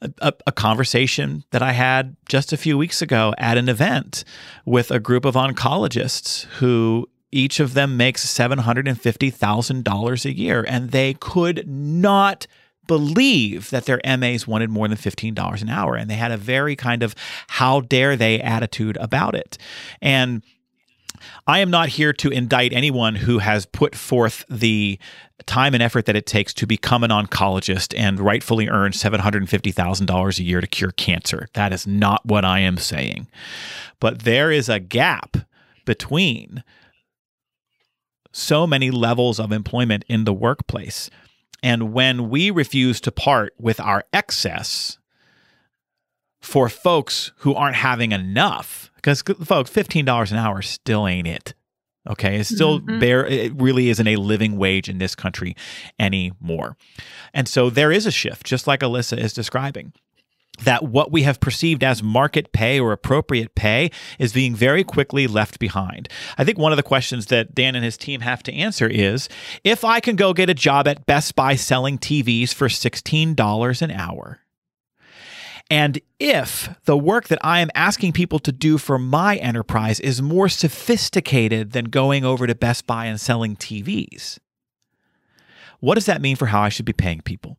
a, 0.00 0.32
a 0.46 0.52
conversation 0.52 1.44
that 1.50 1.62
I 1.62 1.72
had 1.72 2.16
just 2.28 2.52
a 2.52 2.56
few 2.56 2.78
weeks 2.78 3.02
ago 3.02 3.34
at 3.38 3.58
an 3.58 3.68
event 3.68 4.24
with 4.64 4.90
a 4.90 5.00
group 5.00 5.24
of 5.24 5.34
oncologists 5.34 6.44
who 6.44 7.08
each 7.32 7.60
of 7.60 7.74
them 7.74 7.96
makes 7.96 8.26
$750,000 8.26 10.24
a 10.24 10.36
year, 10.36 10.64
and 10.66 10.90
they 10.90 11.14
could 11.14 11.68
not 11.68 12.46
believe 12.86 13.70
that 13.70 13.84
their 13.84 14.00
MAs 14.04 14.48
wanted 14.48 14.68
more 14.68 14.88
than 14.88 14.98
$15 14.98 15.62
an 15.62 15.68
hour. 15.68 15.94
And 15.94 16.10
they 16.10 16.16
had 16.16 16.32
a 16.32 16.36
very 16.36 16.74
kind 16.74 17.04
of 17.04 17.14
how 17.46 17.82
dare 17.82 18.16
they 18.16 18.40
attitude 18.40 18.96
about 19.00 19.36
it. 19.36 19.58
And 20.02 20.42
I 21.46 21.60
am 21.60 21.70
not 21.70 21.90
here 21.90 22.12
to 22.14 22.30
indict 22.30 22.72
anyone 22.72 23.14
who 23.14 23.38
has 23.38 23.66
put 23.66 23.94
forth 23.94 24.44
the 24.48 24.98
time 25.46 25.74
and 25.74 25.82
effort 25.82 26.06
that 26.06 26.16
it 26.16 26.26
takes 26.26 26.52
to 26.54 26.66
become 26.66 27.04
an 27.04 27.10
oncologist 27.10 27.98
and 27.98 28.20
rightfully 28.20 28.68
earn 28.68 28.92
$750,000 28.92 30.38
a 30.38 30.42
year 30.42 30.60
to 30.60 30.66
cure 30.66 30.92
cancer. 30.92 31.48
That 31.54 31.72
is 31.72 31.86
not 31.86 32.24
what 32.26 32.44
I 32.44 32.60
am 32.60 32.76
saying. 32.76 33.28
But 34.00 34.20
there 34.20 34.50
is 34.50 34.68
a 34.68 34.80
gap 34.80 35.36
between 35.84 36.62
so 38.32 38.66
many 38.66 38.90
levels 38.90 39.40
of 39.40 39.52
employment 39.52 40.04
in 40.08 40.24
the 40.24 40.32
workplace. 40.32 41.10
And 41.62 41.92
when 41.92 42.30
we 42.30 42.50
refuse 42.50 43.00
to 43.02 43.12
part 43.12 43.54
with 43.58 43.80
our 43.80 44.04
excess 44.12 44.98
for 46.40 46.68
folks 46.68 47.32
who 47.38 47.54
aren't 47.54 47.76
having 47.76 48.12
enough, 48.12 48.90
because 48.96 49.22
folks, 49.22 49.70
$15 49.70 50.30
an 50.30 50.38
hour 50.38 50.62
still 50.62 51.06
ain't 51.06 51.26
it. 51.26 51.54
Okay. 52.08 52.36
It's 52.36 52.48
still 52.48 52.80
Mhm. 52.80 53.00
bare. 53.00 53.26
It 53.26 53.52
really 53.54 53.88
isn't 53.90 54.06
a 54.06 54.16
living 54.16 54.56
wage 54.56 54.88
in 54.88 54.98
this 54.98 55.14
country 55.14 55.54
anymore. 55.98 56.76
And 57.34 57.46
so 57.46 57.68
there 57.70 57.92
is 57.92 58.06
a 58.06 58.10
shift, 58.10 58.46
just 58.46 58.66
like 58.66 58.80
Alyssa 58.80 59.18
is 59.18 59.32
describing 59.32 59.92
that 60.64 60.82
what 60.82 61.10
we 61.10 61.22
have 61.22 61.40
perceived 61.40 61.82
as 61.82 62.02
market 62.02 62.52
pay 62.52 62.78
or 62.78 62.92
appropriate 62.92 63.54
pay 63.54 63.90
is 64.18 64.32
being 64.32 64.54
very 64.54 64.84
quickly 64.84 65.26
left 65.26 65.58
behind. 65.58 66.08
I 66.36 66.44
think 66.44 66.58
one 66.58 66.72
of 66.72 66.76
the 66.76 66.82
questions 66.82 67.26
that 67.26 67.54
Dan 67.54 67.74
and 67.74 67.84
his 67.84 67.96
team 67.96 68.20
have 68.20 68.42
to 68.42 68.52
answer 68.54 68.86
is 68.86 69.28
if 69.64 69.84
I 69.84 70.00
can 70.00 70.16
go 70.16 70.34
get 70.34 70.50
a 70.50 70.54
job 70.54 70.86
at 70.86 71.06
Best 71.06 71.34
Buy 71.34 71.54
selling 71.54 71.96
TVs 71.98 72.52
for 72.52 72.68
$16 72.68 73.80
an 73.82 73.90
hour, 73.90 74.40
and 75.70 76.00
if 76.18 76.68
the 76.84 76.96
work 76.96 77.28
that 77.28 77.38
I 77.42 77.60
am 77.60 77.70
asking 77.76 78.12
people 78.12 78.40
to 78.40 78.50
do 78.50 78.76
for 78.76 78.98
my 78.98 79.36
enterprise 79.36 80.00
is 80.00 80.20
more 80.20 80.48
sophisticated 80.48 81.70
than 81.70 81.86
going 81.86 82.24
over 82.24 82.48
to 82.48 82.54
Best 82.56 82.88
Buy 82.88 83.06
and 83.06 83.20
selling 83.20 83.54
TVs, 83.54 84.38
what 85.78 85.94
does 85.94 86.06
that 86.06 86.20
mean 86.20 86.34
for 86.34 86.46
how 86.46 86.60
I 86.60 86.68
should 86.68 86.84
be 86.84 86.92
paying 86.92 87.20
people? 87.20 87.56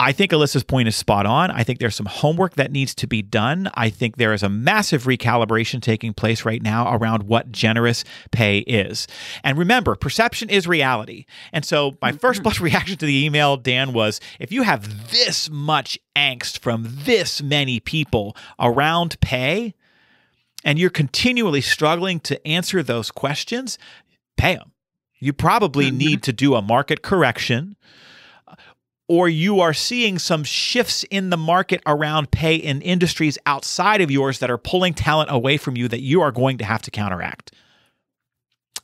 I 0.00 0.10
think 0.10 0.32
Alyssa's 0.32 0.64
point 0.64 0.88
is 0.88 0.96
spot 0.96 1.24
on. 1.24 1.52
I 1.52 1.62
think 1.62 1.78
there's 1.78 1.94
some 1.94 2.06
homework 2.06 2.54
that 2.54 2.72
needs 2.72 2.96
to 2.96 3.06
be 3.06 3.22
done. 3.22 3.70
I 3.74 3.90
think 3.90 4.16
there 4.16 4.32
is 4.32 4.42
a 4.42 4.48
massive 4.48 5.04
recalibration 5.04 5.80
taking 5.80 6.12
place 6.12 6.44
right 6.44 6.60
now 6.60 6.92
around 6.92 7.24
what 7.24 7.52
generous 7.52 8.02
pay 8.32 8.58
is. 8.58 9.06
And 9.44 9.56
remember, 9.56 9.94
perception 9.94 10.50
is 10.50 10.66
reality. 10.66 11.26
And 11.52 11.64
so 11.64 11.96
my 12.02 12.10
first 12.10 12.42
blush 12.42 12.60
reaction 12.60 12.96
to 12.98 13.06
the 13.06 13.24
email, 13.24 13.56
Dan, 13.56 13.92
was 13.92 14.20
if 14.40 14.50
you 14.50 14.62
have 14.62 15.12
this 15.12 15.48
much 15.48 15.96
angst 16.16 16.58
from 16.58 16.86
this 17.04 17.40
many 17.40 17.78
people 17.78 18.36
around 18.58 19.20
pay, 19.20 19.74
and 20.64 20.78
you're 20.78 20.90
continually 20.90 21.60
struggling 21.60 22.18
to 22.20 22.44
answer 22.46 22.82
those 22.82 23.12
questions, 23.12 23.78
pay 24.36 24.56
them. 24.56 24.72
You 25.20 25.32
probably 25.32 25.88
mm-hmm. 25.88 25.98
need 25.98 26.22
to 26.24 26.32
do 26.32 26.54
a 26.54 26.62
market 26.62 27.02
correction 27.02 27.76
or 29.08 29.28
you 29.28 29.60
are 29.60 29.74
seeing 29.74 30.18
some 30.18 30.44
shifts 30.44 31.04
in 31.10 31.30
the 31.30 31.36
market 31.36 31.82
around 31.86 32.30
pay 32.30 32.56
in 32.56 32.80
industries 32.82 33.38
outside 33.46 34.00
of 34.00 34.10
yours 34.10 34.38
that 34.38 34.50
are 34.50 34.58
pulling 34.58 34.94
talent 34.94 35.30
away 35.30 35.56
from 35.56 35.76
you 35.76 35.88
that 35.88 36.00
you 36.00 36.20
are 36.20 36.32
going 36.32 36.58
to 36.58 36.64
have 36.64 36.82
to 36.82 36.90
counteract. 36.90 37.52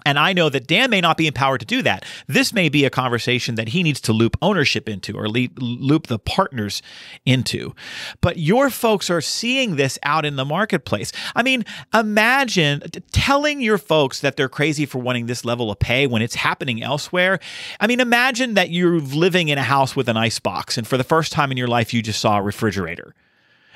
And 0.04 0.18
I 0.18 0.32
know 0.32 0.48
that 0.48 0.66
Dan 0.66 0.90
may 0.90 1.00
not 1.00 1.16
be 1.16 1.26
empowered 1.26 1.60
to 1.60 1.66
do 1.66 1.82
that. 1.82 2.04
This 2.26 2.52
may 2.52 2.68
be 2.68 2.84
a 2.84 2.90
conversation 2.90 3.54
that 3.56 3.68
he 3.68 3.82
needs 3.82 4.00
to 4.02 4.12
loop 4.12 4.36
ownership 4.42 4.88
into 4.88 5.16
or 5.16 5.28
loop 5.28 6.06
the 6.06 6.18
partners 6.18 6.82
into. 7.24 7.74
But 8.20 8.38
your 8.38 8.70
folks 8.70 9.10
are 9.10 9.20
seeing 9.20 9.76
this 9.76 9.98
out 10.02 10.24
in 10.24 10.36
the 10.36 10.44
marketplace. 10.44 11.12
I 11.34 11.42
mean, 11.42 11.64
imagine 11.94 12.82
telling 13.12 13.60
your 13.60 13.78
folks 13.78 14.20
that 14.20 14.36
they're 14.36 14.48
crazy 14.48 14.86
for 14.86 14.98
wanting 14.98 15.26
this 15.26 15.44
level 15.44 15.70
of 15.70 15.78
pay 15.78 16.06
when 16.06 16.22
it's 16.22 16.34
happening 16.34 16.82
elsewhere. 16.82 17.40
I 17.78 17.86
mean, 17.86 18.00
imagine 18.00 18.54
that 18.54 18.70
you're 18.70 19.00
living 19.00 19.48
in 19.48 19.58
a 19.58 19.62
house 19.62 19.94
with 19.94 20.08
an 20.08 20.16
ice 20.16 20.38
box 20.38 20.78
and 20.78 20.86
for 20.86 20.96
the 20.96 21.04
first 21.04 21.32
time 21.32 21.50
in 21.50 21.56
your 21.56 21.68
life 21.68 21.92
you 21.94 22.02
just 22.02 22.20
saw 22.20 22.38
a 22.38 22.42
refrigerator 22.42 23.14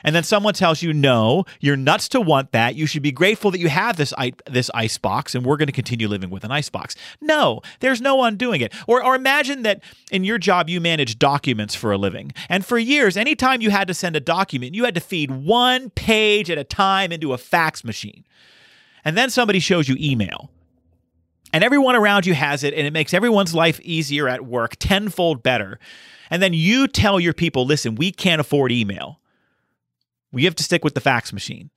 and 0.04 0.14
then 0.14 0.22
someone 0.22 0.54
tells 0.54 0.82
you 0.82 0.92
no, 0.92 1.44
you're 1.60 1.76
nuts 1.76 2.08
to 2.10 2.20
want 2.20 2.52
that. 2.52 2.76
You 2.76 2.86
should 2.86 3.02
be 3.02 3.10
grateful 3.10 3.50
that 3.50 3.58
you 3.58 3.68
have 3.68 3.96
this 3.96 4.12
this 4.48 4.70
ice 4.74 4.98
box, 4.98 5.34
and 5.34 5.44
we're 5.44 5.56
going 5.56 5.66
to 5.66 5.72
continue 5.72 6.06
living 6.06 6.30
with 6.30 6.44
an 6.44 6.52
ice 6.52 6.68
box. 6.68 6.94
No, 7.20 7.62
there's 7.80 8.00
no 8.00 8.22
undoing 8.22 8.60
it. 8.60 8.72
Or 8.86 9.02
or 9.04 9.14
imagine 9.14 9.62
that 9.62 9.82
in 10.12 10.22
your 10.22 10.38
job 10.38 10.68
you 10.68 10.80
manage 10.80 11.18
documents 11.18 11.74
for 11.74 11.90
a 11.90 11.98
living, 11.98 12.32
and 12.48 12.64
for 12.64 12.78
years, 12.78 13.16
anytime 13.16 13.60
you 13.62 13.70
had 13.70 13.88
to 13.88 13.94
send 13.94 14.14
a 14.14 14.20
document, 14.20 14.74
you 14.74 14.84
had 14.84 14.94
to 14.94 15.00
feed 15.00 15.30
one 15.30 15.90
page 15.90 16.50
at 16.50 16.58
a 16.58 16.64
time 16.64 17.10
into 17.10 17.32
a 17.32 17.38
fax 17.38 17.82
machine, 17.82 18.24
and 19.04 19.16
then 19.16 19.30
somebody 19.30 19.58
shows 19.58 19.88
you 19.88 19.96
email 19.98 20.50
and 21.54 21.62
everyone 21.62 21.94
around 21.94 22.26
you 22.26 22.34
has 22.34 22.64
it 22.64 22.74
and 22.74 22.86
it 22.86 22.92
makes 22.92 23.14
everyone's 23.14 23.54
life 23.54 23.80
easier 23.80 24.28
at 24.28 24.44
work 24.44 24.74
tenfold 24.78 25.42
better 25.42 25.78
and 26.28 26.42
then 26.42 26.52
you 26.52 26.88
tell 26.88 27.20
your 27.20 27.32
people 27.32 27.64
listen 27.64 27.94
we 27.94 28.10
can't 28.10 28.40
afford 28.40 28.72
email 28.72 29.20
we 30.34 30.44
have 30.44 30.56
to 30.56 30.64
stick 30.64 30.84
with 30.84 30.94
the 30.94 31.00
fax 31.00 31.32
machine. 31.32 31.70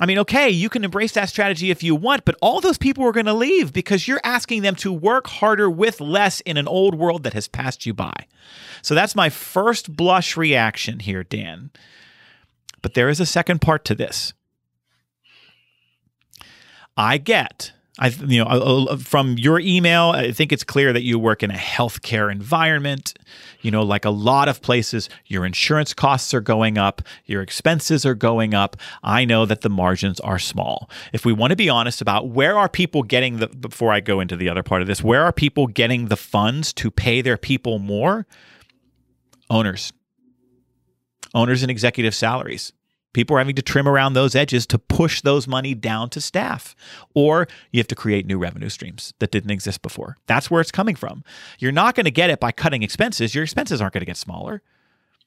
I 0.00 0.06
mean, 0.06 0.18
okay, 0.18 0.48
you 0.48 0.70
can 0.70 0.82
embrace 0.82 1.12
that 1.12 1.28
strategy 1.28 1.70
if 1.70 1.82
you 1.82 1.94
want, 1.94 2.24
but 2.24 2.36
all 2.40 2.62
those 2.62 2.78
people 2.78 3.04
are 3.04 3.12
going 3.12 3.26
to 3.26 3.34
leave 3.34 3.70
because 3.70 4.08
you're 4.08 4.20
asking 4.24 4.62
them 4.62 4.74
to 4.76 4.90
work 4.90 5.26
harder 5.26 5.68
with 5.68 6.00
less 6.00 6.40
in 6.40 6.56
an 6.56 6.66
old 6.66 6.94
world 6.94 7.22
that 7.24 7.34
has 7.34 7.46
passed 7.46 7.84
you 7.84 7.92
by. 7.92 8.26
So 8.80 8.94
that's 8.94 9.14
my 9.14 9.28
first 9.28 9.94
blush 9.94 10.38
reaction 10.38 11.00
here, 11.00 11.22
Dan. 11.22 11.70
But 12.80 12.94
there 12.94 13.10
is 13.10 13.20
a 13.20 13.26
second 13.26 13.60
part 13.60 13.84
to 13.84 13.94
this. 13.94 14.32
I 16.96 17.18
get 17.18 17.72
I, 18.02 18.08
you 18.08 18.42
know, 18.42 18.96
from 18.96 19.36
your 19.36 19.60
email, 19.60 20.10
I 20.10 20.32
think 20.32 20.52
it's 20.52 20.64
clear 20.64 20.90
that 20.94 21.02
you 21.02 21.18
work 21.18 21.42
in 21.42 21.50
a 21.50 21.54
healthcare 21.54 22.32
environment. 22.32 23.12
You 23.60 23.70
know, 23.70 23.82
like 23.82 24.06
a 24.06 24.10
lot 24.10 24.48
of 24.48 24.62
places, 24.62 25.10
your 25.26 25.44
insurance 25.44 25.92
costs 25.92 26.32
are 26.32 26.40
going 26.40 26.78
up, 26.78 27.02
your 27.26 27.42
expenses 27.42 28.06
are 28.06 28.14
going 28.14 28.54
up. 28.54 28.78
I 29.02 29.26
know 29.26 29.44
that 29.44 29.60
the 29.60 29.68
margins 29.68 30.18
are 30.20 30.38
small. 30.38 30.88
If 31.12 31.26
we 31.26 31.34
want 31.34 31.50
to 31.50 31.56
be 31.56 31.68
honest 31.68 32.00
about 32.00 32.28
where 32.28 32.56
are 32.56 32.70
people 32.70 33.02
getting 33.02 33.36
the, 33.36 33.48
before 33.48 33.92
I 33.92 34.00
go 34.00 34.18
into 34.18 34.34
the 34.34 34.48
other 34.48 34.62
part 34.62 34.80
of 34.80 34.88
this, 34.88 35.04
where 35.04 35.22
are 35.22 35.32
people 35.32 35.66
getting 35.66 36.06
the 36.06 36.16
funds 36.16 36.72
to 36.74 36.90
pay 36.90 37.20
their 37.20 37.36
people 37.36 37.78
more? 37.78 38.26
Owners, 39.50 39.92
owners 41.34 41.62
and 41.62 41.70
executive 41.70 42.14
salaries. 42.14 42.72
People 43.12 43.36
are 43.36 43.40
having 43.40 43.56
to 43.56 43.62
trim 43.62 43.88
around 43.88 44.12
those 44.12 44.34
edges 44.34 44.66
to 44.66 44.78
push 44.78 45.20
those 45.20 45.48
money 45.48 45.74
down 45.74 46.10
to 46.10 46.20
staff. 46.20 46.76
Or 47.14 47.48
you 47.72 47.80
have 47.80 47.88
to 47.88 47.94
create 47.94 48.26
new 48.26 48.38
revenue 48.38 48.68
streams 48.68 49.12
that 49.18 49.32
didn't 49.32 49.50
exist 49.50 49.82
before. 49.82 50.16
That's 50.26 50.50
where 50.50 50.60
it's 50.60 50.70
coming 50.70 50.94
from. 50.94 51.24
You're 51.58 51.72
not 51.72 51.94
going 51.94 52.04
to 52.04 52.10
get 52.10 52.30
it 52.30 52.38
by 52.38 52.52
cutting 52.52 52.82
expenses. 52.82 53.34
Your 53.34 53.44
expenses 53.44 53.80
aren't 53.80 53.94
going 53.94 54.02
to 54.02 54.06
get 54.06 54.16
smaller. 54.16 54.62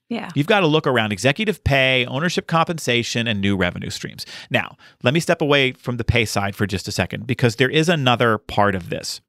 Yeah. 0.10 0.30
You've 0.36 0.48
got 0.48 0.62
to 0.62 0.68
look 0.68 0.86
around 0.86 1.12
executive 1.12 1.64
pay, 1.64 2.06
ownership 2.06 2.48
compensation, 2.48 3.28
and 3.28 3.42
new 3.42 3.58
revenue 3.58 3.90
streams. 3.90 4.26
Now, 4.50 4.78
let 5.02 5.14
me 5.14 5.20
step 5.20 5.42
away 5.42 5.72
from 5.74 5.98
the 5.98 6.04
pay 6.04 6.26
side 6.26 6.56
for 6.56 6.68
just 6.68 6.88
a 6.88 6.92
second 6.92 7.26
because 7.26 7.56
there 7.56 7.70
is 7.70 7.90
another 7.90 8.38
part 8.38 8.76
of 8.76 8.90
this. 8.90 9.22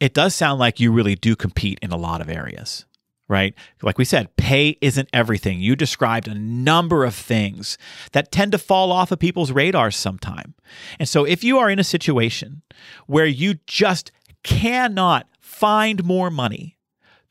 It 0.00 0.14
does 0.14 0.34
sound 0.34 0.58
like 0.58 0.80
you 0.80 0.90
really 0.90 1.14
do 1.14 1.36
compete 1.36 1.78
in 1.82 1.92
a 1.92 1.96
lot 1.96 2.20
of 2.20 2.28
areas 2.28 2.84
right? 3.28 3.54
Like 3.82 3.98
we 3.98 4.04
said, 4.04 4.36
pay 4.36 4.76
isn't 4.80 5.08
everything. 5.12 5.60
You 5.60 5.76
described 5.76 6.28
a 6.28 6.34
number 6.34 7.04
of 7.04 7.14
things 7.14 7.78
that 8.12 8.30
tend 8.30 8.52
to 8.52 8.58
fall 8.58 8.92
off 8.92 9.12
of 9.12 9.18
people's 9.18 9.52
radars 9.52 9.96
sometime. 9.96 10.54
And 10.98 11.08
so 11.08 11.24
if 11.24 11.42
you 11.42 11.58
are 11.58 11.70
in 11.70 11.78
a 11.78 11.84
situation 11.84 12.62
where 13.06 13.26
you 13.26 13.54
just 13.66 14.12
cannot 14.42 15.26
find 15.40 16.04
more 16.04 16.30
money 16.30 16.76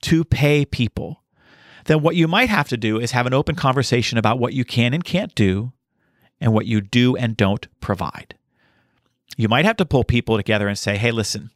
to 0.01 0.23
pay 0.23 0.65
people, 0.65 1.23
then 1.85 2.01
what 2.01 2.15
you 2.15 2.27
might 2.27 2.49
have 2.49 2.69
to 2.69 2.77
do 2.77 2.99
is 2.99 3.11
have 3.11 3.27
an 3.27 3.33
open 3.33 3.55
conversation 3.55 4.17
about 4.17 4.39
what 4.39 4.53
you 4.53 4.65
can 4.65 4.93
and 4.93 5.03
can't 5.03 5.35
do 5.35 5.73
and 6.39 6.53
what 6.53 6.65
you 6.65 6.81
do 6.81 7.15
and 7.15 7.37
don't 7.37 7.67
provide. 7.79 8.35
You 9.37 9.47
might 9.47 9.65
have 9.65 9.77
to 9.77 9.85
pull 9.85 10.03
people 10.03 10.37
together 10.37 10.67
and 10.67 10.77
say, 10.77 10.97
hey, 10.97 11.11
listen, 11.11 11.51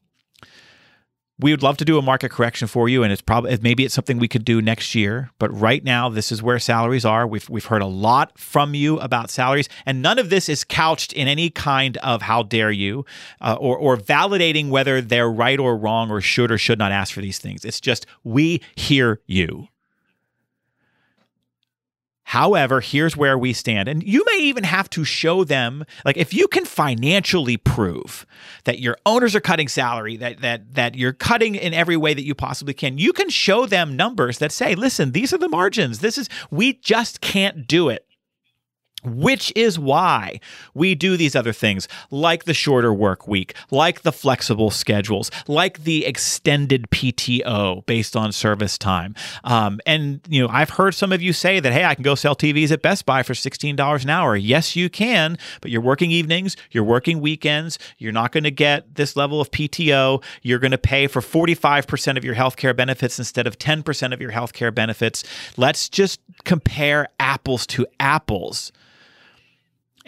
we 1.40 1.52
would 1.52 1.62
love 1.62 1.78
to 1.78 1.86
do 1.86 1.98
a 1.98 2.02
market 2.02 2.30
correction 2.30 2.68
for 2.68 2.90
you 2.90 3.04
and 3.04 3.14
it's 3.14 3.22
probably 3.22 3.58
maybe 3.62 3.86
it's 3.86 3.94
something 3.94 4.18
we 4.18 4.28
could 4.28 4.46
do 4.46 4.62
next 4.62 4.96
year 4.96 5.30
but 5.40 5.50
right 5.50 5.84
now 5.84 6.10
this 6.10 6.32
is 6.32 6.42
where 6.42 6.60
salaries 6.60 7.06
are. 7.06 7.28
We've 7.28 7.48
we've 7.50 7.66
heard 7.66 7.82
a 7.82 7.88
lot 7.88 8.38
from 8.38 8.74
you 8.74 9.00
about 9.00 9.30
salaries 9.30 9.70
and 9.86 10.02
none 10.02 10.20
of 10.20 10.30
this 10.30 10.50
is 10.50 10.64
couched 10.64 11.14
in 11.14 11.28
any 11.28 11.50
kind 11.50 11.98
of 11.98 12.24
how 12.24 12.44
dare 12.44 12.72
you 12.72 13.06
uh, 13.42 13.58
or 13.60 13.78
or 13.78 13.98
validating 13.98 14.70
whether 14.70 15.02
they're 15.02 15.30
right 15.30 15.60
or 15.60 15.78
wrong 15.78 16.10
or 16.10 16.22
should 16.22 16.52
or 16.52 16.58
should 16.58 16.80
not 16.80 16.92
ask 16.92 17.14
for 17.14 17.22
these 17.22 17.40
things. 17.40 17.66
It's 17.66 17.80
just 17.80 18.06
we 18.24 18.62
hear 18.76 19.22
you 19.26 19.68
However, 22.28 22.82
here's 22.82 23.16
where 23.16 23.38
we 23.38 23.54
stand. 23.54 23.88
And 23.88 24.04
you 24.04 24.22
may 24.26 24.40
even 24.42 24.66
have 24.66 24.90
to 24.90 25.06
show 25.06 25.46
them, 25.46 25.86
like 26.04 26.18
if 26.18 26.34
you 26.34 26.50
can 26.50 26.66
financially 26.66 27.56
prove 27.56 28.26
that 28.66 28.80
your 28.80 28.98
owners 29.06 29.34
are 29.34 29.40
cutting 29.40 29.70
salary, 29.70 30.18
that 30.18 30.42
that 30.42 30.74
that 30.74 30.96
you're 30.96 31.14
cutting 31.14 31.56
in 31.56 31.74
every 31.74 31.96
way 31.96 32.14
that 32.14 32.26
you 32.26 32.36
possibly 32.36 32.74
can, 32.74 32.98
you 32.98 33.14
can 33.14 33.30
show 33.30 33.66
them 33.66 33.96
numbers 33.96 34.40
that 34.40 34.52
say, 34.52 34.76
listen, 34.76 35.14
these 35.14 35.32
are 35.32 35.38
the 35.38 35.48
margins. 35.48 36.00
This 36.00 36.18
is 36.18 36.28
we 36.52 36.74
just 36.74 37.22
can't 37.22 37.66
do 37.66 37.88
it 37.88 38.07
which 39.04 39.54
is 39.56 39.78
why 39.78 40.40
we 40.74 40.96
do 40.96 41.18
these 41.18 41.36
other 41.36 41.54
things 41.54 41.88
like 42.10 42.46
the 42.46 42.54
shorter 42.54 42.94
work 42.94 43.28
week, 43.28 43.56
like 43.72 44.02
the 44.02 44.12
flexible 44.12 44.72
schedules, 44.72 45.30
like 45.48 45.84
the 45.84 46.06
extended 46.06 46.90
PTO 46.90 47.86
based 47.86 48.16
on 48.16 48.32
service 48.32 48.78
time. 48.78 49.16
Um, 49.44 49.80
and, 49.86 50.20
you 50.28 50.42
know, 50.42 50.50
I've 50.52 50.72
heard 50.72 50.96
some 50.96 51.12
of 51.12 51.22
you 51.22 51.32
say 51.32 51.60
that, 51.60 51.72
hey, 51.72 51.86
I 51.86 51.96
can 51.96 52.04
go 52.04 52.16
sell 52.16 52.36
TVs 52.36 52.72
at 52.72 52.82
Best 52.82 53.06
Buy 53.06 53.24
for 53.24 53.34
$16 53.34 54.04
an 54.04 54.10
hour. 54.10 54.36
Yes, 54.36 54.76
you 54.76 54.90
can, 54.90 55.38
but 55.62 55.72
you're 55.72 55.82
working 55.82 56.12
evenings, 56.12 56.58
you're 56.72 56.84
working 56.84 57.22
weekends, 57.22 57.78
you're 57.98 58.12
not 58.12 58.32
going 58.32 58.44
to 58.44 58.52
get 58.52 58.96
this 58.96 59.16
level 59.16 59.40
of 59.40 59.52
PTO. 59.52 60.24
You're 60.42 60.60
going 60.60 60.72
to 60.72 60.78
pay 60.78 61.08
for 61.08 61.22
45% 61.22 62.18
of 62.18 62.26
your 62.26 62.36
healthcare 62.36 62.76
benefits 62.76 63.20
instead 63.20 63.48
of 63.48 63.58
10% 63.58 64.14
of 64.14 64.22
your 64.22 64.32
healthcare 64.32 64.74
benefits. 64.74 65.24
Let's 65.56 65.88
just 65.88 66.20
compare 66.44 67.08
apples 67.20 67.68
to 67.68 67.86
apples. 68.00 68.72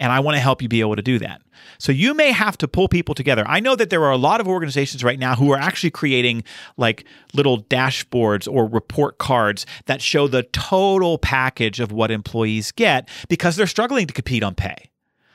And 0.00 0.10
I 0.10 0.18
want 0.18 0.34
to 0.34 0.40
help 0.40 0.62
you 0.62 0.68
be 0.68 0.80
able 0.80 0.96
to 0.96 1.02
do 1.02 1.18
that. 1.20 1.42
So 1.78 1.92
you 1.92 2.14
may 2.14 2.32
have 2.32 2.58
to 2.58 2.66
pull 2.66 2.88
people 2.88 3.14
together. 3.14 3.44
I 3.46 3.60
know 3.60 3.76
that 3.76 3.90
there 3.90 4.02
are 4.04 4.10
a 4.10 4.16
lot 4.16 4.40
of 4.40 4.48
organizations 4.48 5.04
right 5.04 5.18
now 5.18 5.36
who 5.36 5.52
are 5.52 5.58
actually 5.58 5.90
creating 5.90 6.42
like 6.76 7.04
little 7.34 7.62
dashboards 7.64 8.52
or 8.52 8.66
report 8.66 9.18
cards 9.18 9.66
that 9.86 10.02
show 10.02 10.26
the 10.26 10.42
total 10.42 11.18
package 11.18 11.78
of 11.78 11.92
what 11.92 12.10
employees 12.10 12.72
get 12.72 13.08
because 13.28 13.56
they're 13.56 13.66
struggling 13.66 14.06
to 14.06 14.14
compete 14.14 14.42
on 14.42 14.54
pay. 14.54 14.90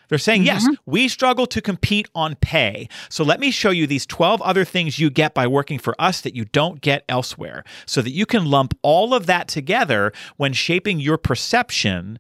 They're 0.07 0.17
saying, 0.17 0.41
mm-hmm. 0.41 0.69
yes, 0.69 0.77
we 0.85 1.07
struggle 1.07 1.47
to 1.47 1.61
compete 1.61 2.07
on 2.13 2.35
pay. 2.35 2.89
So 3.09 3.23
let 3.23 3.39
me 3.39 3.51
show 3.51 3.71
you 3.71 3.87
these 3.87 4.05
12 4.05 4.41
other 4.41 4.65
things 4.65 4.99
you 4.99 5.09
get 5.09 5.33
by 5.33 5.47
working 5.47 5.79
for 5.79 5.95
us 5.99 6.21
that 6.21 6.35
you 6.35 6.45
don't 6.45 6.81
get 6.81 7.05
elsewhere 7.09 7.63
so 7.85 8.01
that 8.01 8.11
you 8.11 8.25
can 8.25 8.45
lump 8.45 8.77
all 8.81 9.13
of 9.13 9.25
that 9.25 9.47
together 9.47 10.13
when 10.37 10.53
shaping 10.53 10.99
your 10.99 11.17
perception 11.17 12.19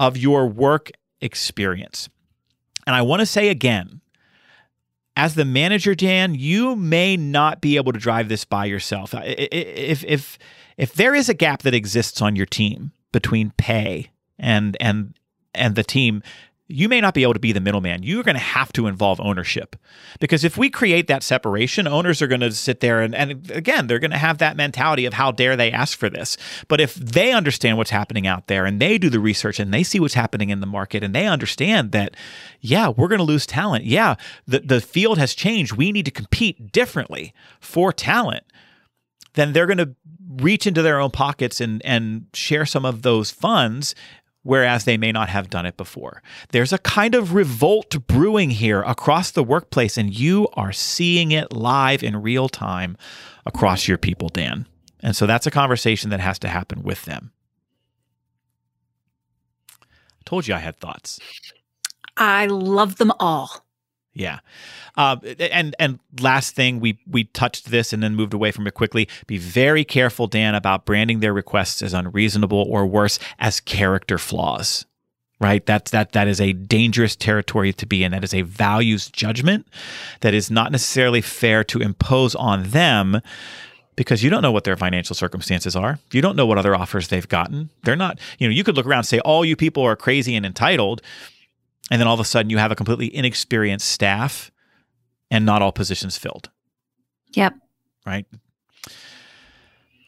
of 0.00 0.16
your 0.16 0.46
work 0.46 0.90
experience. 1.20 2.08
And 2.86 2.94
I 2.94 3.02
want 3.02 3.20
to 3.20 3.26
say 3.26 3.48
again 3.48 4.00
as 5.16 5.34
the 5.34 5.46
manager, 5.46 5.94
Dan, 5.94 6.34
you 6.34 6.76
may 6.76 7.16
not 7.16 7.60
be 7.62 7.76
able 7.76 7.92
to 7.92 7.98
drive 7.98 8.28
this 8.28 8.44
by 8.44 8.66
yourself. 8.66 9.14
If 9.16 10.04
if 10.04 10.38
if 10.76 10.92
there 10.92 11.14
is 11.14 11.28
a 11.28 11.34
gap 11.34 11.62
that 11.62 11.74
exists 11.74 12.20
on 12.20 12.36
your 12.36 12.46
team 12.46 12.92
between 13.12 13.52
pay 13.56 14.10
and 14.38 14.76
and 14.78 15.14
and 15.54 15.74
the 15.74 15.82
team, 15.82 16.22
you 16.68 16.88
may 16.88 17.00
not 17.00 17.14
be 17.14 17.22
able 17.22 17.34
to 17.34 17.40
be 17.40 17.52
the 17.52 17.60
middleman. 17.60 18.02
You're 18.02 18.24
going 18.24 18.34
to 18.34 18.40
have 18.40 18.72
to 18.72 18.88
involve 18.88 19.20
ownership. 19.20 19.76
Because 20.18 20.42
if 20.42 20.56
we 20.56 20.68
create 20.68 21.06
that 21.06 21.22
separation, 21.22 21.86
owners 21.86 22.20
are 22.20 22.26
going 22.26 22.40
to 22.40 22.50
sit 22.50 22.80
there 22.80 23.02
and, 23.02 23.14
and 23.14 23.48
again, 23.52 23.86
they're 23.86 24.00
going 24.00 24.10
to 24.10 24.18
have 24.18 24.38
that 24.38 24.56
mentality 24.56 25.06
of 25.06 25.14
how 25.14 25.30
dare 25.30 25.54
they 25.54 25.70
ask 25.70 25.96
for 25.96 26.10
this. 26.10 26.36
But 26.66 26.80
if 26.80 26.94
they 26.94 27.32
understand 27.32 27.78
what's 27.78 27.90
happening 27.90 28.26
out 28.26 28.48
there 28.48 28.66
and 28.66 28.80
they 28.80 28.98
do 28.98 29.08
the 29.08 29.20
research 29.20 29.60
and 29.60 29.72
they 29.72 29.84
see 29.84 30.00
what's 30.00 30.14
happening 30.14 30.50
in 30.50 30.60
the 30.60 30.66
market 30.66 31.04
and 31.04 31.14
they 31.14 31.26
understand 31.26 31.92
that, 31.92 32.16
yeah, 32.60 32.88
we're 32.88 33.08
going 33.08 33.18
to 33.18 33.24
lose 33.24 33.46
talent. 33.46 33.84
Yeah, 33.84 34.16
the, 34.46 34.58
the 34.58 34.80
field 34.80 35.18
has 35.18 35.34
changed. 35.34 35.74
We 35.74 35.92
need 35.92 36.06
to 36.06 36.10
compete 36.10 36.72
differently 36.72 37.32
for 37.60 37.92
talent. 37.92 38.44
Then 39.34 39.52
they're 39.52 39.66
going 39.66 39.78
to 39.78 39.94
reach 40.28 40.66
into 40.66 40.82
their 40.82 40.98
own 40.98 41.10
pockets 41.10 41.60
and 41.60 41.80
and 41.84 42.26
share 42.34 42.66
some 42.66 42.84
of 42.84 43.02
those 43.02 43.30
funds 43.30 43.94
whereas 44.46 44.84
they 44.84 44.96
may 44.96 45.10
not 45.10 45.28
have 45.28 45.50
done 45.50 45.66
it 45.66 45.76
before. 45.76 46.22
There's 46.50 46.72
a 46.72 46.78
kind 46.78 47.16
of 47.16 47.34
revolt 47.34 48.06
brewing 48.06 48.50
here 48.50 48.80
across 48.82 49.32
the 49.32 49.42
workplace, 49.42 49.98
and 49.98 50.16
you 50.16 50.46
are 50.54 50.72
seeing 50.72 51.32
it 51.32 51.52
live 51.52 52.04
in 52.04 52.22
real 52.22 52.48
time 52.48 52.96
across 53.44 53.88
your 53.88 53.98
people, 53.98 54.28
Dan. 54.28 54.66
And 55.00 55.16
so 55.16 55.26
that's 55.26 55.46
a 55.46 55.50
conversation 55.50 56.10
that 56.10 56.20
has 56.20 56.38
to 56.38 56.48
happen 56.48 56.84
with 56.84 57.04
them. 57.04 57.32
I 59.82 60.24
told 60.24 60.46
you 60.46 60.54
I 60.54 60.58
had 60.58 60.78
thoughts. 60.78 61.18
I 62.16 62.46
love 62.46 62.96
them 62.96 63.12
all. 63.18 63.65
Yeah. 64.16 64.38
Uh, 64.96 65.16
and 65.38 65.76
and 65.78 66.00
last 66.20 66.54
thing, 66.54 66.80
we 66.80 66.98
we 67.06 67.24
touched 67.24 67.66
this 67.66 67.92
and 67.92 68.02
then 68.02 68.14
moved 68.14 68.32
away 68.32 68.50
from 68.50 68.66
it 68.66 68.72
quickly. 68.72 69.08
Be 69.26 69.36
very 69.36 69.84
careful, 69.84 70.26
Dan, 70.26 70.54
about 70.54 70.86
branding 70.86 71.20
their 71.20 71.34
requests 71.34 71.82
as 71.82 71.92
unreasonable 71.92 72.64
or 72.68 72.86
worse 72.86 73.18
as 73.38 73.60
character 73.60 74.16
flaws. 74.16 74.86
Right? 75.38 75.64
That's 75.66 75.90
that 75.90 76.12
that 76.12 76.28
is 76.28 76.40
a 76.40 76.54
dangerous 76.54 77.14
territory 77.14 77.74
to 77.74 77.84
be 77.84 78.02
in. 78.02 78.12
That 78.12 78.24
is 78.24 78.32
a 78.32 78.40
values 78.40 79.10
judgment 79.10 79.66
that 80.22 80.32
is 80.32 80.50
not 80.50 80.72
necessarily 80.72 81.20
fair 81.20 81.62
to 81.64 81.80
impose 81.80 82.34
on 82.34 82.70
them 82.70 83.20
because 83.96 84.22
you 84.22 84.30
don't 84.30 84.40
know 84.40 84.52
what 84.52 84.64
their 84.64 84.76
financial 84.76 85.14
circumstances 85.14 85.76
are. 85.76 85.98
You 86.10 86.22
don't 86.22 86.36
know 86.36 86.46
what 86.46 86.56
other 86.56 86.74
offers 86.74 87.08
they've 87.08 87.28
gotten. 87.28 87.68
They're 87.84 87.96
not, 87.96 88.18
you 88.38 88.48
know, 88.48 88.52
you 88.52 88.64
could 88.64 88.76
look 88.76 88.86
around 88.86 89.00
and 89.00 89.06
say, 89.06 89.18
all 89.20 89.44
you 89.44 89.56
people 89.56 89.82
are 89.82 89.96
crazy 89.96 90.34
and 90.34 90.46
entitled 90.46 91.02
and 91.90 92.00
then 92.00 92.08
all 92.08 92.14
of 92.14 92.20
a 92.20 92.24
sudden 92.24 92.50
you 92.50 92.58
have 92.58 92.70
a 92.70 92.76
completely 92.76 93.14
inexperienced 93.14 93.88
staff 93.88 94.50
and 95.30 95.44
not 95.44 95.62
all 95.62 95.72
positions 95.72 96.16
filled. 96.16 96.50
Yep. 97.34 97.54
Right. 98.04 98.26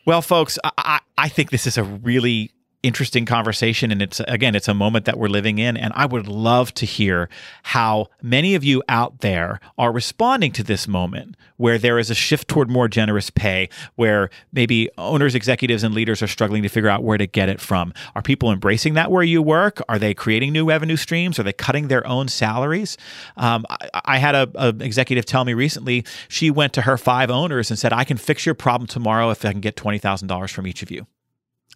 Well, 0.06 0.22
folks, 0.22 0.58
I, 0.64 1.00
I 1.18 1.28
think 1.28 1.50
this 1.50 1.66
is 1.66 1.76
a 1.76 1.84
really 1.84 2.52
interesting 2.82 3.26
conversation 3.26 3.90
and 3.90 4.00
it's 4.00 4.20
again 4.20 4.54
it's 4.54 4.68
a 4.68 4.74
moment 4.74 5.04
that 5.04 5.18
we're 5.18 5.28
living 5.28 5.58
in 5.58 5.76
and 5.76 5.92
I 5.96 6.06
would 6.06 6.28
love 6.28 6.72
to 6.74 6.86
hear 6.86 7.28
how 7.64 8.06
many 8.22 8.54
of 8.54 8.62
you 8.62 8.84
out 8.88 9.18
there 9.18 9.58
are 9.76 9.90
responding 9.90 10.52
to 10.52 10.62
this 10.62 10.86
moment 10.86 11.36
where 11.56 11.76
there 11.76 11.98
is 11.98 12.08
a 12.08 12.14
shift 12.14 12.46
toward 12.46 12.70
more 12.70 12.86
generous 12.86 13.30
pay 13.30 13.68
where 13.96 14.30
maybe 14.52 14.88
owners 14.96 15.34
executives 15.34 15.82
and 15.82 15.92
leaders 15.92 16.22
are 16.22 16.28
struggling 16.28 16.62
to 16.62 16.68
figure 16.68 16.88
out 16.88 17.02
where 17.02 17.18
to 17.18 17.26
get 17.26 17.48
it 17.48 17.60
from. 17.60 17.92
Are 18.14 18.22
people 18.22 18.52
embracing 18.52 18.94
that 18.94 19.10
where 19.10 19.24
you 19.24 19.42
work? 19.42 19.82
Are 19.88 19.98
they 19.98 20.14
creating 20.14 20.52
new 20.52 20.68
revenue 20.68 20.96
streams? 20.96 21.38
Are 21.38 21.42
they 21.42 21.52
cutting 21.52 21.88
their 21.88 22.06
own 22.06 22.28
salaries? 22.28 22.96
Um, 23.36 23.66
I, 23.68 23.88
I, 24.04 24.18
had 24.18 24.36
a, 24.36 24.48
a 24.54 24.68
executive 24.68 25.26
tell 25.26 25.44
me 25.44 25.52
recently 25.52 26.04
she 26.28 26.50
went 26.50 26.72
to 26.74 26.82
her 26.82 26.96
five 26.96 27.28
owners 27.30 27.70
and 27.70 27.78
said 27.78 27.92
I 27.92 28.04
can 28.04 28.16
fix 28.16 28.46
your 28.46 28.54
problem 28.54 28.86
tomorrow 28.86 29.30
if 29.30 29.44
I 29.44 29.50
can 29.50 29.60
get 29.60 29.76
$20,000 29.76 30.50
from 30.50 30.66
each 30.66 30.82
of 30.82 30.90
you 30.92 31.06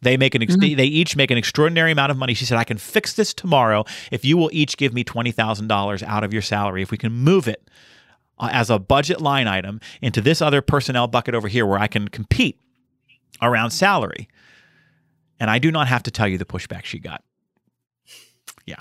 they 0.02 0.16
make 0.16 0.34
an 0.34 0.42
ex- 0.42 0.56
mm-hmm. 0.56 0.76
they 0.76 0.84
each 0.84 1.16
make 1.16 1.30
an 1.30 1.38
extraordinary 1.38 1.92
amount 1.92 2.10
of 2.10 2.18
money. 2.18 2.34
She 2.34 2.44
said, 2.44 2.58
"I 2.58 2.64
can 2.64 2.78
fix 2.78 3.14
this 3.14 3.32
tomorrow 3.32 3.84
if 4.10 4.24
you 4.24 4.36
will 4.36 4.50
each 4.52 4.76
give 4.76 4.92
me 4.92 5.04
twenty 5.04 5.32
thousand 5.32 5.68
dollars 5.68 6.02
out 6.02 6.24
of 6.24 6.32
your 6.32 6.42
salary. 6.42 6.82
If 6.82 6.90
we 6.90 6.98
can 6.98 7.12
move 7.12 7.48
it 7.48 7.70
uh, 8.38 8.50
as 8.52 8.68
a 8.68 8.78
budget 8.78 9.20
line 9.20 9.46
item 9.46 9.80
into 10.00 10.20
this 10.20 10.42
other 10.42 10.60
personnel 10.60 11.06
bucket 11.06 11.34
over 11.34 11.48
here, 11.48 11.64
where 11.64 11.78
I 11.78 11.86
can 11.86 12.08
compete 12.08 12.58
around 13.40 13.70
salary." 13.70 14.28
And 15.40 15.50
I 15.50 15.58
do 15.58 15.72
not 15.72 15.88
have 15.88 16.04
to 16.04 16.10
tell 16.12 16.28
you 16.28 16.38
the 16.38 16.44
pushback 16.44 16.84
she 16.84 17.00
got. 17.00 17.24
Yeah. 18.64 18.76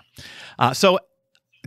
Uh, 0.60 0.74
so 0.76 1.00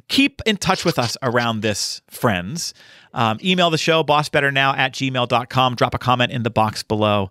keep 0.08 0.40
in 0.46 0.56
touch 0.56 0.84
with 0.84 0.98
us 0.98 1.16
around 1.22 1.62
this, 1.62 2.00
friends. 2.08 2.74
Um, 3.12 3.38
email 3.42 3.70
the 3.70 3.78
show, 3.78 4.04
bossbetternow 4.04 4.76
at 4.76 4.92
gmail.com. 4.92 5.74
Drop 5.74 5.94
a 5.94 5.98
comment 5.98 6.32
in 6.32 6.44
the 6.44 6.50
box 6.50 6.82
below. 6.84 7.30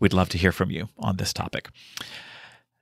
We'd 0.00 0.12
love 0.12 0.28
to 0.30 0.38
hear 0.38 0.52
from 0.52 0.70
you 0.70 0.88
on 0.98 1.16
this 1.16 1.32
topic. 1.32 1.68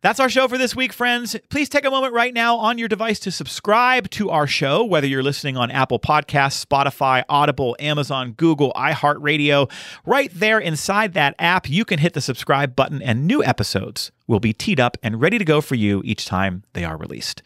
That's 0.03 0.21
our 0.21 0.29
show 0.29 0.47
for 0.47 0.59
this 0.59 0.77
week, 0.77 0.93
friends. 0.93 1.35
Please 1.49 1.69
take 1.69 1.85
a 1.85 1.91
moment 1.91 2.12
right 2.12 2.33
now 2.33 2.59
on 2.59 2.79
your 2.79 2.87
device 2.87 3.19
to 3.21 3.33
subscribe 3.33 4.09
to 4.11 4.31
our 4.31 4.47
show, 4.47 4.85
whether 4.85 5.07
you're 5.07 5.23
listening 5.23 5.57
on 5.57 5.71
Apple 5.71 5.99
Podcasts, 5.99 6.64
Spotify, 6.64 7.25
Audible, 7.29 7.75
Amazon, 7.81 8.33
Google, 8.33 8.73
iHeartRadio. 8.77 9.69
Right 10.05 10.31
there 10.33 10.61
inside 10.61 11.14
that 11.14 11.35
app, 11.39 11.69
you 11.69 11.85
can 11.85 11.99
hit 11.99 12.12
the 12.12 12.21
subscribe 12.21 12.77
button, 12.77 13.03
and 13.03 13.27
new 13.27 13.43
episodes 13.43 14.12
will 14.29 14.39
be 14.39 14.53
teed 14.53 14.79
up 14.79 14.97
and 15.03 15.21
ready 15.21 15.39
to 15.39 15.45
go 15.45 15.61
for 15.61 15.75
you 15.75 16.03
each 16.05 16.27
time 16.27 16.62
they 16.75 16.85
are 16.85 16.97
released. 16.97 17.43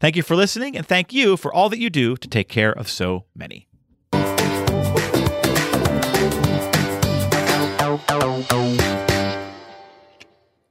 Thank 0.00 0.16
you 0.16 0.22
for 0.22 0.34
listening, 0.34 0.76
and 0.76 0.86
thank 0.86 1.12
you 1.12 1.36
for 1.36 1.52
all 1.54 1.68
that 1.68 1.78
you 1.78 1.90
do 1.90 2.16
to 2.16 2.28
take 2.28 2.48
care 2.48 2.72
of 2.72 2.88
so 2.88 3.26
many. 3.36 3.68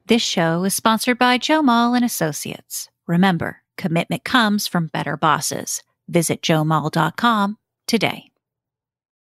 This 0.10 0.24
show 0.24 0.64
is 0.64 0.74
sponsored 0.74 1.20
by 1.20 1.38
Joe 1.38 1.62
Mull 1.62 1.94
and 1.94 2.04
Associates. 2.04 2.90
Remember, 3.06 3.58
commitment 3.78 4.24
comes 4.24 4.66
from 4.66 4.88
better 4.88 5.16
bosses. 5.16 5.84
Visit 6.08 6.42
joemull.com 6.42 7.60
today. 7.86 8.29